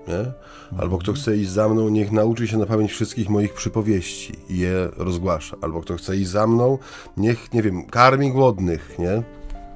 Nie? 0.09 0.32
Albo 0.78 0.99
kto 0.99 1.12
chce 1.12 1.36
iść 1.36 1.51
za 1.51 1.68
mną, 1.68 1.88
niech 1.88 2.12
nauczy 2.12 2.49
się 2.49 2.59
na 2.59 2.66
pamięć 2.66 2.92
wszystkich 2.92 3.28
moich 3.28 3.55
przypowieści 3.55 4.32
i 4.49 4.59
je 4.59 4.88
rozgłasza. 4.96 5.57
Albo 5.61 5.80
kto 5.80 5.96
chce 5.96 6.16
iść 6.16 6.28
za 6.28 6.46
mną, 6.46 6.78
niech, 7.16 7.53
nie 7.53 7.62
wiem, 7.62 7.86
karmi 7.86 8.32
głodnych, 8.32 8.99
nie? 8.99 9.22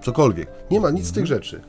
Cokolwiek. 0.02 0.48
Nie 0.70 0.80
ma 0.80 0.90
nic 0.90 1.06
z 1.06 1.12
tych 1.12 1.26
rzeczy. 1.26 1.60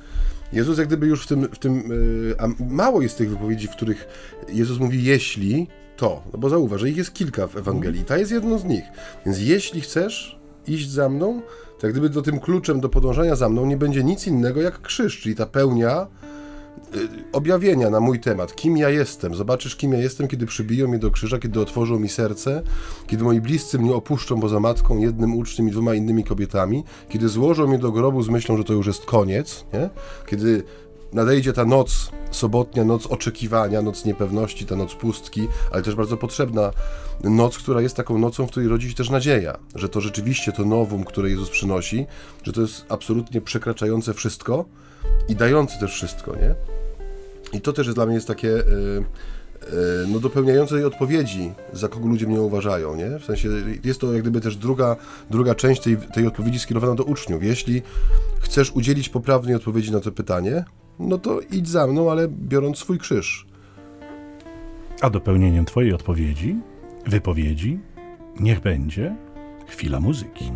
Jezus 0.53 0.77
jak 0.77 0.87
gdyby 0.87 1.07
już 1.07 1.23
w 1.23 1.27
tym, 1.27 1.47
w 1.51 1.59
tym 1.59 1.75
yy, 1.75 2.35
a 2.39 2.63
mało 2.73 3.01
jest 3.01 3.17
tych 3.17 3.29
wypowiedzi, 3.29 3.67
w 3.67 3.71
których 3.71 4.07
Jezus 4.49 4.79
mówi 4.79 5.03
jeśli, 5.03 5.67
to. 5.97 6.23
No 6.33 6.39
bo 6.39 6.49
zauważ, 6.49 6.81
że 6.81 6.89
ich 6.89 6.97
jest 6.97 7.13
kilka 7.13 7.47
w 7.47 7.57
Ewangelii. 7.57 8.05
Ta 8.05 8.17
jest 8.17 8.31
jedną 8.31 8.57
z 8.57 8.63
nich. 8.65 8.83
Więc 9.25 9.39
jeśli 9.39 9.81
chcesz 9.81 10.39
iść 10.67 10.91
za 10.91 11.09
mną, 11.09 11.41
tak 11.79 11.91
gdyby 11.91 12.09
do 12.09 12.21
tym 12.21 12.39
kluczem 12.39 12.79
do 12.79 12.89
podążania 12.89 13.35
za 13.35 13.49
mną 13.49 13.65
nie 13.65 13.77
będzie 13.77 14.03
nic 14.03 14.27
innego 14.27 14.61
jak 14.61 14.81
krzyż, 14.81 15.21
czyli 15.21 15.35
ta 15.35 15.45
pełnia 15.45 16.07
y, 16.95 17.07
objawienia 17.31 17.89
na 17.89 17.99
mój 17.99 18.19
temat, 18.19 18.55
kim 18.55 18.77
ja 18.77 18.89
jestem. 18.89 19.35
Zobaczysz, 19.35 19.75
kim 19.75 19.93
ja 19.93 19.99
jestem, 19.99 20.27
kiedy 20.27 20.45
przybiją 20.45 20.87
mnie 20.87 20.99
do 20.99 21.11
krzyża, 21.11 21.39
kiedy 21.39 21.61
otworzą 21.61 21.99
mi 21.99 22.09
serce, 22.09 22.61
kiedy 23.07 23.23
moi 23.23 23.41
bliscy 23.41 23.79
mnie 23.79 23.93
opuszczą 23.93 24.39
poza 24.39 24.59
matką, 24.59 24.97
jednym 24.97 25.35
uczniem 25.35 25.67
i 25.67 25.71
dwoma 25.71 25.93
innymi 25.93 26.23
kobietami, 26.23 26.83
kiedy 27.09 27.29
złożą 27.29 27.67
mnie 27.67 27.79
do 27.79 27.91
grobu 27.91 28.23
z 28.23 28.29
myślą, 28.29 28.57
że 28.57 28.63
to 28.63 28.73
już 28.73 28.87
jest 28.87 29.05
koniec, 29.05 29.65
nie? 29.73 29.89
kiedy 30.25 30.63
nadejdzie 31.13 31.53
ta 31.53 31.65
noc 31.65 32.11
sobotnia, 32.31 32.83
noc 32.83 33.07
oczekiwania, 33.07 33.81
noc 33.81 34.05
niepewności, 34.05 34.65
ta 34.65 34.75
noc 34.75 34.95
pustki, 34.95 35.47
ale 35.71 35.81
też 35.81 35.95
bardzo 35.95 36.17
potrzebna 36.17 36.71
noc, 37.23 37.57
która 37.57 37.81
jest 37.81 37.95
taką 37.95 38.17
nocą, 38.17 38.47
w 38.47 38.51
której 38.51 38.69
rodzi 38.69 38.89
się 38.89 38.95
też 38.95 39.09
nadzieja, 39.09 39.57
że 39.75 39.89
to 39.89 40.01
rzeczywiście 40.01 40.51
to 40.51 40.65
nowum, 40.65 41.03
które 41.03 41.29
Jezus 41.29 41.49
przynosi, 41.49 42.05
że 42.43 42.53
to 42.53 42.61
jest 42.61 42.85
absolutnie 42.89 43.41
przekraczające 43.41 44.13
wszystko 44.13 44.65
i 45.27 45.35
dające 45.35 45.79
też 45.79 45.93
wszystko, 45.93 46.35
nie? 46.35 46.55
I 47.53 47.61
to 47.61 47.73
też 47.73 47.87
jest 47.87 47.97
dla 47.97 48.05
mnie 48.05 48.15
jest 48.15 48.27
takie 48.27 48.47
yy, 48.47 49.05
no, 50.07 50.19
dopełniające 50.19 50.75
jej 50.75 50.85
odpowiedzi, 50.85 51.51
za 51.73 51.87
kogo 51.87 52.07
ludzie 52.07 52.27
mnie 52.27 52.41
uważają, 52.41 52.95
nie? 52.95 53.19
W 53.19 53.25
sensie 53.25 53.49
jest 53.83 54.01
to 54.01 54.13
jak 54.13 54.21
gdyby 54.21 54.41
też 54.41 54.57
druga, 54.57 54.95
druga 55.29 55.55
część 55.55 55.81
tej, 55.81 55.97
tej 55.97 56.27
odpowiedzi 56.27 56.59
skierowana 56.59 56.95
do 56.95 57.03
uczniów. 57.03 57.43
Jeśli 57.43 57.81
chcesz 58.39 58.71
udzielić 58.71 59.09
poprawnej 59.09 59.55
odpowiedzi 59.55 59.91
na 59.91 59.99
to 59.99 60.11
pytanie, 60.11 60.65
no 60.99 61.17
to 61.17 61.39
idź 61.51 61.69
za 61.69 61.87
mną, 61.87 62.11
ale 62.11 62.27
biorąc 62.27 62.77
swój 62.77 62.99
krzyż. 62.99 63.47
A 65.01 65.09
dopełnieniem 65.09 65.65
Twojej 65.65 65.93
odpowiedzi, 65.93 66.55
wypowiedzi, 67.07 67.79
niech 68.39 68.59
będzie 68.59 69.15
chwila 69.67 69.99
muzyki. 69.99 70.51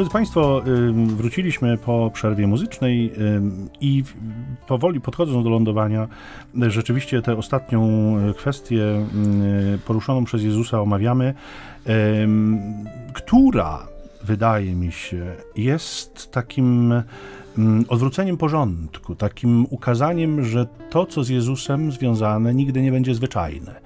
Drodzy 0.00 0.12
Państwo, 0.12 0.62
wróciliśmy 1.06 1.78
po 1.78 2.10
przerwie 2.14 2.46
muzycznej 2.46 3.12
i 3.80 4.04
powoli 4.66 5.00
podchodząc 5.00 5.44
do 5.44 5.50
lądowania, 5.50 6.08
rzeczywiście 6.54 7.22
tę 7.22 7.36
ostatnią 7.36 7.82
e, 8.16 8.34
kwestię 8.34 9.06
poruszoną 9.86 10.24
przez 10.24 10.42
Jezusa 10.42 10.80
omawiamy, 10.80 11.34
która 13.12 13.86
wydaje 14.24 14.74
mi 14.74 14.92
się 14.92 15.26
jest 15.56 16.30
takim 16.30 16.94
odwróceniem 17.88 18.36
porządku, 18.36 19.14
takim 19.14 19.66
ukazaniem, 19.70 20.44
że 20.44 20.66
to, 20.90 21.06
co 21.06 21.24
z 21.24 21.28
Jezusem 21.28 21.92
związane, 21.92 22.54
nigdy 22.54 22.82
nie 22.82 22.92
będzie 22.92 23.14
zwyczajne 23.14 23.80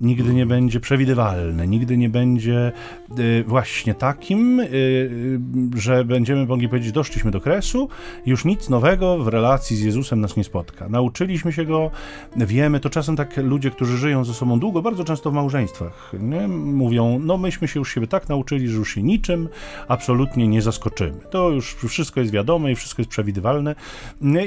nigdy 0.00 0.34
nie 0.34 0.46
będzie 0.46 0.80
przewidywalne, 0.80 1.68
nigdy 1.68 1.96
nie 1.96 2.08
będzie 2.08 2.72
y, 3.18 3.44
właśnie 3.46 3.94
takim, 3.94 4.60
y, 4.60 4.64
y, 4.64 5.40
że 5.76 6.04
będziemy 6.04 6.46
mogli 6.46 6.68
powiedzieć, 6.68 6.92
doszliśmy 6.92 7.30
do 7.30 7.40
kresu, 7.40 7.88
już 8.26 8.44
nic 8.44 8.68
nowego 8.68 9.18
w 9.18 9.28
relacji 9.28 9.76
z 9.76 9.80
Jezusem 9.80 10.20
nas 10.20 10.36
nie 10.36 10.44
spotka. 10.44 10.88
Nauczyliśmy 10.88 11.52
się 11.52 11.64
go, 11.64 11.90
wiemy, 12.36 12.80
to 12.80 12.90
czasem 12.90 13.16
tak 13.16 13.36
ludzie, 13.36 13.70
którzy 13.70 13.98
żyją 13.98 14.24
ze 14.24 14.34
sobą 14.34 14.60
długo, 14.60 14.82
bardzo 14.82 15.04
często 15.04 15.30
w 15.30 15.34
małżeństwach, 15.34 16.12
nie? 16.20 16.48
mówią, 16.48 17.18
no 17.22 17.38
myśmy 17.38 17.68
się 17.68 17.80
już 17.80 17.94
siebie 17.94 18.06
tak 18.06 18.28
nauczyli, 18.28 18.68
że 18.68 18.76
już 18.76 18.94
się 18.94 19.02
niczym 19.02 19.48
absolutnie 19.88 20.48
nie 20.48 20.62
zaskoczymy. 20.62 21.20
To 21.30 21.50
już 21.50 21.74
wszystko 21.74 22.20
jest 22.20 22.32
wiadome 22.32 22.72
i 22.72 22.74
wszystko 22.74 23.02
jest 23.02 23.10
przewidywalne 23.10 23.74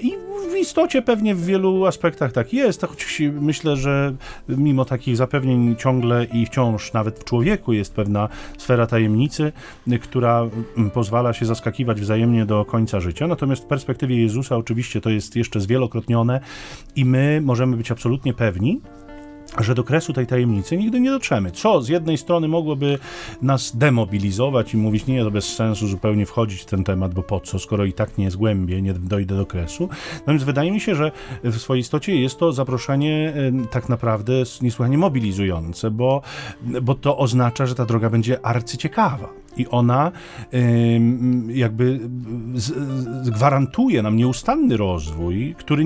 i 0.01 0.13
w 0.51 0.57
istocie 0.57 1.01
pewnie 1.01 1.35
w 1.35 1.45
wielu 1.45 1.85
aspektach 1.85 2.31
tak 2.31 2.53
jest, 2.53 2.81
choć 2.81 3.21
myślę, 3.41 3.77
że 3.77 4.15
mimo 4.49 4.85
takich 4.85 5.17
zapewnień 5.17 5.38
zapewnień 5.39 5.75
ciągle 5.75 6.25
i 6.25 6.45
wciąż 6.45 6.93
nawet 6.93 7.19
w 7.19 7.23
człowieku 7.23 7.73
jest 7.73 7.95
pewna 7.95 8.29
sfera 8.57 8.87
tajemnicy, 8.87 9.51
która 10.01 10.49
mm, 10.77 10.91
pozwala 10.91 11.33
się 11.33 11.45
zaskakiwać 11.45 12.01
wzajemnie 12.01 12.45
do 12.45 12.65
końca 12.65 12.99
życia. 12.99 13.27
Natomiast 13.27 13.63
w 13.63 13.65
perspektywie 13.67 14.21
Jezusa 14.21 14.57
oczywiście 14.57 15.01
to 15.01 15.09
jest 15.09 15.35
jeszcze 15.35 15.59
zwielokrotnione 15.59 16.39
i 16.95 17.05
my 17.05 17.41
możemy 17.43 17.77
być 17.77 17.91
absolutnie 17.91 18.33
pewni, 18.33 18.81
że 19.59 19.75
do 19.75 19.83
kresu 19.83 20.13
tej 20.13 20.27
tajemnicy 20.27 20.77
nigdy 20.77 20.99
nie 20.99 21.09
dotrzemy. 21.09 21.51
Co 21.51 21.81
z 21.81 21.89
jednej 21.89 22.17
strony 22.17 22.47
mogłoby 22.47 22.99
nas 23.41 23.77
demobilizować 23.77 24.73
i 24.73 24.77
mówić, 24.77 25.07
nie, 25.07 25.23
to 25.23 25.31
bez 25.31 25.55
sensu 25.55 25.87
zupełnie 25.87 26.25
wchodzić 26.25 26.61
w 26.61 26.65
ten 26.65 26.83
temat, 26.83 27.13
bo 27.13 27.23
po 27.23 27.39
co, 27.39 27.59
skoro 27.59 27.85
i 27.85 27.93
tak 27.93 28.17
nie 28.17 28.29
głębiej, 28.29 28.83
nie 28.83 28.93
dojdę 28.93 29.37
do 29.37 29.45
kresu. 29.45 29.89
Natomiast 30.19 30.45
wydaje 30.45 30.71
mi 30.71 30.79
się, 30.79 30.95
że 30.95 31.11
w 31.43 31.57
swojej 31.57 31.81
istocie 31.81 32.21
jest 32.21 32.39
to 32.39 32.53
zaproszenie 32.53 33.33
tak 33.71 33.89
naprawdę 33.89 34.33
niesłychanie 34.61 34.97
mobilizujące, 34.97 35.91
bo, 35.91 36.21
bo 36.81 36.95
to 36.95 37.17
oznacza, 37.17 37.65
że 37.65 37.75
ta 37.75 37.85
droga 37.85 38.09
będzie 38.09 38.45
arcyciekawa 38.45 39.29
i 39.57 39.67
ona 39.67 40.11
jakby 41.47 41.99
gwarantuje 43.25 44.01
nam 44.03 44.17
nieustanny 44.17 44.77
rozwój, 44.77 45.55
który, 45.57 45.85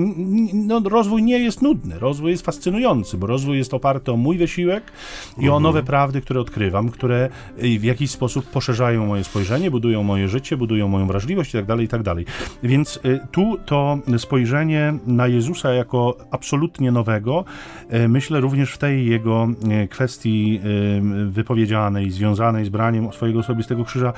no, 0.54 0.80
rozwój 0.84 1.22
nie 1.22 1.38
jest 1.38 1.62
nudny, 1.62 1.98
rozwój 1.98 2.30
jest 2.30 2.44
fascynujący, 2.44 3.18
bo 3.18 3.26
rozwój 3.26 3.58
jest 3.58 3.74
oparty 3.74 4.12
o 4.12 4.16
mój 4.16 4.38
wysiłek 4.38 4.92
i 5.36 5.40
mhm. 5.40 5.54
o 5.54 5.60
nowe 5.60 5.82
prawdy, 5.82 6.20
które 6.20 6.40
odkrywam, 6.40 6.88
które 6.88 7.28
y, 7.64 7.78
w 7.78 7.84
jakiś 7.84 8.10
sposób 8.10 8.46
poszerzają 8.46 9.06
moje 9.06 9.24
spojrzenie, 9.24 9.70
budują 9.70 10.02
moje 10.02 10.28
życie, 10.28 10.56
budują 10.56 10.88
moją 10.88 11.06
wrażliwość 11.06 11.54
itd., 11.54 11.66
tak 11.66 11.80
itd. 11.80 12.14
Tak 12.14 12.34
Więc 12.62 13.00
y, 13.04 13.20
tu 13.32 13.56
to 13.66 13.98
spojrzenie 14.18 14.94
na 15.06 15.26
Jezusa 15.26 15.72
jako 15.72 16.16
absolutnie 16.30 16.92
nowego, 16.92 17.44
y, 17.94 18.08
myślę 18.08 18.40
również 18.40 18.72
w 18.72 18.78
tej 18.78 19.06
jego 19.06 19.48
kwestii 19.90 20.60
wypowiedzianej, 21.26 22.10
związanej 22.10 22.64
z 22.64 22.68
braniem 22.68 23.12
swojego 23.12 23.42
sobie 23.42 23.53
z 23.62 23.66
tego 23.66 23.84
krzyża 23.84 24.12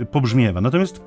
y, 0.00 0.06
pobrzmiewa. 0.06 0.60
Natomiast 0.60 1.00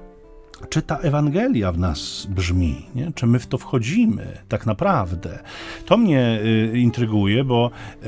czy 0.69 0.81
ta 0.81 0.97
Ewangelia 0.97 1.71
w 1.71 1.79
nas 1.79 2.27
brzmi, 2.29 2.85
nie? 2.95 3.11
czy 3.15 3.27
my 3.27 3.39
w 3.39 3.47
to 3.47 3.57
wchodzimy 3.57 4.27
tak 4.49 4.65
naprawdę. 4.65 5.39
To 5.85 5.97
mnie 5.97 6.39
y, 6.73 6.79
intryguje, 6.79 7.43
bo 7.43 7.71
y, 8.03 8.07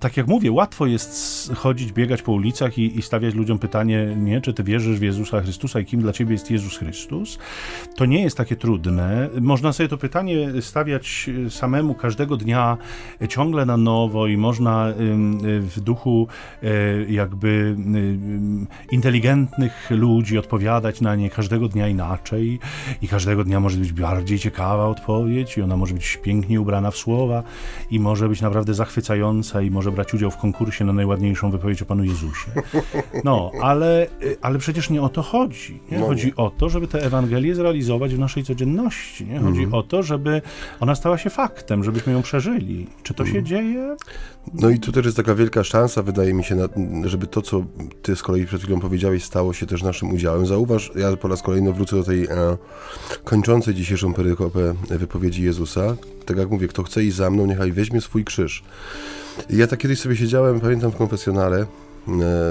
tak 0.00 0.16
jak 0.16 0.26
mówię, 0.26 0.52
łatwo 0.52 0.86
jest 0.86 1.52
chodzić, 1.54 1.92
biegać 1.92 2.22
po 2.22 2.32
ulicach 2.32 2.78
i, 2.78 2.98
i, 2.98 3.02
stawiać 3.02 3.34
ludziom 3.34 3.58
pytanie, 3.58 4.16
nie, 4.16 4.40
czy 4.40 4.54
ty 4.54 4.64
wierzysz 4.64 4.98
w 4.98 5.02
Jezusa 5.02 5.40
Chrystusa 5.40 5.80
i 5.80 5.84
kim 5.84 6.00
dla 6.00 6.12
ciebie 6.12 6.32
jest 6.32 6.50
Jezus 6.50 6.78
Chrystus. 6.78 7.38
To 7.96 8.06
nie 8.06 8.22
jest 8.22 8.36
takie 8.36 8.56
trudne. 8.56 9.28
Można 9.40 9.72
sobie 9.72 9.88
to 9.88 9.98
pytanie 9.98 10.62
stawiać 10.62 11.30
samemu 11.48 11.94
każdego 11.94 12.36
dnia, 12.36 12.76
ciągle 13.28 13.66
na 13.66 13.76
nowo 13.76 14.26
i 14.26 14.36
można 14.36 14.88
y, 14.88 14.94
w 15.60 15.80
duchu 15.80 16.28
y, 16.62 17.06
jakby 17.08 17.48
y, 17.48 18.94
inteligentnych 18.94 19.90
ludzi 19.90 20.38
odpowiadać 20.38 21.00
na 21.00 21.16
nie 21.18 21.30
każdego 21.30 21.68
dnia 21.68 21.88
inaczej 21.88 22.58
i 23.02 23.08
każdego 23.08 23.44
dnia 23.44 23.60
może 23.60 23.78
być 23.78 23.92
bardziej 23.92 24.38
ciekawa 24.38 24.86
odpowiedź 24.86 25.58
i 25.58 25.62
ona 25.62 25.76
może 25.76 25.94
być 25.94 26.18
pięknie 26.22 26.60
ubrana 26.60 26.90
w 26.90 26.96
słowa 26.96 27.42
i 27.90 28.00
może 28.00 28.28
być 28.28 28.40
naprawdę 28.40 28.74
zachwycająca 28.74 29.62
i 29.62 29.70
może 29.70 29.92
brać 29.92 30.14
udział 30.14 30.30
w 30.30 30.36
konkursie 30.36 30.84
na 30.84 30.92
najładniejszą 30.92 31.50
wypowiedź 31.50 31.82
o 31.82 31.86
Panu 31.86 32.04
Jezusie. 32.04 32.50
No, 33.24 33.50
ale, 33.62 34.06
ale 34.42 34.58
przecież 34.58 34.90
nie 34.90 35.02
o 35.02 35.08
to 35.08 35.22
chodzi. 35.22 35.80
Nie? 35.90 35.98
No 35.98 36.06
chodzi 36.06 36.32
o 36.36 36.50
to, 36.50 36.68
żeby 36.68 36.88
tę 36.88 37.02
Ewangelię 37.02 37.54
zrealizować 37.54 38.14
w 38.14 38.18
naszej 38.18 38.44
codzienności. 38.44 39.26
Nie? 39.26 39.38
Chodzi 39.38 39.62
mm. 39.62 39.74
o 39.74 39.82
to, 39.82 40.02
żeby 40.02 40.42
ona 40.80 40.94
stała 40.94 41.18
się 41.18 41.30
faktem, 41.30 41.84
żebyśmy 41.84 42.12
ją 42.12 42.22
przeżyli. 42.22 42.86
Czy 43.02 43.14
to 43.14 43.22
mm. 43.22 43.34
się 43.34 43.42
dzieje? 43.42 43.96
No 44.54 44.70
i 44.70 44.78
tu 44.78 44.92
też 44.92 45.04
jest 45.04 45.16
taka 45.16 45.34
wielka 45.34 45.64
szansa, 45.64 46.02
wydaje 46.02 46.34
mi 46.34 46.44
się, 46.44 46.56
żeby 47.04 47.26
to, 47.26 47.42
co 47.42 47.64
ty 48.02 48.16
z 48.16 48.22
kolei 48.22 48.46
przed 48.46 48.62
chwilą 48.62 48.80
powiedziałeś, 48.80 49.24
stało 49.24 49.52
się 49.52 49.66
też 49.66 49.82
naszym 49.82 50.12
udziałem. 50.12 50.46
Zauważ, 50.46 50.90
ja 50.96 51.07
po 51.16 51.28
raz 51.28 51.42
kolejny 51.42 51.72
wrócę 51.72 51.96
do 51.96 52.04
tej 52.04 52.24
e, 52.24 52.56
kończącej 53.24 53.74
dzisiejszą 53.74 54.14
perykopę 54.14 54.74
wypowiedzi 54.90 55.42
Jezusa. 55.42 55.96
Tak 56.26 56.36
jak 56.36 56.50
mówię, 56.50 56.68
kto 56.68 56.82
chce 56.82 57.04
iść 57.04 57.16
za 57.16 57.30
mną, 57.30 57.46
niechaj 57.46 57.72
weźmie 57.72 58.00
swój 58.00 58.24
krzyż. 58.24 58.62
Ja 59.50 59.66
tak 59.66 59.78
kiedyś 59.78 60.00
sobie 60.00 60.16
siedziałem, 60.16 60.60
pamiętam 60.60 60.90
w 60.90 60.96
konfesjonale 60.96 61.56
e, 61.60 61.66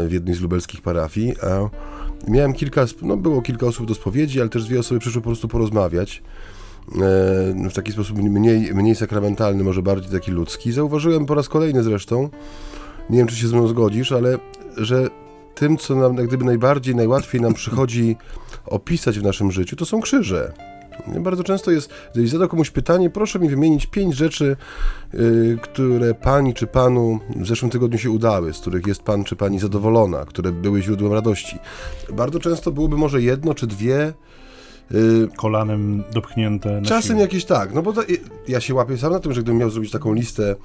w 0.07 0.09
jednej 0.11 0.35
z 0.35 0.41
lubelskich 0.41 0.81
parafii, 0.81 1.33
a 1.41 1.69
miałem 2.27 2.53
kilka, 2.53 2.85
no 3.01 3.17
było 3.17 3.41
kilka 3.41 3.65
osób 3.65 3.87
do 3.87 3.95
spowiedzi, 3.95 4.41
ale 4.41 4.49
też 4.49 4.65
dwie 4.65 4.79
osoby 4.79 4.99
przyszły 4.99 5.21
po 5.21 5.29
prostu 5.29 5.47
porozmawiać 5.47 6.23
e, 6.95 6.99
w 7.69 7.73
taki 7.73 7.91
sposób 7.91 8.17
mniej, 8.17 8.73
mniej 8.73 8.95
sakramentalny, 8.95 9.63
może 9.63 9.81
bardziej 9.81 10.11
taki 10.11 10.31
ludzki. 10.31 10.71
Zauważyłem 10.71 11.25
po 11.25 11.35
raz 11.35 11.49
kolejny 11.49 11.83
zresztą, 11.83 12.29
nie 13.09 13.17
wiem 13.17 13.27
czy 13.27 13.35
się 13.35 13.47
z 13.47 13.53
mną 13.53 13.67
zgodzisz, 13.67 14.11
ale 14.11 14.37
że 14.77 15.09
tym, 15.55 15.77
co 15.77 15.95
nam 15.95 16.17
jak 16.17 16.27
gdyby 16.27 16.45
najbardziej, 16.45 16.95
najłatwiej 16.95 17.41
nam 17.41 17.53
przychodzi 17.53 18.15
opisać 18.69 19.19
w 19.19 19.23
naszym 19.23 19.51
życiu, 19.51 19.75
to 19.75 19.85
są 19.85 20.01
krzyże. 20.01 20.53
Bardzo 21.19 21.43
często 21.43 21.71
jest, 21.71 21.89
gdy 22.13 22.27
zadał 22.27 22.47
komuś 22.47 22.69
pytanie, 22.71 23.09
proszę 23.09 23.39
mi 23.39 23.49
wymienić 23.49 23.85
pięć 23.85 24.15
rzeczy, 24.15 24.55
yy, 25.13 25.57
które 25.61 26.13
pani 26.13 26.53
czy 26.53 26.67
panu 26.67 27.19
w 27.35 27.47
zeszłym 27.47 27.71
tygodniu 27.71 27.97
się 27.97 28.11
udały, 28.11 28.53
z 28.53 28.59
których 28.59 28.87
jest 28.87 29.03
pan 29.03 29.23
czy 29.23 29.35
pani 29.35 29.59
zadowolona, 29.59 30.25
które 30.25 30.51
były 30.51 30.81
źródłem 30.81 31.13
radości. 31.13 31.59
Bardzo 32.13 32.39
często 32.39 32.71
byłoby 32.71 32.97
może 32.97 33.21
jedno 33.21 33.53
czy 33.53 33.67
dwie 33.67 34.13
Yy, 34.91 35.27
Kolanem 35.37 36.03
dopchnięte. 36.13 36.81
czasem 36.85 37.09
siłę. 37.09 37.21
jakieś 37.21 37.45
tak, 37.45 37.73
no 37.73 37.81
bo 37.81 37.93
to, 37.93 38.01
ja 38.47 38.59
się 38.59 38.73
łapię 38.73 38.97
sam 38.97 39.11
na 39.11 39.19
tym, 39.19 39.33
że 39.33 39.41
gdybym 39.41 39.59
miał 39.59 39.69
zrobić 39.69 39.91
taką 39.91 40.13
listę 40.13 40.55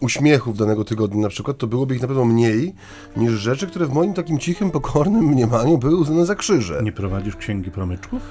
uśmiechów 0.00 0.56
danego 0.56 0.84
tygodnia 0.84 1.22
na 1.22 1.28
przykład, 1.28 1.58
to 1.58 1.66
byłoby 1.66 1.94
ich 1.94 2.02
na 2.02 2.08
pewno 2.08 2.24
mniej 2.24 2.74
niż 3.16 3.32
rzeczy, 3.32 3.66
które 3.66 3.86
w 3.86 3.92
moim 3.92 4.14
takim 4.14 4.38
cichym, 4.38 4.70
pokornym 4.70 5.24
mniemaniu 5.24 5.78
były 5.78 5.96
uznane 5.96 6.26
za 6.26 6.34
krzyże. 6.34 6.80
Nie 6.82 6.92
prowadzisz 6.92 7.36
księgi 7.36 7.70
promyczków? 7.70 8.22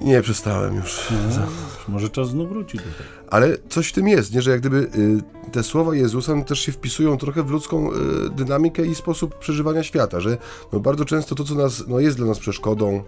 Nie, 0.00 0.22
przestałem 0.22 0.76
już. 0.76 1.08
No, 1.36 1.46
może 1.88 2.08
czas 2.08 2.28
znów 2.28 2.48
wrócić 2.48 2.80
do 2.80 2.86
tego. 2.86 3.08
Ale 3.30 3.56
coś 3.68 3.88
w 3.88 3.92
tym 3.92 4.08
jest, 4.08 4.34
nie? 4.34 4.42
że 4.42 4.50
jak 4.50 4.60
gdyby 4.60 4.76
y, 4.78 5.50
te 5.52 5.62
słowa 5.62 5.94
Jezusa 5.94 6.42
też 6.42 6.60
się 6.60 6.72
wpisują 6.72 7.16
trochę 7.16 7.42
w 7.42 7.50
ludzką 7.50 7.90
y, 7.92 7.94
dynamikę 8.30 8.86
i 8.86 8.94
sposób 8.94 9.38
przeżywania 9.38 9.82
świata, 9.82 10.20
że 10.20 10.38
no, 10.72 10.80
bardzo 10.80 11.04
często 11.04 11.34
to, 11.34 11.44
co 11.44 11.54
nas, 11.54 11.84
no, 11.88 12.00
jest 12.00 12.16
dla 12.16 12.26
nas 12.26 12.38
przeszkodą, 12.38 13.02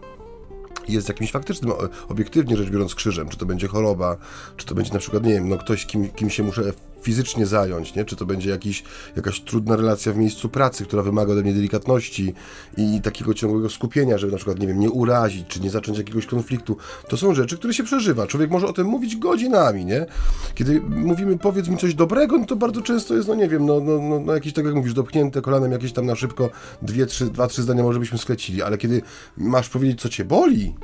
jest 0.88 1.08
jakimś 1.08 1.30
faktycznym, 1.30 1.72
obiektywnie 2.08 2.56
rzecz 2.56 2.70
biorąc, 2.70 2.94
krzyżem. 2.94 3.28
Czy 3.28 3.36
to 3.36 3.46
będzie 3.46 3.68
choroba, 3.68 4.16
czy 4.56 4.66
to 4.66 4.74
będzie 4.74 4.92
na 4.92 4.98
przykład, 4.98 5.24
nie 5.24 5.32
wiem, 5.32 5.48
no 5.48 5.58
ktoś, 5.58 5.86
kim, 5.86 6.08
kim 6.08 6.30
się 6.30 6.42
muszę 6.42 6.72
fizycznie 7.05 7.46
zająć, 7.46 7.94
nie? 7.94 8.05
Czy 8.05 8.16
to 8.16 8.26
będzie 8.26 8.50
jakiś, 8.50 8.84
jakaś 9.16 9.40
trudna 9.40 9.76
relacja 9.76 10.12
w 10.12 10.16
miejscu 10.16 10.48
pracy, 10.48 10.84
która 10.84 11.02
wymaga 11.02 11.32
ode 11.32 11.42
mnie 11.42 11.52
delikatności 11.52 12.34
i 12.76 13.00
takiego 13.00 13.34
ciągłego 13.34 13.70
skupienia, 13.70 14.18
żeby 14.18 14.32
na 14.32 14.36
przykład, 14.36 14.59
nie 14.59 14.66
wiem, 14.66 14.80
nie 14.80 14.90
urazić, 14.90 15.46
czy 15.48 15.61
nie 15.61 15.70
zacząć 15.70 15.98
jakiegoś 15.98 16.26
konfliktu. 16.26 16.76
To 17.09 17.16
są 17.16 17.34
rzeczy, 17.34 17.57
które 17.57 17.74
się 17.74 17.84
przeżywa. 17.84 18.26
Człowiek 18.26 18.50
może 18.50 18.66
o 18.66 18.72
tym 18.72 18.86
mówić 18.86 19.16
godzinami, 19.16 19.84
nie? 19.84 20.07
Kiedy 20.55 20.80
mówimy, 20.80 21.38
powiedz 21.38 21.68
mi 21.68 21.76
coś 21.76 21.94
dobrego, 21.94 22.38
no 22.38 22.46
to 22.46 22.57
bardzo 22.57 22.82
często 22.82 23.14
jest, 23.14 23.28
no 23.28 23.34
nie 23.34 23.48
wiem, 23.48 23.66
no, 23.66 23.80
no, 23.80 23.98
no, 23.98 24.20
no 24.20 24.34
jakieś, 24.34 24.52
tak 24.52 24.64
jak 24.64 24.74
mówisz, 24.74 24.94
dopchnięte 24.94 25.42
kolanem, 25.42 25.72
jakieś 25.72 25.92
tam 25.92 26.07
na 26.07 26.16
szybko, 26.16 26.50
dwie, 26.82 27.07
trzy, 27.07 27.24
dwa, 27.24 27.46
trzy 27.46 27.62
zdania 27.62 27.82
może 27.82 27.98
byśmy 27.98 28.18
sklecili, 28.18 28.62
ale 28.62 28.78
kiedy 28.78 29.02
masz 29.36 29.68
powiedzieć, 29.68 30.00
co 30.00 30.09
cię 30.09 30.24
boli, 30.24 30.74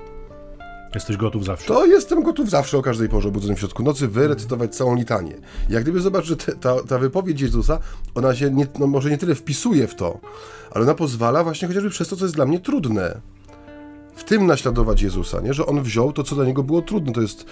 Jesteś 0.95 1.17
gotów 1.17 1.45
zawsze. 1.45 1.67
To 1.67 1.87
jestem 1.87 2.23
gotów 2.23 2.51
zawsze 2.51 2.79
o 2.79 2.83
każdej 2.83 3.09
porze 3.09 3.31
budzonym 3.31 3.57
w 3.57 3.61
środku 3.61 3.83
nocy 3.83 4.09
wyrecytować 4.09 4.77
całą 4.77 4.95
litanię. 4.95 5.35
Jak 5.69 5.83
gdyby 5.83 6.01
zobacz, 6.01 6.25
że 6.25 6.37
te, 6.37 6.53
ta, 6.53 6.83
ta 6.83 6.99
wypowiedź 6.99 7.41
Jezusa, 7.41 7.79
ona 8.15 8.35
się 8.35 8.51
nie, 8.51 8.67
no 8.79 8.87
może 8.87 9.11
nie 9.11 9.19
tyle 9.19 9.35
wpisuje 9.35 9.87
w 9.87 9.95
to, 9.95 10.19
ale 10.71 10.85
ona 10.85 10.95
pozwala 10.95 11.45
właśnie 11.45 11.69
chociażby 11.69 11.91
przez 11.91 12.09
to, 12.09 12.17
co 12.17 12.25
jest 12.25 12.35
dla 12.35 12.47
mnie 12.47 12.61
trudne. 12.61 13.21
W 14.17 14.25
tym 14.25 14.47
naśladować 14.47 15.03
Jezusa, 15.03 15.41
nie? 15.41 15.55
że 15.55 15.67
on 15.67 15.83
wziął 15.83 16.13
to, 16.13 16.23
co 16.23 16.35
dla 16.35 16.45
niego 16.45 16.63
było 16.63 16.83
trudne. 16.83 17.13
To 17.13 17.21
jest 17.21 17.47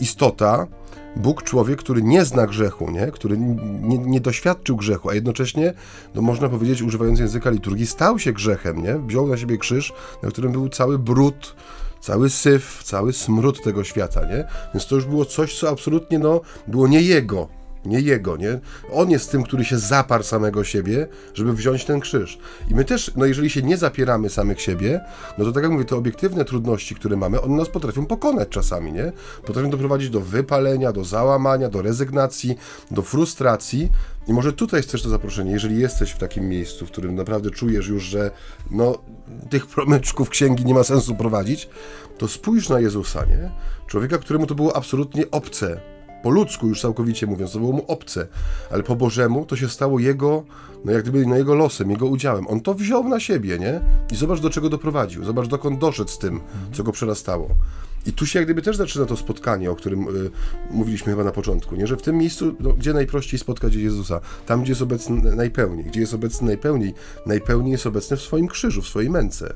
istota, 0.00 0.66
Bóg, 1.16 1.42
człowiek, 1.42 1.78
który 1.78 2.02
nie 2.02 2.24
zna 2.24 2.46
grzechu, 2.46 2.90
nie? 2.90 3.06
który 3.06 3.38
nie, 3.38 3.98
nie, 3.98 4.20
doświadczył 4.20 4.76
grzechu, 4.76 5.10
a 5.10 5.14
jednocześnie, 5.14 5.74
no 6.14 6.22
można 6.22 6.48
powiedzieć, 6.48 6.82
używając 6.82 7.18
języka 7.18 7.50
liturgii, 7.50 7.86
stał 7.86 8.18
się 8.18 8.32
grzechem, 8.32 8.82
nie? 8.82 8.98
wziął 8.98 9.26
na 9.26 9.36
siebie 9.36 9.58
krzyż, 9.58 9.92
na 10.22 10.28
którym 10.28 10.52
był 10.52 10.68
cały 10.68 10.98
brud 10.98 11.56
cały 12.02 12.30
syf, 12.30 12.80
cały 12.84 13.12
smród 13.12 13.62
tego 13.64 13.84
świata, 13.84 14.24
nie? 14.24 14.44
Więc 14.74 14.86
to 14.86 14.94
już 14.94 15.04
było 15.04 15.24
coś, 15.24 15.58
co 15.58 15.68
absolutnie, 15.68 16.18
no, 16.18 16.40
było 16.66 16.88
nie 16.88 17.02
jego, 17.02 17.48
nie 17.84 18.00
jego, 18.00 18.36
nie? 18.36 18.60
On 18.92 19.10
jest 19.10 19.30
tym, 19.30 19.42
który 19.42 19.64
się 19.64 19.78
zaparł 19.78 20.22
samego 20.22 20.64
siebie, 20.64 21.06
żeby 21.34 21.52
wziąć 21.52 21.84
ten 21.84 22.00
krzyż. 22.00 22.38
I 22.70 22.74
my 22.74 22.84
też, 22.84 23.12
no 23.16 23.26
jeżeli 23.26 23.50
się 23.50 23.62
nie 23.62 23.76
zapieramy 23.76 24.30
samych 24.30 24.60
siebie, 24.60 25.00
no 25.38 25.44
to 25.44 25.52
tak 25.52 25.62
jak 25.62 25.72
mówię, 25.72 25.84
te 25.84 25.96
obiektywne 25.96 26.44
trudności, 26.44 26.94
które 26.94 27.16
mamy, 27.16 27.40
one 27.40 27.56
nas 27.56 27.68
potrafią 27.68 28.06
pokonać 28.06 28.48
czasami, 28.48 28.92
nie? 28.92 29.12
Potrafią 29.46 29.70
doprowadzić 29.70 30.10
do 30.10 30.20
wypalenia, 30.20 30.92
do 30.92 31.04
załamania, 31.04 31.68
do 31.68 31.82
rezygnacji, 31.82 32.56
do 32.90 33.02
frustracji. 33.02 33.90
I 34.26 34.32
może 34.32 34.52
tutaj 34.52 34.78
jest 34.78 34.90
też 34.90 35.02
to 35.02 35.08
zaproszenie, 35.08 35.52
jeżeli 35.52 35.78
jesteś 35.78 36.10
w 36.10 36.18
takim 36.18 36.48
miejscu, 36.48 36.86
w 36.86 36.90
którym 36.90 37.14
naprawdę 37.14 37.50
czujesz 37.50 37.88
już, 37.88 38.02
że 38.02 38.30
no, 38.70 38.98
tych 39.50 39.66
promyczków 39.66 40.28
księgi 40.28 40.64
nie 40.64 40.74
ma 40.74 40.84
sensu 40.84 41.14
prowadzić, 41.14 41.68
to 42.18 42.28
spójrz 42.28 42.68
na 42.68 42.80
Jezusa, 42.80 43.24
nie? 43.24 43.50
Człowieka, 43.86 44.18
któremu 44.18 44.46
to 44.46 44.54
było 44.54 44.76
absolutnie 44.76 45.30
obce, 45.30 45.91
po 46.22 46.30
ludzku 46.30 46.68
już 46.68 46.80
całkowicie 46.80 47.26
mówiąc, 47.26 47.52
to 47.52 47.58
było 47.58 47.72
mu 47.72 47.84
obce, 47.88 48.26
ale 48.70 48.82
po 48.82 48.96
Bożemu 48.96 49.46
to 49.46 49.56
się 49.56 49.68
stało 49.68 49.98
jego, 49.98 50.44
no 50.84 50.92
jak 50.92 51.02
gdyby 51.02 51.26
no 51.26 51.36
jego 51.36 51.54
losem, 51.54 51.90
jego 51.90 52.06
udziałem. 52.06 52.48
On 52.48 52.60
to 52.60 52.74
wziął 52.74 53.08
na 53.08 53.20
siebie, 53.20 53.58
nie? 53.58 53.80
I 54.12 54.16
zobacz 54.16 54.40
do 54.40 54.50
czego 54.50 54.68
doprowadził, 54.68 55.24
zobacz 55.24 55.48
dokąd 55.48 55.78
doszedł 55.78 56.10
z 56.10 56.18
tym, 56.18 56.40
co 56.72 56.84
go 56.84 56.92
przerastało. 56.92 57.48
I 58.06 58.12
tu 58.12 58.26
się 58.26 58.38
jak 58.38 58.46
gdyby 58.46 58.62
też 58.62 58.76
zaczyna 58.76 59.06
to 59.06 59.16
spotkanie, 59.16 59.70
o 59.70 59.74
którym 59.74 60.08
y, 60.08 60.30
mówiliśmy 60.70 61.12
chyba 61.12 61.24
na 61.24 61.32
początku, 61.32 61.76
nie? 61.76 61.86
że 61.86 61.96
w 61.96 62.02
tym 62.02 62.18
miejscu, 62.18 62.54
no, 62.60 62.72
gdzie 62.72 62.92
najprościej 62.92 63.40
spotkać 63.40 63.74
Jezusa, 63.74 64.20
tam 64.46 64.62
gdzie 64.62 64.72
jest 64.72 64.82
obecny 64.82 65.36
najpełniej, 65.36 65.84
gdzie 65.84 66.00
jest 66.00 66.14
obecny 66.14 66.46
najpełniej, 66.46 66.94
najpełniej 67.26 67.72
jest 67.72 67.86
obecny 67.86 68.16
w 68.16 68.22
swoim 68.22 68.48
krzyżu, 68.48 68.82
w 68.82 68.88
swojej 68.88 69.10
męce. 69.10 69.54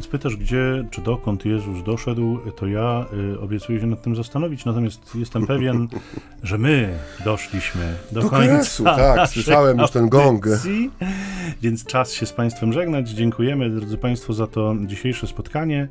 Więc 0.00 0.08
pytasz, 0.08 0.36
gdzie 0.36 0.84
czy 0.90 1.00
dokąd 1.00 1.44
Jezus 1.44 1.84
doszedł, 1.84 2.38
to 2.56 2.66
ja 2.66 3.06
y, 3.34 3.40
obiecuję 3.40 3.80
się 3.80 3.86
nad 3.86 4.02
tym 4.02 4.16
zastanowić, 4.16 4.64
natomiast 4.64 5.14
jestem 5.14 5.46
pewien, 5.46 5.88
że 6.42 6.58
my 6.58 6.98
doszliśmy 7.24 7.94
do, 8.12 8.20
do 8.20 8.30
końca. 8.30 8.54
Kresu, 8.54 8.84
tak, 8.84 9.28
słyszałem 9.28 9.78
już 9.78 9.90
ten 9.90 10.08
gong. 10.08 10.46
Audycji, 10.46 10.90
więc 11.62 11.84
czas 11.84 12.12
się 12.12 12.26
z 12.26 12.32
Państwem 12.32 12.72
żegnać. 12.72 13.10
Dziękujemy, 13.10 13.70
drodzy 13.70 13.98
Państwo, 13.98 14.32
za 14.32 14.46
to 14.46 14.74
dzisiejsze 14.86 15.26
spotkanie. 15.26 15.88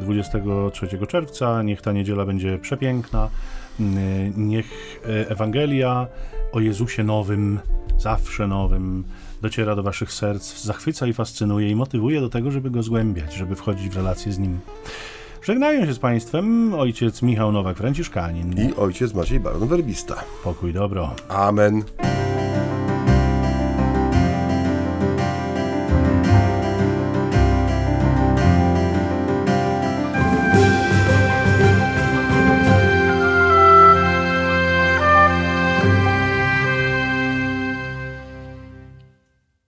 23 0.00 0.88
czerwca, 1.08 1.62
niech 1.62 1.82
ta 1.82 1.92
niedziela 1.92 2.26
będzie 2.26 2.58
przepiękna. 2.58 3.28
Niech 4.36 5.00
e, 5.04 5.30
Ewangelia 5.30 6.06
o 6.52 6.60
Jezusie 6.60 7.04
nowym, 7.04 7.60
zawsze 7.98 8.46
nowym, 8.46 9.04
dociera 9.44 9.76
do 9.76 9.82
waszych 9.82 10.12
serc, 10.12 10.62
zachwyca 10.62 11.06
i 11.06 11.12
fascynuje 11.12 11.70
i 11.70 11.76
motywuje 11.76 12.20
do 12.20 12.28
tego, 12.28 12.50
żeby 12.50 12.70
go 12.70 12.82
zgłębiać, 12.82 13.34
żeby 13.34 13.56
wchodzić 13.56 13.88
w 13.88 13.96
relacje 13.96 14.32
z 14.32 14.38
nim. 14.38 14.60
Żegnają 15.42 15.86
się 15.86 15.94
z 15.94 15.98
Państwem 15.98 16.74
ojciec 16.74 17.22
Michał 17.22 17.52
Nowak-Franciszkanin 17.52 18.68
i 18.68 18.74
ojciec 18.76 19.14
Maciej 19.14 19.40
Baron 19.40 19.68
Werbista. 19.68 20.14
Pokój 20.44 20.72
dobro. 20.72 21.14
Amen. 21.28 21.82